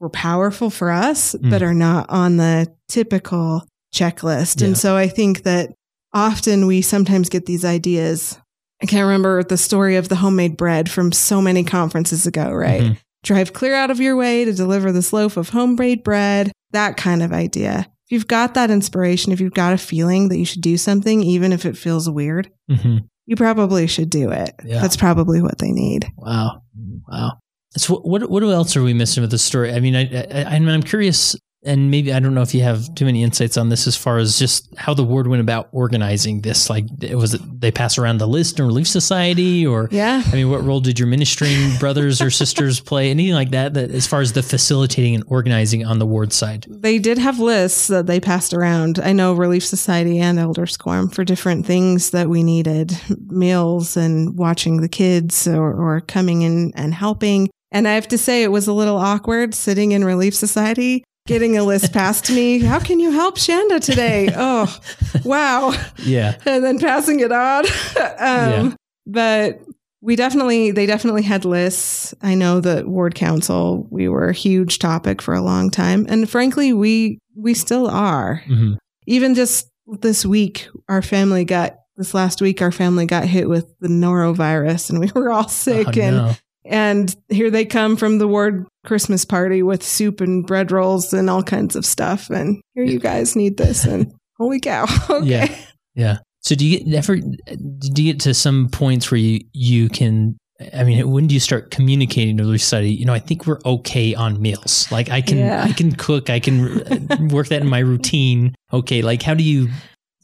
were 0.00 0.08
powerful 0.10 0.70
for 0.70 0.90
us, 0.90 1.34
Mm. 1.34 1.50
but 1.50 1.62
are 1.62 1.74
not 1.74 2.08
on 2.08 2.36
the 2.36 2.68
typical 2.88 3.64
checklist. 3.94 4.60
Yeah. 4.60 4.68
And 4.68 4.78
so 4.78 4.96
I 4.96 5.08
think 5.08 5.42
that 5.42 5.70
often 6.18 6.66
we 6.66 6.82
sometimes 6.82 7.28
get 7.28 7.46
these 7.46 7.64
ideas. 7.64 8.38
I 8.82 8.86
can't 8.86 9.04
remember 9.06 9.42
the 9.42 9.56
story 9.56 9.96
of 9.96 10.08
the 10.08 10.16
homemade 10.16 10.56
bread 10.56 10.90
from 10.90 11.12
so 11.12 11.40
many 11.40 11.64
conferences 11.64 12.26
ago, 12.26 12.50
right? 12.52 12.82
Mhm. 12.82 12.96
Drive 13.24 13.52
clear 13.52 13.74
out 13.74 13.90
of 13.90 14.00
your 14.00 14.16
way 14.16 14.44
to 14.44 14.52
deliver 14.52 14.92
this 14.92 15.12
loaf 15.12 15.36
of 15.36 15.48
homemade 15.50 16.04
bread, 16.04 16.52
that 16.72 16.96
kind 16.96 17.22
of 17.22 17.32
idea. 17.32 17.86
If 18.06 18.12
you've 18.12 18.28
got 18.28 18.54
that 18.54 18.70
inspiration, 18.70 19.32
if 19.32 19.40
you've 19.40 19.52
got 19.54 19.72
a 19.72 19.78
feeling 19.78 20.28
that 20.28 20.38
you 20.38 20.44
should 20.44 20.62
do 20.62 20.76
something, 20.76 21.22
even 21.22 21.52
if 21.52 21.66
it 21.66 21.76
feels 21.76 22.08
weird, 22.08 22.50
Mhm. 22.70 23.04
you 23.26 23.36
probably 23.36 23.86
should 23.86 24.08
do 24.10 24.30
it. 24.30 24.54
Yeah. 24.64 24.80
That's 24.80 24.96
probably 24.96 25.42
what 25.42 25.58
they 25.58 25.72
need. 25.72 26.10
Wow, 26.16 26.62
wow. 27.10 27.32
So 27.76 27.96
what 27.96 28.30
what 28.30 28.42
else 28.44 28.76
are 28.76 28.82
we 28.82 28.94
missing 28.94 29.20
with 29.22 29.30
the 29.30 29.38
story? 29.38 29.72
I 29.74 29.80
mean, 29.80 29.94
I, 29.96 30.02
I 30.32 30.54
I'm 30.54 30.68
I'm 30.68 30.82
curious, 30.82 31.36
and 31.64 31.90
maybe 31.90 32.12
I 32.12 32.20
don't 32.20 32.34
know 32.34 32.42
if 32.42 32.54
you 32.54 32.62
have 32.62 32.94
too 32.94 33.04
many 33.04 33.22
insights 33.22 33.56
on 33.56 33.68
this 33.68 33.86
as 33.86 33.96
far 33.96 34.18
as 34.18 34.38
just 34.38 34.72
how 34.76 34.94
the 34.94 35.02
ward 35.02 35.26
went 35.26 35.40
about 35.40 35.68
organizing 35.72 36.40
this. 36.42 36.70
Like, 36.70 36.84
was 37.10 37.34
it 37.34 37.60
they 37.60 37.72
pass 37.72 37.98
around 37.98 38.18
the 38.18 38.28
list 38.28 38.60
in 38.60 38.66
Relief 38.66 38.86
Society, 38.86 39.66
or 39.66 39.88
Yeah. 39.90 40.22
I 40.24 40.34
mean, 40.34 40.50
what 40.50 40.62
role 40.62 40.80
did 40.80 40.98
your 40.98 41.08
ministering 41.08 41.76
brothers 41.80 42.20
or 42.20 42.30
sisters 42.30 42.80
play? 42.80 43.10
Anything 43.10 43.34
like 43.34 43.50
that? 43.50 43.74
That 43.74 43.90
as 43.90 44.06
far 44.06 44.20
as 44.20 44.32
the 44.32 44.42
facilitating 44.42 45.14
and 45.14 45.24
organizing 45.26 45.84
on 45.84 45.98
the 45.98 46.06
ward 46.06 46.32
side. 46.32 46.66
They 46.68 46.98
did 46.98 47.18
have 47.18 47.40
lists 47.40 47.88
that 47.88 48.06
they 48.06 48.20
passed 48.20 48.54
around. 48.54 48.98
I 49.00 49.12
know 49.12 49.34
Relief 49.34 49.64
Society 49.64 50.18
and 50.20 50.38
Elders 50.38 50.76
Quorum 50.76 51.08
for 51.08 51.24
different 51.24 51.66
things 51.66 52.10
that 52.10 52.28
we 52.28 52.42
needed 52.42 52.98
meals 53.26 53.96
and 53.96 54.38
watching 54.38 54.80
the 54.80 54.88
kids 54.88 55.48
or, 55.48 55.72
or 55.72 56.00
coming 56.02 56.42
in 56.42 56.72
and 56.76 56.94
helping. 56.94 57.50
And 57.70 57.86
I 57.86 57.94
have 57.94 58.08
to 58.08 58.18
say, 58.18 58.42
it 58.42 58.52
was 58.52 58.66
a 58.66 58.72
little 58.72 58.96
awkward 58.96 59.54
sitting 59.54 59.92
in 59.92 60.04
Relief 60.04 60.34
Society, 60.34 61.04
getting 61.28 61.56
a 61.56 61.62
list 61.62 61.92
passed 61.92 62.24
to 62.24 62.32
me. 62.32 62.58
How 62.58 62.80
can 62.80 62.98
you 62.98 63.10
help 63.12 63.36
Shanda 63.36 63.80
today? 63.80 64.28
Oh, 64.36 64.76
wow. 65.24 65.72
Yeah. 65.98 66.36
and 66.46 66.64
then 66.64 66.78
passing 66.78 67.20
it 67.20 67.30
on. 67.30 67.64
um, 68.18 68.76
But 69.06 69.60
we 70.00 70.16
definitely, 70.16 70.70
they 70.70 70.86
definitely 70.86 71.22
had 71.22 71.44
lists. 71.44 72.14
I 72.22 72.34
know 72.34 72.60
that 72.60 72.86
ward 72.88 73.14
council, 73.14 73.86
we 73.90 74.08
were 74.08 74.28
a 74.28 74.32
huge 74.32 74.78
topic 74.78 75.20
for 75.22 75.34
a 75.34 75.40
long 75.42 75.70
time. 75.70 76.06
And 76.08 76.28
frankly, 76.28 76.72
we, 76.72 77.18
we 77.36 77.54
still 77.54 77.88
are. 77.88 78.42
hmm 78.46 78.74
Even 79.06 79.34
just 79.34 79.68
this 80.00 80.24
week, 80.26 80.68
our 80.88 81.02
family 81.02 81.44
got, 81.44 81.76
this 81.96 82.14
last 82.14 82.40
week, 82.40 82.62
our 82.62 82.72
family 82.72 83.06
got 83.06 83.24
hit 83.24 83.48
with 83.48 83.66
the 83.80 83.88
norovirus 83.88 84.88
and 84.90 85.00
we 85.00 85.10
were 85.14 85.30
all 85.30 85.48
sick. 85.48 85.88
Oh, 85.88 86.00
and, 86.00 86.16
no. 86.16 86.32
and 86.64 87.16
here 87.28 87.50
they 87.50 87.64
come 87.64 87.96
from 87.96 88.18
the 88.18 88.28
ward 88.28 88.66
Christmas 88.88 89.24
party 89.24 89.62
with 89.62 89.82
soup 89.82 90.20
and 90.20 90.46
bread 90.46 90.72
rolls 90.72 91.12
and 91.12 91.28
all 91.30 91.42
kinds 91.42 91.76
of 91.76 91.84
stuff. 91.86 92.30
And 92.30 92.60
here 92.74 92.84
you 92.84 92.98
guys 92.98 93.36
need 93.36 93.56
this. 93.58 93.84
And 93.84 94.12
holy 94.38 94.58
cow. 94.60 94.86
okay. 95.10 95.26
Yeah. 95.26 95.56
Yeah. 95.94 96.16
So 96.40 96.54
do 96.54 96.64
you 96.66 96.78
get 96.80 96.94
ever 96.94 97.16
do 97.16 98.02
you 98.02 98.12
get 98.12 98.20
to 98.20 98.32
some 98.34 98.68
points 98.70 99.10
where 99.10 99.18
you 99.18 99.40
you 99.52 99.88
can 99.88 100.38
I 100.74 100.84
mean 100.84 101.08
when 101.10 101.26
do 101.26 101.34
you 101.34 101.40
start 101.40 101.70
communicating 101.70 102.36
to 102.38 102.44
the 102.44 102.58
society 102.58 102.90
you 102.94 103.04
know 103.04 103.12
I 103.12 103.18
think 103.18 103.46
we're 103.46 103.60
okay 103.66 104.14
on 104.14 104.40
meals 104.40 104.90
like 104.90 105.10
I 105.10 105.20
can 105.20 105.38
Yeah. 105.38 105.62
I 105.64 105.72
can 105.72 105.92
cook 105.92 106.30
I 106.30 106.40
can 106.40 106.80
uh, 106.80 107.16
work 107.30 107.48
that 107.48 107.60
in 107.60 107.68
my 107.68 107.80
routine 107.80 108.54
okay 108.72 109.02
like 109.02 109.22
how 109.22 109.34
do 109.34 109.42
you 109.44 109.68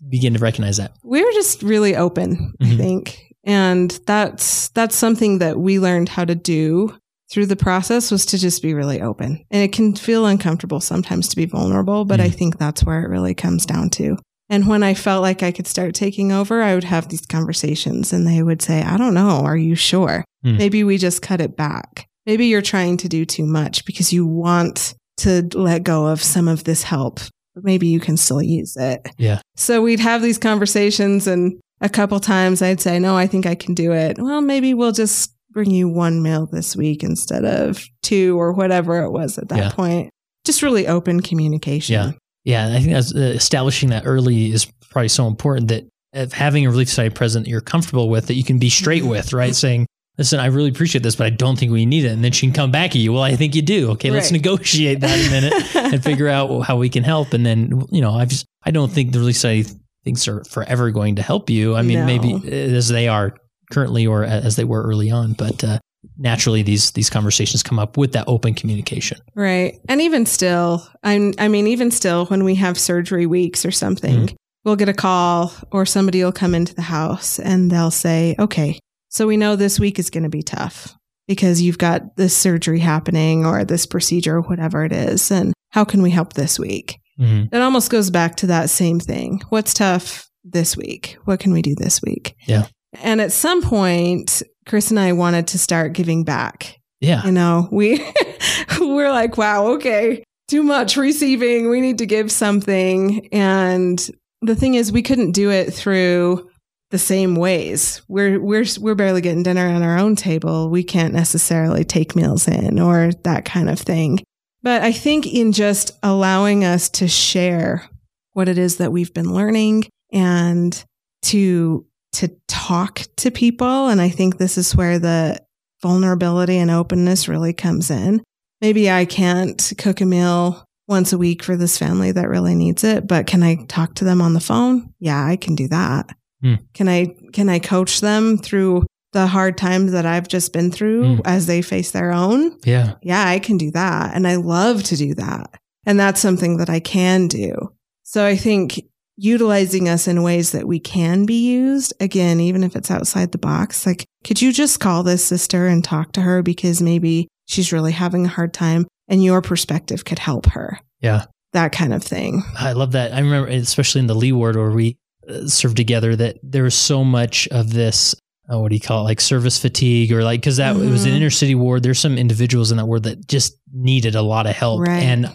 begin 0.09 0.33
to 0.35 0.39
recognize 0.41 0.77
that 0.79 0.93
we 1.03 1.23
were 1.25 1.33
just 1.33 1.63
really 1.63 1.95
open 1.97 2.55
i 2.61 2.65
Mhm. 2.65 2.77
think 2.79 3.21
and 3.45 3.99
that's 4.07 4.69
that's 4.71 4.97
something 4.97 5.39
that 5.41 5.59
we 5.59 5.79
learned 5.79 6.09
how 6.09 6.25
to 6.25 6.35
do 6.35 6.97
through 7.31 7.47
the 7.47 7.57
process 7.57 8.11
was 8.11 8.27
to 8.27 8.39
just 8.39 8.63
be 8.63 8.75
really 8.75 9.01
open 9.01 9.45
and 9.51 9.63
it 9.63 9.73
can 9.73 9.95
feel 9.95 10.27
uncomfortable 10.27 10.81
sometimes 10.81 11.29
to 11.29 11.37
be 11.37 11.47
vulnerable 11.47 12.05
but 12.05 12.21
i 12.21 12.29
Mm. 12.29 12.35
think 12.35 12.59
that's 12.59 12.85
where 12.85 13.03
it 13.03 13.09
really 13.09 13.35
comes 13.35 13.65
down 13.67 13.91
to 13.91 14.17
and 14.51 14.67
when 14.69 14.83
i 14.83 14.95
felt 14.95 15.23
like 15.23 15.43
i 15.43 15.51
could 15.53 15.67
start 15.67 15.95
taking 15.95 16.33
over 16.33 16.63
i 16.63 16.75
would 16.75 16.85
have 16.85 17.09
these 17.09 17.25
conversations 17.27 18.13
and 18.13 18.27
they 18.27 18.43
would 18.43 18.61
say 18.63 18.83
i 18.83 18.97
don't 18.97 19.15
know 19.15 19.41
are 19.45 19.57
you 19.57 19.75
sure 19.75 20.25
Mm. 20.45 20.59
maybe 20.59 20.85
we 20.85 20.99
just 20.99 21.23
cut 21.23 21.41
it 21.41 21.57
back 21.57 22.07
maybe 22.27 22.47
you're 22.47 22.61
trying 22.63 22.97
to 22.99 23.09
do 23.09 23.25
too 23.25 23.47
much 23.47 23.85
because 23.87 24.13
you 24.13 24.27
want 24.27 24.95
to 25.19 25.49
let 25.55 25.83
go 25.85 26.07
of 26.07 26.23
some 26.23 26.49
of 26.49 26.65
this 26.65 26.83
help 26.83 27.21
but 27.55 27.65
maybe 27.65 27.87
you 27.87 28.01
can 28.01 28.17
still 28.19 28.43
use 28.43 28.77
it 28.77 29.01
yeah 29.17 29.41
so 29.57 29.81
we'd 29.81 30.01
have 30.01 30.21
these 30.23 30.37
conversations, 30.39 31.27
and 31.27 31.59
a 31.81 31.89
couple 31.89 32.19
times 32.21 32.61
I'd 32.63 32.81
say, 32.81 32.99
No, 32.99 33.17
I 33.17 33.27
think 33.27 33.47
I 33.47 33.55
can 33.55 33.75
do 33.75 33.93
it. 33.93 34.17
Well, 34.19 34.41
maybe 34.41 34.75
we'll 34.75 34.93
just 34.93 35.34
bring 35.55 35.71
you 35.71 35.89
one 35.89 36.21
meal 36.23 36.47
this 36.47 36.77
week 36.77 37.03
instead 37.03 37.45
of 37.45 37.83
two 38.03 38.39
or 38.39 38.53
whatever 38.53 39.03
it 39.03 39.11
was 39.11 39.39
at 39.39 39.49
that 39.49 39.59
Yeah. 39.59 39.71
point. 39.71 40.11
Just 40.45 40.63
really 40.63 40.87
open 40.87 41.21
communication. 41.23 41.95
Yeah. 41.95 42.13
yeah 42.45 42.77
I 42.77 42.81
think 42.81 42.93
that's, 42.93 43.15
uh, 43.15 43.19
establishing 43.21 43.89
that 43.91 44.03
early 44.05 44.51
is 44.53 44.67
probably 44.91 45.09
so 45.09 45.27
important 45.27 45.69
that 45.69 45.85
of 46.13 46.33
having 46.33 46.67
a 46.67 46.71
relief 46.71 46.89
society 46.89 47.15
president 47.15 47.47
that 47.47 47.51
you're 47.51 47.61
comfortable 47.61 48.09
with 48.11 48.27
that 48.27 48.35
you 48.35 48.45
can 48.45 48.59
be 48.59 48.69
straight 48.69 49.05
with 49.05 49.33
right 49.33 49.53
saying 49.55 49.85
listen 50.17 50.39
I 50.39 50.47
really 50.47 50.69
appreciate 50.69 51.03
this 51.03 51.17
but 51.17 51.27
I 51.27 51.31
don't 51.31 51.59
think 51.59 51.73
we 51.73 51.87
need 51.87 52.05
it 52.05 52.13
and 52.13 52.23
then 52.23 52.31
she 52.31 52.47
can 52.47 52.55
come 52.55 52.71
back 52.71 52.91
at 52.91 52.97
you 52.97 53.13
well 53.13 53.23
I 53.25 53.35
think 53.35 53.57
you 53.57 53.63
do 53.63 53.91
okay 53.93 54.13
let's 54.13 54.31
negotiate 54.31 55.01
that 55.01 55.19
a 55.19 55.31
minute 55.31 55.75
and 55.95 56.05
figure 56.05 56.29
out 56.29 56.61
how 56.67 56.77
we 56.77 56.89
can 56.89 57.03
help. 57.03 57.33
And 57.33 57.45
then, 57.45 57.83
you 57.91 58.01
know, 58.01 58.13
I 58.13 58.25
just, 58.27 58.47
I 58.65 58.71
don't 58.71 58.93
think 58.93 59.11
the 59.13 59.19
Relief 59.19 59.35
Society 59.37 59.71
things 60.05 60.29
are 60.29 60.45
forever 60.45 60.91
going 60.93 61.17
to 61.17 61.23
help 61.23 61.51
you. 61.51 61.75
I 61.75 61.83
mean, 61.83 61.99
No. 62.01 62.07
maybe 62.07 62.53
as 62.53 62.89
they 62.89 63.09
are 63.09 63.35
currently 63.75 64.07
or 64.07 64.25
as 64.25 64.57
they 64.57 64.65
were 64.65 64.83
early 64.83 65.11
on, 65.11 65.33
but 65.33 65.65
uh, 65.65 65.79
naturally 66.19 66.63
these 66.63 66.91
these 66.93 67.11
conversations 67.11 67.63
come 67.63 67.79
up 67.79 67.97
with 67.97 68.13
that 68.13 68.25
open 68.29 68.55
communication. 68.55 69.19
Right. 69.35 69.75
And 69.89 70.01
even 70.01 70.27
still, 70.27 70.87
I'm, 71.03 71.33
I 71.39 71.49
mean, 71.49 71.67
even 71.67 71.91
still, 71.91 72.27
when 72.27 72.45
we 72.45 72.55
have 72.57 72.79
surgery 72.79 73.27
weeks 73.27 73.65
or 73.65 73.71
something, 73.71 74.29
Mhm. 74.29 74.35
we'll 74.65 74.77
get 74.77 74.89
a 74.89 74.95
call 74.95 75.53
or 75.73 75.87
somebody 75.87 76.23
will 76.23 76.33
come 76.33 76.55
into 76.55 76.75
the 76.75 76.83
house 76.83 77.39
and 77.39 77.71
they'll 77.71 77.91
say, 77.91 78.35
okay, 78.39 78.79
so 79.09 79.27
we 79.27 79.37
know 79.37 79.57
this 79.57 79.81
week 79.81 79.99
is 79.99 80.11
going 80.11 80.25
to 80.25 80.29
be 80.29 80.43
tough 80.43 80.95
because 81.27 81.63
you've 81.63 81.79
got 81.79 82.17
this 82.17 82.37
surgery 82.37 82.81
happening 82.81 83.47
or 83.47 83.65
this 83.65 83.87
procedure 83.87 84.37
or 84.37 84.43
whatever 84.43 84.85
it 84.85 84.93
is. 84.93 85.31
And 85.31 85.53
how 85.71 85.85
can 85.85 86.03
we 86.03 86.11
help 86.11 86.35
this 86.35 86.59
week? 86.59 86.99
Mhm. 87.19 87.49
It 87.53 87.63
almost 87.63 87.91
goes 87.91 88.11
back 88.11 88.37
to 88.37 88.47
that 88.49 88.69
same 88.71 89.01
thing. 89.01 89.41
What's 89.49 89.73
tough 89.73 90.29
this 90.45 90.77
week? 90.77 91.17
What 91.25 91.41
can 91.41 91.53
we 91.53 91.63
do 91.63 91.75
this 91.77 92.03
week? 92.03 92.35
Yeah. 92.47 92.67
And 93.03 93.21
at 93.21 93.33
some 93.33 93.63
point, 93.63 94.43
Chris 94.67 94.91
and 94.91 95.01
I 95.01 95.13
wanted 95.13 95.49
to 95.49 95.59
start 95.59 95.93
giving 95.93 96.25
back. 96.25 96.81
Yeah. 97.01 97.25
You 97.25 97.33
know, 97.33 97.69
we 97.71 98.05
we're 98.81 99.11
like, 99.11 99.37
wow, 99.37 99.67
okay, 99.75 100.25
too 100.49 100.63
much 100.63 100.97
receiving. 100.97 101.69
We 101.69 101.81
need 101.81 101.99
to 101.99 102.07
give 102.07 102.31
something. 102.33 103.29
And 103.33 103.99
the 104.41 104.57
thing 104.57 104.75
is, 104.75 104.93
we 104.93 105.03
couldn't 105.03 105.33
do 105.33 105.51
it 105.51 105.73
through 105.73 106.49
the 106.91 106.99
same 106.99 107.35
ways. 107.35 108.03
We're 108.09 108.41
we're 108.41 108.65
we're 108.81 108.95
barely 108.95 109.21
getting 109.21 109.43
dinner 109.43 109.67
on 109.67 109.83
our 109.83 109.99
own 109.99 110.17
table. 110.17 110.71
We 110.71 110.85
can't 110.85 111.15
necessarily 111.15 111.85
take 111.85 112.15
meals 112.15 112.47
in 112.47 112.79
or 112.79 113.11
that 113.25 113.45
kind 113.45 113.69
of 113.69 113.79
thing. 113.79 114.23
But 114.63 114.83
I 114.83 114.93
think 114.93 115.27
in 115.27 115.53
just 115.53 115.91
allowing 116.03 116.65
us 116.65 116.89
to 116.91 117.09
share 117.09 117.89
what 118.33 118.49
it 118.49 118.59
is 118.59 118.79
that 118.79 118.93
we've 118.93 119.13
been 119.13 119.35
learning 119.35 119.85
and 120.13 120.85
to 121.23 121.85
to 122.15 122.29
talk 122.49 123.03
to 123.17 123.31
people 123.31 123.89
and 123.89 124.01
I 124.01 124.09
think 124.09 124.39
this 124.39 124.57
is 124.59 124.75
where 124.75 124.99
the 124.99 125.39
vulnerability 125.83 126.57
and 126.59 126.71
openness 126.71 127.29
really 127.29 127.53
comes 127.53 127.91
in. 127.91 128.23
Maybe 128.61 128.91
I 128.91 129.05
can't 129.05 129.73
cook 129.79 130.01
a 130.01 130.07
meal 130.07 130.65
once 130.89 131.13
a 131.13 131.19
week 131.19 131.43
for 131.43 131.57
this 131.57 131.77
family 131.79 132.13
that 132.13 132.29
really 132.29 132.55
needs 132.55 132.85
it, 132.85 133.07
but 133.07 133.27
can 133.27 133.43
I 133.43 133.65
talk 133.69 133.95
to 133.97 134.05
them 134.05 134.21
on 134.23 134.35
the 134.35 134.41
phone? 134.41 134.93
Yeah, 135.01 135.25
I 135.25 135.37
can 135.37 135.55
do 135.55 135.69
that. 135.69 136.15
Hmm. 136.43 136.55
Can 136.73 136.89
I 136.89 137.15
can 137.33 137.49
I 137.49 137.59
coach 137.59 138.01
them 138.01 138.39
through 138.39 138.85
the 139.13 139.27
hard 139.27 139.57
times 139.57 139.93
that 139.93 140.07
I've 140.07 140.29
just 140.29 140.53
been 140.53 140.71
through 140.73 141.17
Hmm. 141.17 141.21
as 141.25 141.47
they 141.47 141.63
face 141.63 141.91
their 141.91 142.13
own? 142.13 142.59
Yeah. 142.65 142.95
Yeah, 143.03 143.27
I 143.27 143.39
can 143.39 143.59
do 143.59 143.71
that. 143.73 144.15
And 144.15 144.27
I 144.27 144.37
love 144.37 144.83
to 144.85 144.97
do 144.97 145.15
that. 145.15 145.51
And 145.87 146.01
that's 146.01 146.21
something 146.21 146.57
that 146.59 146.71
I 146.71 146.81
can 146.81 147.29
do. 147.29 147.55
So 148.03 148.25
I 148.25 148.37
think 148.37 148.83
utilizing 149.17 149.89
us 149.89 150.09
in 150.09 150.23
ways 150.23 150.53
that 150.53 150.67
we 150.67 150.79
can 150.81 151.25
be 151.27 151.47
used, 151.47 151.93
again, 152.01 152.41
even 152.41 152.65
if 152.65 152.75
it's 152.77 152.91
outside 152.91 153.33
the 153.33 153.39
box, 153.39 153.87
like, 153.87 154.05
could 154.25 154.41
you 154.43 154.53
just 154.53 154.81
call 154.81 155.03
this 155.03 155.25
sister 155.25 155.67
and 155.67 155.85
talk 155.85 156.13
to 156.13 156.21
her 156.23 156.43
because 156.43 156.83
maybe 156.83 157.29
she's 157.47 157.73
really 157.73 157.93
having 157.93 158.25
a 158.25 158.29
hard 158.29 158.53
time 158.55 158.87
and 159.09 159.23
your 159.23 159.41
perspective 159.43 160.05
could 160.05 160.19
help 160.19 160.47
her? 160.47 160.79
Yeah. 161.01 161.27
That 161.53 161.71
kind 161.73 161.95
of 161.95 162.03
thing. 162.03 162.43
I 162.59 162.73
love 162.73 162.93
that. 162.93 163.13
I 163.13 163.21
remember, 163.21 163.49
especially 163.49 164.01
in 164.01 164.07
the 164.09 164.15
Lee 164.15 164.33
ward 164.33 164.57
where 164.57 164.71
we 164.73 164.97
uh, 165.29 165.47
served 165.47 165.77
together, 165.77 166.17
that 166.17 166.39
there 166.43 166.65
was 166.65 166.75
so 166.75 167.05
much 167.05 167.47
of 167.49 167.73
this. 167.73 168.15
Oh, 168.49 168.59
what 168.61 168.69
do 168.71 168.75
you 168.75 168.81
call 168.81 169.03
it? 169.03 169.05
Like 169.05 169.21
service 169.23 169.59
fatigue, 169.59 170.13
or 170.13 170.23
like 170.25 170.41
because 170.41 170.57
that 170.59 170.75
it 170.77 170.91
was 170.91 171.05
an 171.07 171.13
Mhm. 171.13 171.17
inner 171.17 171.31
city 171.31 171.55
ward. 171.55 171.83
There's 171.83 171.99
some 172.01 172.19
individuals 172.19 172.71
in 172.73 172.77
that 172.79 172.85
ward 172.87 173.05
that 173.05 173.27
just 173.29 173.57
needed 173.73 174.17
a 174.17 174.21
lot 174.23 174.47
of 174.47 174.55
help, 174.57 174.81
Right. 174.81 175.03
and 175.03 175.31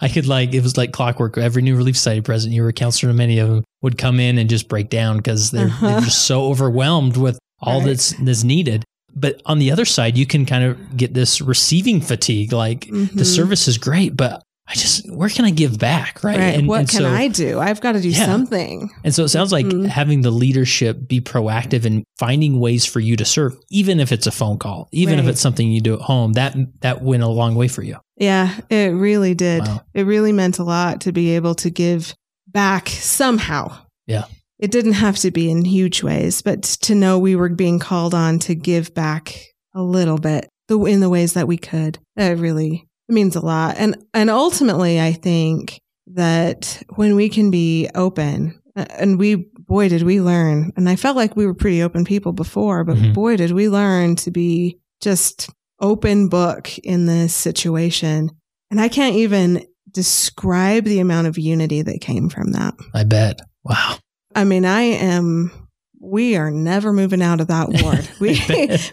I 0.00 0.08
could 0.08 0.26
like 0.26 0.54
it 0.54 0.62
was 0.62 0.76
like 0.76 0.92
clockwork. 0.92 1.38
Every 1.38 1.62
new 1.62 1.76
relief 1.76 1.96
society 1.96 2.20
president, 2.20 2.54
you 2.54 2.62
were 2.62 2.68
a 2.68 2.72
counselor, 2.72 3.10
and 3.10 3.18
many 3.18 3.38
of 3.38 3.48
them 3.48 3.64
would 3.82 3.96
come 3.98 4.18
in 4.20 4.38
and 4.38 4.50
just 4.50 4.68
break 4.68 4.88
down 4.90 5.18
because 5.18 5.50
they're, 5.50 5.66
Uh-huh. 5.66 5.86
they're 5.86 6.00
just 6.00 6.26
so 6.26 6.44
overwhelmed 6.46 7.16
with 7.16 7.38
all 7.60 7.78
Right. 7.80 7.88
that's 7.88 8.12
that's 8.20 8.44
needed. 8.44 8.84
But 9.16 9.40
on 9.46 9.60
the 9.60 9.70
other 9.70 9.84
side, 9.84 10.18
you 10.18 10.26
can 10.26 10.44
kind 10.44 10.64
of 10.64 10.96
get 10.96 11.14
this 11.14 11.40
receiving 11.40 12.00
fatigue. 12.00 12.52
Like 12.52 12.86
the 12.90 13.06
Mhm. 13.06 13.24
service 13.26 13.68
is 13.68 13.78
great, 13.78 14.16
but 14.16 14.42
I 14.66 14.74
just 14.74 15.08
where 15.12 15.28
can 15.28 15.44
I 15.44 15.50
give 15.50 15.78
back, 15.78 16.24
right? 16.24 16.38
Right. 16.38 16.54
And- 16.58 16.66
what 16.66 16.80
and 16.80 16.88
can 16.88 17.00
so- 17.00 17.12
I 17.12 17.28
do? 17.28 17.60
I've 17.60 17.80
got 17.80 17.92
to 17.92 18.00
do 18.00 18.08
Yeah. 18.08 18.24
something. 18.26 18.90
And 19.04 19.14
so 19.14 19.22
it 19.22 19.28
sounds 19.28 19.52
like 19.52 19.66
Mhm. 19.66 19.86
having 19.86 20.22
the 20.22 20.30
leadership 20.32 21.06
be 21.06 21.20
proactive 21.20 21.84
and 21.84 22.02
finding 22.18 22.58
ways 22.58 22.84
for 22.86 22.98
you 22.98 23.14
to 23.16 23.24
serve, 23.24 23.54
even 23.70 24.00
if 24.00 24.10
it's 24.10 24.26
a 24.26 24.32
phone 24.32 24.58
call, 24.58 24.88
even 24.90 25.18
if 25.18 25.26
it's 25.26 25.40
something 25.40 25.70
you 25.70 25.80
do 25.82 25.94
at 25.94 26.00
home, 26.00 26.32
that 26.32 26.56
that 26.80 27.02
went 27.02 27.22
a 27.22 27.28
long 27.28 27.54
way 27.54 27.68
for 27.68 27.82
you. 27.82 27.96
Yeah, 28.16 28.54
it 28.70 28.94
really 28.94 29.34
did. 29.34 29.62
Wow. 29.66 29.82
It 29.92 30.02
really 30.06 30.32
meant 30.32 30.58
a 30.58 30.64
lot 30.64 31.00
to 31.02 31.12
be 31.12 31.34
able 31.36 31.54
to 31.56 31.70
give 31.70 32.14
back 32.46 32.88
somehow. 32.88 33.76
Yeah. 34.06 34.24
It 34.58 34.70
didn't 34.70 34.92
have 34.92 35.16
to 35.18 35.30
be 35.30 35.50
in 35.50 35.64
huge 35.64 36.02
ways, 36.02 36.40
but 36.42 36.62
to 36.62 36.94
know 36.94 37.18
we 37.18 37.34
were 37.36 37.48
being 37.48 37.78
called 37.80 38.14
on 38.14 38.38
to 38.40 38.54
give 38.54 38.94
back 38.94 39.34
a 39.74 39.82
little 39.82 40.18
bit 40.18 40.48
the, 40.68 40.78
in 40.84 41.00
the 41.00 41.10
ways 41.10 41.32
that 41.34 41.48
we 41.48 41.56
could. 41.56 41.98
it 42.16 42.38
really 42.38 42.86
means 43.08 43.36
a 43.36 43.40
lot. 43.44 43.74
And 43.78 43.96
and 44.14 44.30
ultimately 44.30 45.00
I 45.00 45.12
think 45.12 45.80
that 46.06 46.82
when 46.94 47.16
we 47.16 47.28
can 47.28 47.50
be 47.50 47.88
open 47.94 48.60
uh, 48.76 48.86
and 48.98 49.18
we 49.18 49.46
boy 49.58 49.88
did 49.88 50.02
we 50.04 50.20
learn 50.20 50.72
and 50.76 50.88
I 50.88 50.96
felt 50.96 51.16
like 51.16 51.36
we 51.36 51.46
were 51.46 51.54
pretty 51.54 51.82
open 51.82 52.04
people 52.04 52.32
before, 52.32 52.84
but 52.84 52.96
Mhm. 52.96 53.12
boy 53.14 53.36
did 53.36 53.50
we 53.52 53.68
learn 53.68 54.16
to 54.16 54.30
be 54.30 54.78
just 55.02 55.50
open 55.84 56.28
book 56.28 56.76
in 56.78 57.06
this 57.06 57.34
situation. 57.34 58.30
And 58.70 58.80
I 58.80 58.88
can't 58.88 59.16
even 59.16 59.66
describe 59.90 60.84
the 60.84 60.98
amount 60.98 61.26
of 61.26 61.38
unity 61.38 61.82
that 61.82 62.00
came 62.00 62.28
from 62.28 62.52
that. 62.52 62.74
I 62.94 63.04
bet. 63.04 63.38
Wow. 63.62 63.98
I 64.34 64.44
mean, 64.44 64.64
I 64.64 64.80
am. 64.82 65.52
We 66.00 66.36
are 66.36 66.50
never 66.50 66.92
moving 66.92 67.22
out 67.22 67.40
of 67.40 67.46
that 67.48 67.68
ward. 67.82 68.08
We 68.20 68.40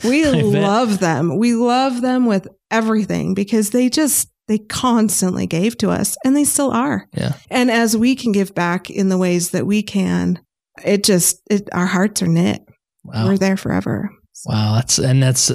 we 0.04 0.26
love 0.26 1.00
them. 1.00 1.38
We 1.38 1.56
love 1.56 2.02
them 2.02 2.26
with 2.26 2.48
everything 2.70 3.34
because 3.34 3.72
they 3.72 3.90
just 3.90 4.30
they 4.48 4.60
constantly 4.60 5.48
gave 5.48 5.78
to 5.80 5.90
us, 5.90 6.16
and 6.24 6.36
they 6.36 6.44
still 6.44 6.72
are. 6.72 7.08
Yeah. 7.14 7.34
And 7.50 7.72
as 7.72 7.98
we 7.98 8.16
can 8.16 8.32
give 8.32 8.54
back 8.54 8.90
in 8.90 9.10
the 9.10 9.18
ways 9.18 9.52
that 9.52 9.66
we 9.66 9.82
can, 9.82 10.40
it 10.86 11.04
just 11.04 11.42
it, 11.50 11.70
our 11.74 11.86
hearts 11.86 12.22
are 12.22 12.28
knit. 12.28 12.64
Wow. 13.04 13.28
We're 13.28 13.38
there 13.38 13.58
forever. 13.58 14.12
Wow, 14.46 14.76
that's 14.76 14.98
and 14.98 15.22
that's 15.22 15.52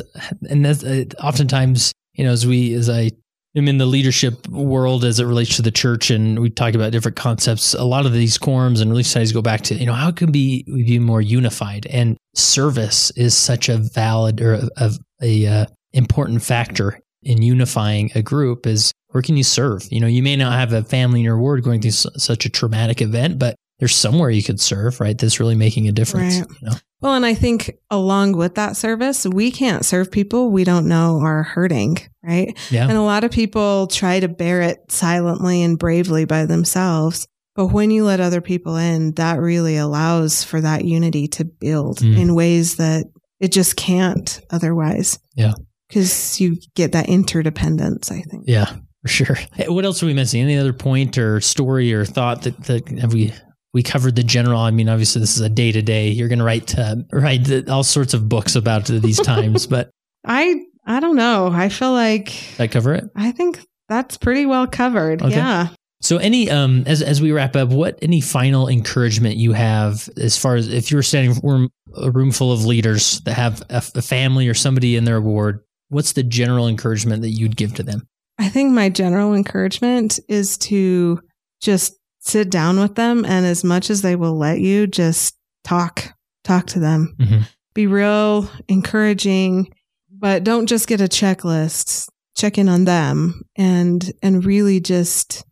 and 0.48 0.64
that's 0.64 0.84
uh, 0.84 1.04
oftentimes 1.22 1.92
you 2.14 2.24
know 2.24 2.30
as 2.30 2.46
we 2.46 2.74
as 2.74 2.88
I 2.88 3.10
am 3.56 3.68
in 3.68 3.78
the 3.78 3.86
leadership 3.86 4.46
world 4.48 5.04
as 5.04 5.18
it 5.18 5.24
relates 5.24 5.56
to 5.56 5.62
the 5.62 5.70
church 5.70 6.10
and 6.10 6.38
we 6.38 6.50
talk 6.50 6.74
about 6.74 6.92
different 6.92 7.16
concepts. 7.16 7.74
A 7.74 7.84
lot 7.84 8.06
of 8.06 8.12
these 8.12 8.38
quorums 8.38 8.80
and 8.80 8.90
relief 8.90 9.06
societies 9.06 9.32
go 9.32 9.42
back 9.42 9.62
to 9.62 9.74
you 9.74 9.86
know 9.86 9.92
how 9.92 10.10
can 10.10 10.30
be 10.30 10.64
we 10.68 10.84
be 10.84 10.98
more 10.98 11.20
unified 11.20 11.86
and 11.86 12.16
service 12.34 13.10
is 13.12 13.36
such 13.36 13.68
a 13.68 13.78
valid 13.78 14.40
or 14.40 14.54
a, 14.54 14.68
a, 14.76 14.90
a 15.22 15.46
uh, 15.46 15.66
important 15.92 16.42
factor 16.42 17.00
in 17.22 17.42
unifying 17.42 18.10
a 18.14 18.22
group 18.22 18.66
is 18.66 18.92
where 19.08 19.22
can 19.22 19.36
you 19.36 19.42
serve? 19.42 19.82
You 19.90 20.00
know, 20.00 20.06
you 20.06 20.22
may 20.22 20.36
not 20.36 20.52
have 20.52 20.72
a 20.72 20.82
family 20.84 21.20
in 21.20 21.24
your 21.24 21.38
ward 21.38 21.62
going 21.62 21.80
through 21.80 21.88
s- 21.88 22.06
such 22.16 22.44
a 22.44 22.50
traumatic 22.50 23.00
event, 23.00 23.38
but 23.38 23.56
there's 23.78 23.94
somewhere 23.94 24.30
you 24.30 24.42
could 24.42 24.60
serve, 24.60 25.00
right? 25.00 25.16
That's 25.16 25.40
really 25.40 25.54
making 25.54 25.88
a 25.88 25.92
difference. 25.92 26.40
Right. 26.40 26.50
You 26.60 26.68
know? 26.68 26.76
Well, 27.00 27.14
and 27.14 27.26
I 27.26 27.34
think 27.34 27.76
along 27.90 28.36
with 28.36 28.54
that 28.54 28.76
service, 28.76 29.26
we 29.26 29.50
can't 29.50 29.84
serve 29.84 30.10
people 30.10 30.50
we 30.50 30.64
don't 30.64 30.88
know 30.88 31.20
are 31.20 31.42
hurting, 31.42 31.98
right? 32.22 32.56
Yeah. 32.70 32.88
And 32.88 32.96
a 32.96 33.02
lot 33.02 33.22
of 33.22 33.30
people 33.30 33.86
try 33.86 34.18
to 34.20 34.28
bear 34.28 34.62
it 34.62 34.90
silently 34.90 35.62
and 35.62 35.78
bravely 35.78 36.24
by 36.24 36.46
themselves. 36.46 37.28
But 37.54 37.66
when 37.68 37.90
you 37.90 38.04
let 38.04 38.20
other 38.20 38.40
people 38.40 38.76
in, 38.76 39.12
that 39.12 39.40
really 39.40 39.76
allows 39.76 40.42
for 40.42 40.60
that 40.60 40.84
unity 40.84 41.28
to 41.28 41.44
build 41.44 41.98
Mm. 41.98 42.18
in 42.18 42.34
ways 42.34 42.76
that 42.76 43.06
it 43.40 43.52
just 43.52 43.76
can't 43.76 44.40
otherwise. 44.50 45.18
Yeah. 45.34 45.52
Because 45.88 46.40
you 46.40 46.56
get 46.74 46.92
that 46.92 47.08
interdependence, 47.08 48.10
I 48.10 48.22
think. 48.22 48.44
Yeah, 48.46 48.74
for 49.02 49.08
sure. 49.08 49.38
What 49.68 49.84
else 49.84 50.02
are 50.02 50.06
we 50.06 50.14
missing? 50.14 50.42
Any 50.42 50.56
other 50.56 50.72
point 50.72 51.16
or 51.18 51.40
story 51.40 51.92
or 51.94 52.04
thought 52.04 52.42
that, 52.42 52.64
that 52.64 52.88
have 52.98 53.12
we 53.12 53.32
we 53.76 53.82
covered 53.82 54.16
the 54.16 54.22
general? 54.22 54.58
I 54.58 54.70
mean, 54.70 54.88
obviously 54.88 55.20
this 55.20 55.36
is 55.36 55.42
a 55.42 55.50
day 55.50 55.70
to 55.70 55.82
day. 55.82 56.08
You're 56.08 56.28
going 56.28 56.38
to 56.38 56.46
write 56.46 56.76
uh, 56.78 56.96
write 57.12 57.68
all 57.68 57.84
sorts 57.84 58.14
of 58.14 58.26
books 58.26 58.56
about 58.56 58.86
these 58.86 59.20
times, 59.20 59.66
but 59.68 59.90
I 60.24 60.62
I 60.86 60.98
don't 60.98 61.16
know. 61.16 61.50
I 61.52 61.68
feel 61.68 61.92
like 61.92 62.32
I 62.58 62.68
cover 62.68 62.94
it? 62.94 63.04
I 63.14 63.32
think 63.32 63.60
that's 63.86 64.16
pretty 64.16 64.46
well 64.46 64.66
covered. 64.66 65.20
Okay. 65.20 65.36
Yeah. 65.36 65.68
So, 66.00 66.16
any 66.16 66.50
um, 66.50 66.84
as 66.86 67.02
as 67.02 67.20
we 67.20 67.32
wrap 67.32 67.54
up, 67.54 67.68
what 67.68 67.98
any 68.00 68.22
final 68.22 68.66
encouragement 68.66 69.36
you 69.36 69.52
have 69.52 70.08
as 70.16 70.38
far 70.38 70.56
as 70.56 70.72
if 70.72 70.90
you're 70.90 71.02
standing 71.02 71.38
room 71.42 71.68
a 71.94 72.10
room 72.10 72.32
full 72.32 72.52
of 72.52 72.64
leaders 72.64 73.20
that 73.20 73.34
have 73.34 73.62
a, 73.68 73.82
a 73.94 74.02
family 74.02 74.48
or 74.48 74.54
somebody 74.54 74.96
in 74.96 75.04
their 75.04 75.20
ward, 75.20 75.60
what's 75.90 76.14
the 76.14 76.22
general 76.22 76.66
encouragement 76.66 77.20
that 77.20 77.30
you'd 77.30 77.56
give 77.56 77.74
to 77.74 77.82
them? 77.82 78.08
I 78.38 78.48
think 78.48 78.72
my 78.72 78.88
general 78.88 79.34
encouragement 79.34 80.18
is 80.28 80.56
to 80.58 81.20
just 81.60 81.94
sit 82.26 82.50
down 82.50 82.78
with 82.80 82.94
them 82.96 83.24
and 83.24 83.46
as 83.46 83.62
much 83.64 83.88
as 83.90 84.02
they 84.02 84.16
will 84.16 84.36
let 84.36 84.60
you, 84.60 84.86
just 84.86 85.36
talk, 85.64 86.12
talk 86.44 86.66
to 86.66 86.80
them. 86.80 87.14
Mhm. 87.20 87.46
Be 87.74 87.86
real, 87.86 88.50
encouraging, 88.68 89.68
but 90.10 90.44
don't 90.44 90.66
just 90.66 90.88
get 90.88 91.00
a 91.00 91.04
checklist. 91.04 92.08
Check 92.34 92.58
in 92.58 92.68
on 92.68 92.84
them 92.84 93.42
and 93.56 94.12
and 94.22 94.44
really 94.44 94.80
just 94.80 95.44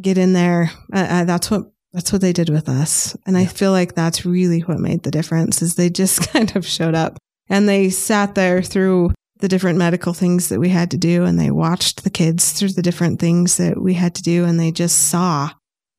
get 0.00 0.18
in 0.18 0.32
there. 0.32 0.70
Uh, 0.92 1.06
uh, 1.08 1.24
that's 1.24 1.50
what 1.50 1.72
that's 1.92 2.12
what 2.12 2.20
they 2.22 2.32
did 2.32 2.48
with 2.48 2.68
us, 2.68 3.16
and 3.26 3.36
I 3.36 3.44
feel 3.44 3.70
like 3.70 3.94
that's 3.94 4.24
really 4.24 4.60
what 4.60 4.78
made 4.78 5.02
the 5.02 5.10
difference. 5.10 5.62
Is 5.62 5.74
they 5.74 5.90
just 5.90 6.28
kind 6.32 6.54
of 6.56 6.66
showed 6.66 6.94
up 6.94 7.18
and 7.48 7.68
they 7.68 7.90
sat 7.90 8.34
there 8.34 8.62
through 8.62 9.12
the 9.40 9.48
different 9.48 9.78
medical 9.78 10.12
things 10.14 10.48
that 10.48 10.60
we 10.60 10.68
had 10.68 10.90
to 10.92 10.96
do 10.96 11.24
and 11.24 11.38
they 11.38 11.50
watched 11.50 12.04
the 12.04 12.10
kids 12.10 12.52
through 12.52 12.68
the 12.70 12.82
different 12.82 13.18
things 13.18 13.56
that 13.56 13.80
we 13.82 13.94
had 13.94 14.14
to 14.14 14.22
do 14.22 14.44
and 14.44 14.58
they 14.58 14.70
just 14.70 15.08
saw 15.08 15.50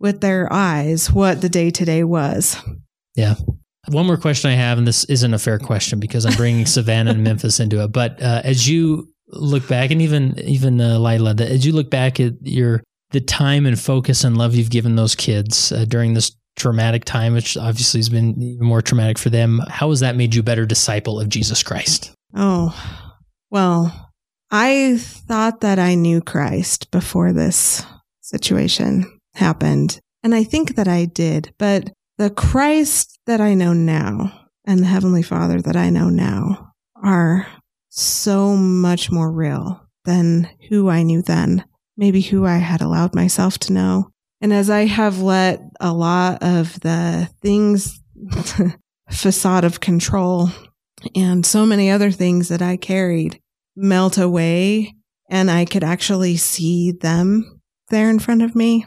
with 0.03 0.21
their 0.21 0.51
eyes 0.51 1.11
what 1.11 1.41
the 1.41 1.49
day 1.49 1.71
to 1.71 1.85
day 1.85 2.03
was. 2.03 2.57
Yeah. 3.15 3.35
One 3.87 4.05
more 4.05 4.17
question 4.17 4.51
I 4.51 4.55
have, 4.55 4.77
and 4.77 4.85
this 4.85 5.05
isn't 5.05 5.33
a 5.33 5.39
fair 5.39 5.57
question 5.57 5.99
because 5.99 6.25
I'm 6.25 6.35
bringing 6.35 6.65
Savannah 6.67 7.11
and 7.11 7.23
Memphis 7.23 7.59
into 7.59 7.81
it. 7.83 7.87
But 7.91 8.21
uh, 8.21 8.41
as 8.43 8.69
you 8.69 9.11
look 9.27 9.67
back, 9.67 9.89
and 9.89 10.01
even 10.01 10.37
even 10.39 10.79
uh, 10.79 10.99
Lila, 10.99 11.33
as 11.39 11.65
you 11.65 11.71
look 11.71 11.89
back 11.89 12.19
at 12.19 12.33
your 12.41 12.83
the 13.11 13.21
time 13.21 13.65
and 13.65 13.79
focus 13.79 14.23
and 14.23 14.37
love 14.37 14.55
you've 14.55 14.69
given 14.69 14.95
those 14.95 15.15
kids 15.15 15.71
uh, 15.71 15.85
during 15.85 16.13
this 16.13 16.35
traumatic 16.55 17.05
time, 17.05 17.33
which 17.33 17.57
obviously 17.57 17.99
has 17.99 18.09
been 18.09 18.41
even 18.41 18.65
more 18.65 18.81
traumatic 18.81 19.17
for 19.17 19.29
them. 19.29 19.61
How 19.69 19.89
has 19.89 20.01
that 20.01 20.15
made 20.15 20.35
you 20.35 20.41
a 20.41 20.43
better 20.43 20.65
disciple 20.65 21.19
of 21.19 21.29
Jesus 21.29 21.63
Christ? 21.63 22.11
Oh, 22.35 22.75
well, 23.49 24.11
I 24.51 24.97
thought 24.97 25.61
that 25.61 25.79
I 25.79 25.95
knew 25.95 26.21
Christ 26.21 26.91
before 26.91 27.33
this 27.33 27.85
situation 28.21 29.19
happened. 29.35 29.99
And 30.23 30.33
I 30.33 30.43
think 30.43 30.75
that 30.75 30.87
I 30.87 31.05
did, 31.05 31.53
but 31.57 31.91
the 32.17 32.29
Christ 32.29 33.19
that 33.25 33.41
I 33.41 33.53
know 33.53 33.73
now 33.73 34.47
and 34.65 34.79
the 34.79 34.87
Heavenly 34.87 35.23
Father 35.23 35.61
that 35.61 35.75
I 35.75 35.89
know 35.89 36.09
now 36.09 36.71
are 36.95 37.47
so 37.89 38.55
much 38.55 39.11
more 39.11 39.31
real 39.31 39.81
than 40.05 40.49
who 40.69 40.89
I 40.89 41.03
knew 41.03 41.21
then, 41.21 41.65
maybe 41.97 42.21
who 42.21 42.45
I 42.45 42.57
had 42.57 42.81
allowed 42.81 43.15
myself 43.15 43.57
to 43.59 43.73
know. 43.73 44.09
And 44.41 44.53
as 44.53 44.69
I 44.69 44.85
have 44.85 45.21
let 45.21 45.61
a 45.79 45.93
lot 45.93 46.43
of 46.43 46.79
the 46.81 47.29
things, 47.41 48.01
facade 49.09 49.63
of 49.63 49.79
control, 49.79 50.49
and 51.15 51.45
so 51.45 51.65
many 51.65 51.89
other 51.89 52.11
things 52.11 52.49
that 52.49 52.61
I 52.61 52.77
carried 52.77 53.39
melt 53.75 54.17
away, 54.17 54.95
and 55.29 55.49
I 55.49 55.65
could 55.65 55.83
actually 55.83 56.37
see 56.37 56.91
them 56.91 57.61
there 57.89 58.09
in 58.09 58.19
front 58.19 58.41
of 58.41 58.55
me 58.55 58.85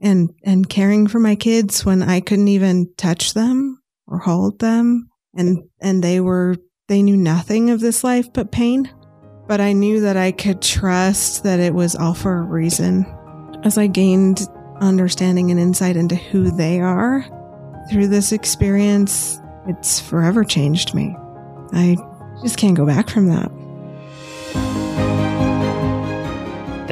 and, 0.00 0.30
and 0.44 0.68
caring 0.68 1.06
for 1.06 1.18
my 1.18 1.34
kids 1.34 1.84
when 1.84 2.02
I 2.02 2.20
couldn't 2.20 2.48
even 2.48 2.92
touch 2.96 3.34
them 3.34 3.82
or 4.06 4.18
hold 4.18 4.58
them. 4.58 5.10
And, 5.34 5.68
and 5.80 6.02
they 6.02 6.20
were, 6.20 6.56
they 6.88 7.02
knew 7.02 7.16
nothing 7.16 7.70
of 7.70 7.80
this 7.80 8.04
life 8.04 8.32
but 8.32 8.52
pain. 8.52 8.90
But 9.46 9.60
I 9.60 9.72
knew 9.72 10.00
that 10.00 10.16
I 10.16 10.32
could 10.32 10.60
trust 10.60 11.44
that 11.44 11.60
it 11.60 11.72
was 11.74 11.94
all 11.94 12.14
for 12.14 12.38
a 12.38 12.42
reason. 12.42 13.06
As 13.64 13.78
I 13.78 13.86
gained 13.86 14.48
understanding 14.80 15.50
and 15.50 15.60
insight 15.60 15.96
into 15.96 16.16
who 16.16 16.50
they 16.50 16.80
are 16.80 17.24
through 17.90 18.08
this 18.08 18.32
experience, 18.32 19.40
it's 19.68 20.00
forever 20.00 20.44
changed 20.44 20.94
me. 20.94 21.16
I 21.72 21.96
just 22.42 22.58
can't 22.58 22.76
go 22.76 22.86
back 22.86 23.08
from 23.08 23.28
that. 23.28 23.50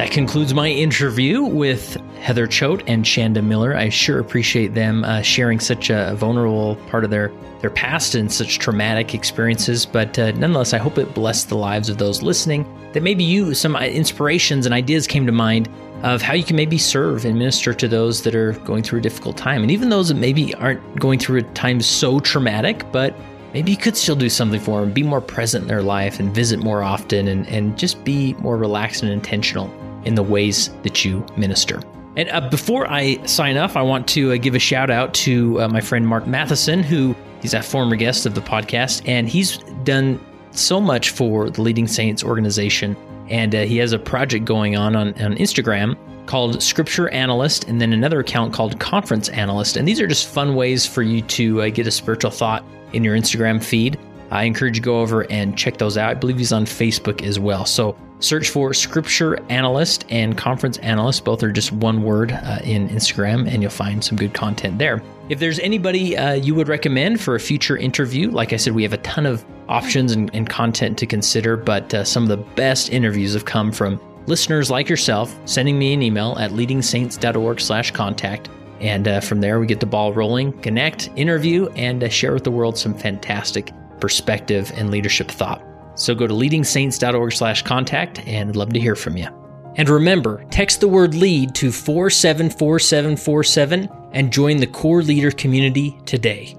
That 0.05 0.11
concludes 0.11 0.53
my 0.53 0.69
interview 0.69 1.41
with 1.41 1.97
Heather 2.21 2.47
Choate 2.47 2.83
and 2.87 3.07
Shanda 3.07 3.43
Miller. 3.43 3.75
I 3.75 3.89
sure 3.89 4.19
appreciate 4.19 4.75
them 4.75 5.03
uh, 5.03 5.23
sharing 5.23 5.59
such 5.59 5.89
a 5.89 6.15
vulnerable 6.15 6.77
part 6.91 7.05
of 7.05 7.11
their 7.11 7.33
their 7.61 7.71
past 7.71 8.15
and 8.15 8.31
such 8.31 8.59
traumatic 8.59 9.15
experiences. 9.15 9.87
But 9.87 10.19
uh, 10.19 10.33
nonetheless, 10.33 10.75
I 10.75 10.79
hope 10.79 10.99
it 10.99 11.15
blessed 11.15 11.49
the 11.49 11.57
lives 11.57 11.89
of 11.89 11.97
those 11.97 12.21
listening. 12.21 12.67
That 12.93 13.03
maybe 13.03 13.25
you 13.25 13.55
some 13.55 13.75
inspirations 13.77 14.67
and 14.67 14.75
ideas 14.75 15.07
came 15.07 15.25
to 15.25 15.33
mind 15.33 15.71
of 16.03 16.21
how 16.21 16.35
you 16.35 16.45
can 16.45 16.57
maybe 16.57 16.77
serve 16.77 17.25
and 17.25 17.39
minister 17.39 17.73
to 17.73 17.89
those 17.89 18.25
that 18.25 18.35
are 18.35 18.53
going 18.53 18.83
through 18.83 18.99
a 18.99 19.03
difficult 19.03 19.39
time, 19.39 19.63
and 19.63 19.71
even 19.71 19.89
those 19.89 20.09
that 20.09 20.17
maybe 20.17 20.55
aren't 20.57 21.01
going 21.01 21.19
through 21.19 21.39
a 21.39 21.43
time 21.55 21.81
so 21.81 22.21
traumatic, 22.21 22.85
but 22.93 23.15
maybe 23.55 23.71
you 23.71 23.79
could 23.79 23.97
still 23.97 24.17
do 24.17 24.29
something 24.29 24.61
for 24.61 24.83
them, 24.83 24.93
be 24.93 25.03
more 25.03 25.23
present 25.23 25.63
in 25.63 25.69
their 25.69 25.83
life 25.83 26.21
and 26.21 26.35
visit 26.35 26.61
more 26.61 26.83
often 26.83 27.27
and, 27.27 27.49
and 27.49 27.79
just 27.79 28.05
be 28.05 28.35
more 28.35 28.59
relaxed 28.59 29.03
and 29.03 29.11
intentional 29.11 29.73
in 30.05 30.15
the 30.15 30.23
ways 30.23 30.71
that 30.83 31.05
you 31.05 31.25
minister. 31.37 31.81
And 32.17 32.29
uh, 32.31 32.49
before 32.49 32.91
I 32.91 33.25
sign 33.25 33.57
off, 33.57 33.77
I 33.77 33.83
want 33.83 34.07
to 34.09 34.33
uh, 34.33 34.37
give 34.37 34.55
a 34.55 34.59
shout 34.59 34.91
out 34.91 35.13
to 35.15 35.61
uh, 35.61 35.69
my 35.69 35.81
friend 35.81 36.07
Mark 36.07 36.27
Matheson, 36.27 36.83
who 36.83 37.15
he's 37.43 37.55
a 37.55 37.63
former 37.63 37.97
guest 37.97 38.25
of 38.27 38.35
the 38.35 38.41
podcast, 38.41 39.03
and 39.09 39.29
he's 39.29 39.59
done 39.83 40.25
so 40.53 40.81
much 40.81 41.11
for 41.11 41.51
the 41.51 41.61
Leading 41.61 41.89
Saints 41.89 42.23
organization. 42.23 42.97
And 43.29 43.55
uh, 43.55 43.63
he 43.63 43.79
has 43.79 43.93
a 43.93 43.99
project 43.99 44.45
going 44.45 44.77
on, 44.77 44.95
on 44.95 45.09
on 45.21 45.35
Instagram 45.37 45.97
called 46.27 46.63
Scripture 46.63 47.09
Analyst, 47.09 47.65
and 47.65 47.81
then 47.81 47.93
another 47.93 48.21
account 48.21 48.53
called 48.53 48.79
Conference 48.81 49.29
Analyst. 49.31 49.77
And 49.77 49.87
these 49.87 50.01
are 50.01 50.07
just 50.07 50.29
fun 50.29 50.55
ways 50.55 50.87
for 50.87 51.03
you 51.03 51.23
to 51.23 51.63
uh, 51.63 51.69
get 51.71 51.87
a 51.87 51.91
spiritual 51.91 52.31
thought 52.31 52.65
in 52.93 53.03
your 53.03 53.17
Instagram 53.17 53.63
feed. 53.63 53.99
I 54.35 54.43
encourage 54.43 54.77
you 54.77 54.83
to 54.83 54.85
go 54.85 55.01
over 55.01 55.31
and 55.31 55.57
check 55.57 55.79
those 55.79 55.97
out. 55.97 56.11
I 56.11 56.15
believe 56.15 56.39
he's 56.39 56.53
on 56.53 56.67
Facebook 56.67 57.23
as 57.23 57.39
well. 57.39 57.65
So 57.65 57.97
search 58.19 58.51
for 58.51 58.75
Scripture 58.75 59.41
Analyst 59.49 60.05
and 60.11 60.37
Conference 60.37 60.77
Analyst. 60.79 61.25
Both 61.25 61.45
are 61.45 61.53
just 61.53 61.71
one 61.71 62.03
word 62.03 62.33
uh, 62.33 62.59
in 62.65 62.89
Instagram, 62.89 63.49
and 63.49 63.63
you'll 63.63 63.71
find 63.71 64.03
some 64.03 64.19
good 64.19 64.35
content 64.35 64.79
there. 64.79 65.01
If 65.29 65.39
there's 65.39 65.61
anybody 65.61 66.17
uh, 66.17 66.33
you 66.33 66.53
would 66.57 66.67
recommend 66.67 67.21
for 67.21 67.37
a 67.37 67.41
future 67.41 67.77
interview, 67.77 68.29
like 68.29 68.53
I 68.53 68.57
said, 68.57 68.75
we 68.75 68.83
have 68.83 68.93
a 68.93 68.99
ton 68.99 69.25
of 69.25 69.45
options 69.69 70.11
and, 70.11 70.35
and 70.35 70.49
content 70.49 70.99
to 70.99 71.07
consider, 71.07 71.57
but 71.57 71.95
uh, 71.95 72.03
some 72.03 72.25
of 72.25 72.29
the 72.29 72.37
best 72.37 72.93
interviews 72.93 73.35
have 73.35 73.45
come 73.45 73.71
from 73.71 74.01
listeners 74.27 74.69
like 74.69 74.89
yourself 74.89 75.39
sending 75.45 75.79
me 75.79 75.95
an 75.95 76.03
email 76.03 76.37
at 76.41 76.51
leadingsaints.org 76.51 77.61
slash 77.61 77.93
contact. 77.93 78.49
And 78.81 79.07
uh, 79.07 79.21
from 79.21 79.41
there, 79.41 79.61
we 79.61 79.67
get 79.67 79.79
the 79.79 79.87
ball 79.87 80.13
rolling, 80.13 80.53
connect, 80.61 81.09
interview, 81.15 81.69
and 81.77 82.03
uh, 82.03 82.09
share 82.09 82.35
with 82.35 82.43
the 82.43 82.51
world 82.51 82.77
some 82.77 82.95
fantastic 82.95 83.71
perspective 84.05 84.71
and 84.77 84.91
leadership 84.91 85.31
thought. 85.31 85.65
So 85.95 86.15
go 86.15 86.27
to 86.27 86.35
leadingsaints.org 86.35 87.33
slash 87.33 87.63
contact 87.63 88.19
and 88.27 88.55
love 88.55 88.75
to 88.75 88.79
hear 88.79 88.95
from 88.95 89.17
you. 89.17 89.29
And 89.77 89.89
remember, 89.89 90.45
text 90.51 90.81
the 90.81 90.89
word 90.89 91.15
lead 91.15 91.55
to 91.55 91.73
474747 91.73 93.89
and 94.13 94.31
join 94.31 94.59
the 94.59 94.67
core 94.67 95.01
leader 95.01 95.31
community 95.31 95.99
today. 96.05 96.55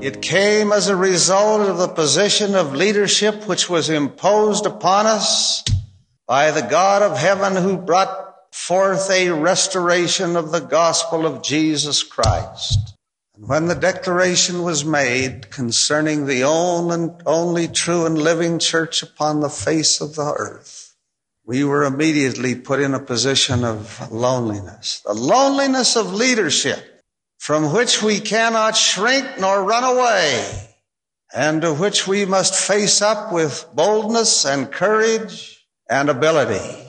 It 0.00 0.22
came 0.22 0.70
as 0.70 0.86
a 0.86 0.94
result 0.94 1.68
of 1.68 1.78
the 1.78 1.88
position 1.88 2.54
of 2.54 2.76
leadership 2.76 3.48
which 3.48 3.68
was 3.68 3.90
imposed 3.90 4.66
upon 4.66 5.06
us 5.06 5.64
by 6.28 6.52
the 6.52 6.62
God 6.62 7.02
of 7.02 7.18
heaven 7.18 7.60
who 7.60 7.76
brought 7.76 8.25
forth 8.56 9.10
a 9.10 9.30
restoration 9.30 10.34
of 10.34 10.50
the 10.50 10.60
gospel 10.60 11.26
of 11.26 11.42
Jesus 11.42 12.02
Christ. 12.02 12.96
And 13.36 13.46
when 13.46 13.66
the 13.66 13.74
declaration 13.74 14.62
was 14.62 14.82
made 14.82 15.50
concerning 15.50 16.24
the 16.24 16.42
only 16.42 17.68
true 17.68 18.06
and 18.06 18.16
living 18.16 18.58
church 18.58 19.02
upon 19.02 19.40
the 19.40 19.50
face 19.50 20.00
of 20.00 20.14
the 20.16 20.34
earth, 20.36 20.96
we 21.44 21.64
were 21.64 21.84
immediately 21.84 22.54
put 22.54 22.80
in 22.80 22.94
a 22.94 22.98
position 22.98 23.62
of 23.62 24.10
loneliness, 24.10 25.00
the 25.04 25.12
loneliness 25.12 25.94
of 25.94 26.14
leadership 26.14 27.04
from 27.38 27.72
which 27.74 28.02
we 28.02 28.18
cannot 28.20 28.74
shrink 28.74 29.38
nor 29.38 29.62
run 29.62 29.84
away 29.84 30.74
and 31.32 31.60
to 31.60 31.74
which 31.74 32.08
we 32.08 32.24
must 32.24 32.54
face 32.54 33.02
up 33.02 33.32
with 33.32 33.68
boldness 33.74 34.46
and 34.46 34.72
courage 34.72 35.64
and 35.88 36.08
ability. 36.08 36.82